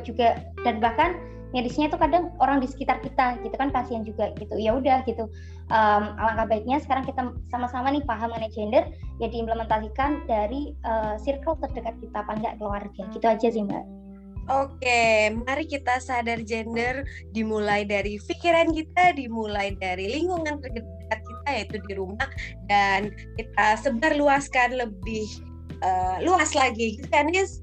juga. 0.06 0.46
Dan 0.62 0.78
bahkan 0.78 1.18
mirisnya 1.56 1.88
itu 1.88 1.98
kadang 2.00 2.36
orang 2.44 2.60
di 2.60 2.68
sekitar 2.68 3.00
kita 3.00 3.40
gitu 3.44 3.56
kan 3.56 3.72
kasihan 3.72 4.04
juga 4.04 4.32
gitu. 4.36 4.56
Ya 4.60 4.76
udah 4.76 5.04
gitu. 5.08 5.32
Um, 5.68 6.16
alangkah 6.16 6.48
baiknya 6.48 6.80
sekarang 6.80 7.04
kita 7.04 7.36
sama-sama 7.52 7.92
nih 7.92 8.04
paham 8.08 8.32
mengenai 8.32 8.52
gender 8.56 8.84
ya 9.20 9.28
diimplementasikan 9.28 10.24
dari 10.28 10.76
uh, 10.88 11.20
circle 11.20 11.60
terdekat 11.60 11.96
kita 12.00 12.18
apa 12.24 12.32
enggak 12.36 12.56
keluarga. 12.60 13.02
Gitu 13.12 13.26
aja 13.28 13.48
sih 13.48 13.64
mbak. 13.64 13.84
Oke, 14.48 15.28
mari 15.44 15.68
kita 15.68 16.00
sadar 16.00 16.40
gender 16.48 17.04
dimulai 17.36 17.84
dari 17.84 18.16
pikiran 18.16 18.72
kita, 18.72 19.12
dimulai 19.20 19.76
dari 19.76 20.08
lingkungan 20.08 20.64
terdekat 20.64 21.20
kita 21.20 21.50
yaitu 21.52 21.78
di 21.84 21.94
rumah 22.00 22.32
dan 22.72 23.12
kita 23.36 23.76
sebarluaskan 23.84 24.80
lebih 24.80 25.28
uh, 25.84 26.24
luas 26.24 26.56
lagi, 26.56 26.96
gitu 26.96 27.12
kan, 27.12 27.28
Yes? 27.28 27.60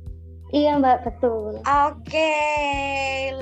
Iya 0.55 0.79
Mbak, 0.79 0.99
betul. 1.03 1.59
Oke, 1.67 2.31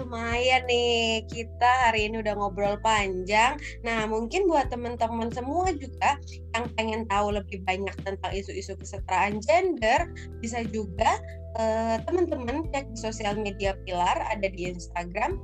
lumayan 0.00 0.64
nih 0.64 1.20
kita 1.28 1.68
hari 1.84 2.08
ini 2.08 2.24
udah 2.24 2.32
ngobrol 2.40 2.80
panjang. 2.80 3.60
Nah, 3.84 4.08
mungkin 4.08 4.48
buat 4.48 4.72
teman-teman 4.72 5.28
semua 5.28 5.68
juga 5.76 6.16
yang 6.56 6.72
pengen 6.72 7.04
tahu 7.12 7.36
lebih 7.36 7.60
banyak 7.68 7.92
tentang 8.00 8.32
isu-isu 8.32 8.72
kesetaraan 8.80 9.44
gender, 9.44 10.08
bisa 10.40 10.64
juga 10.72 11.20
uh, 11.60 12.00
teman-teman 12.08 12.64
cek 12.72 12.96
di 12.96 12.98
sosial 13.04 13.36
media 13.36 13.76
Pilar, 13.84 14.16
ada 14.32 14.48
di 14.48 14.72
Instagram 14.72 15.36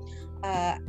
uh, 0.48 0.80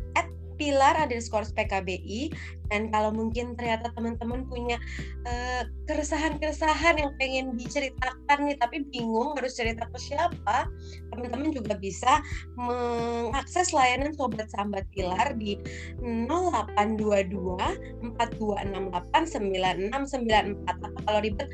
pilar 0.60 1.00
underscore 1.00 1.48
PKBI 1.56 2.36
dan 2.70 2.94
kalau 2.94 3.10
mungkin 3.14 3.58
ternyata 3.58 3.90
teman-teman 3.94 4.46
punya 4.46 4.78
uh, 5.26 5.66
keresahan-keresahan 5.90 7.02
yang 7.02 7.12
pengen 7.18 7.58
diceritakan 7.58 8.46
nih 8.46 8.58
tapi 8.62 8.86
bingung 8.88 9.34
harus 9.36 9.58
cerita 9.58 9.90
ke 9.90 9.98
siapa 9.98 10.70
teman-teman 11.12 11.52
juga 11.52 11.76
bisa 11.76 12.22
mengakses 12.56 13.74
layanan 13.74 14.14
sobat 14.14 14.48
sambat 14.54 14.86
pilar 14.94 15.34
di 15.36 15.58
0822 16.02 18.16
4268 18.16 19.90
9694 19.90 20.70
atau 20.70 20.90
kalau 21.04 21.20
ribet 21.20 21.50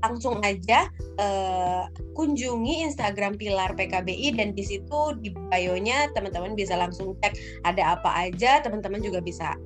langsung 0.00 0.40
aja 0.40 0.88
uh, 1.20 1.84
kunjungi 2.16 2.88
Instagram 2.88 3.36
Pilar 3.36 3.76
PKBI 3.76 4.36
dan 4.36 4.56
di 4.56 4.64
situ 4.64 5.16
di 5.20 5.32
bio-nya 5.32 6.08
teman-teman 6.16 6.56
bisa 6.56 6.76
langsung 6.76 7.16
cek 7.20 7.36
ada 7.68 7.96
apa 7.96 8.28
aja. 8.28 8.64
Teman-teman 8.64 9.04
juga 9.04 9.20
bisa 9.20 9.56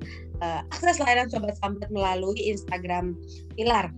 uh, 0.41 0.61
akses 0.71 0.99
layanan 0.99 1.29
Sobat 1.31 1.55
Sambat 1.59 1.89
melalui 1.91 2.39
Instagram 2.39 3.15
Pilar. 3.55 3.91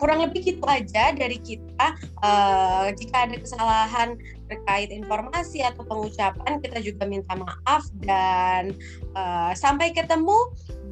Kurang 0.00 0.24
lebih 0.24 0.40
gitu 0.56 0.64
aja 0.64 1.12
dari 1.12 1.36
kita. 1.44 1.92
Uh, 2.24 2.88
jika 2.96 3.28
ada 3.28 3.36
kesalahan 3.36 4.16
terkait 4.48 4.88
informasi 4.88 5.60
atau 5.60 5.84
pengucapan, 5.84 6.56
kita 6.64 6.80
juga 6.80 7.04
minta 7.04 7.36
maaf 7.36 7.84
dan 8.00 8.72
uh, 9.12 9.52
sampai 9.52 9.92
ketemu 9.92 10.38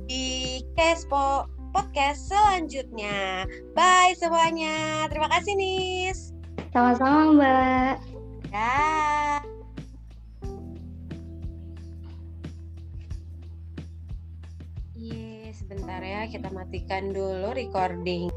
di 0.05 0.61
Kespo 0.77 1.49
podcast 1.73 2.29
selanjutnya. 2.29 3.49
Bye 3.73 4.13
semuanya. 4.21 5.09
Terima 5.09 5.29
kasih 5.33 5.57
Nis. 5.57 6.37
Sama-sama 6.73 7.33
Mbak. 7.33 7.95
Dah. 8.53 9.58
bentar 15.69 16.01
ya, 16.01 16.25
kita 16.33 16.49
matikan 16.49 17.13
dulu 17.13 17.53
recording. 17.53 18.33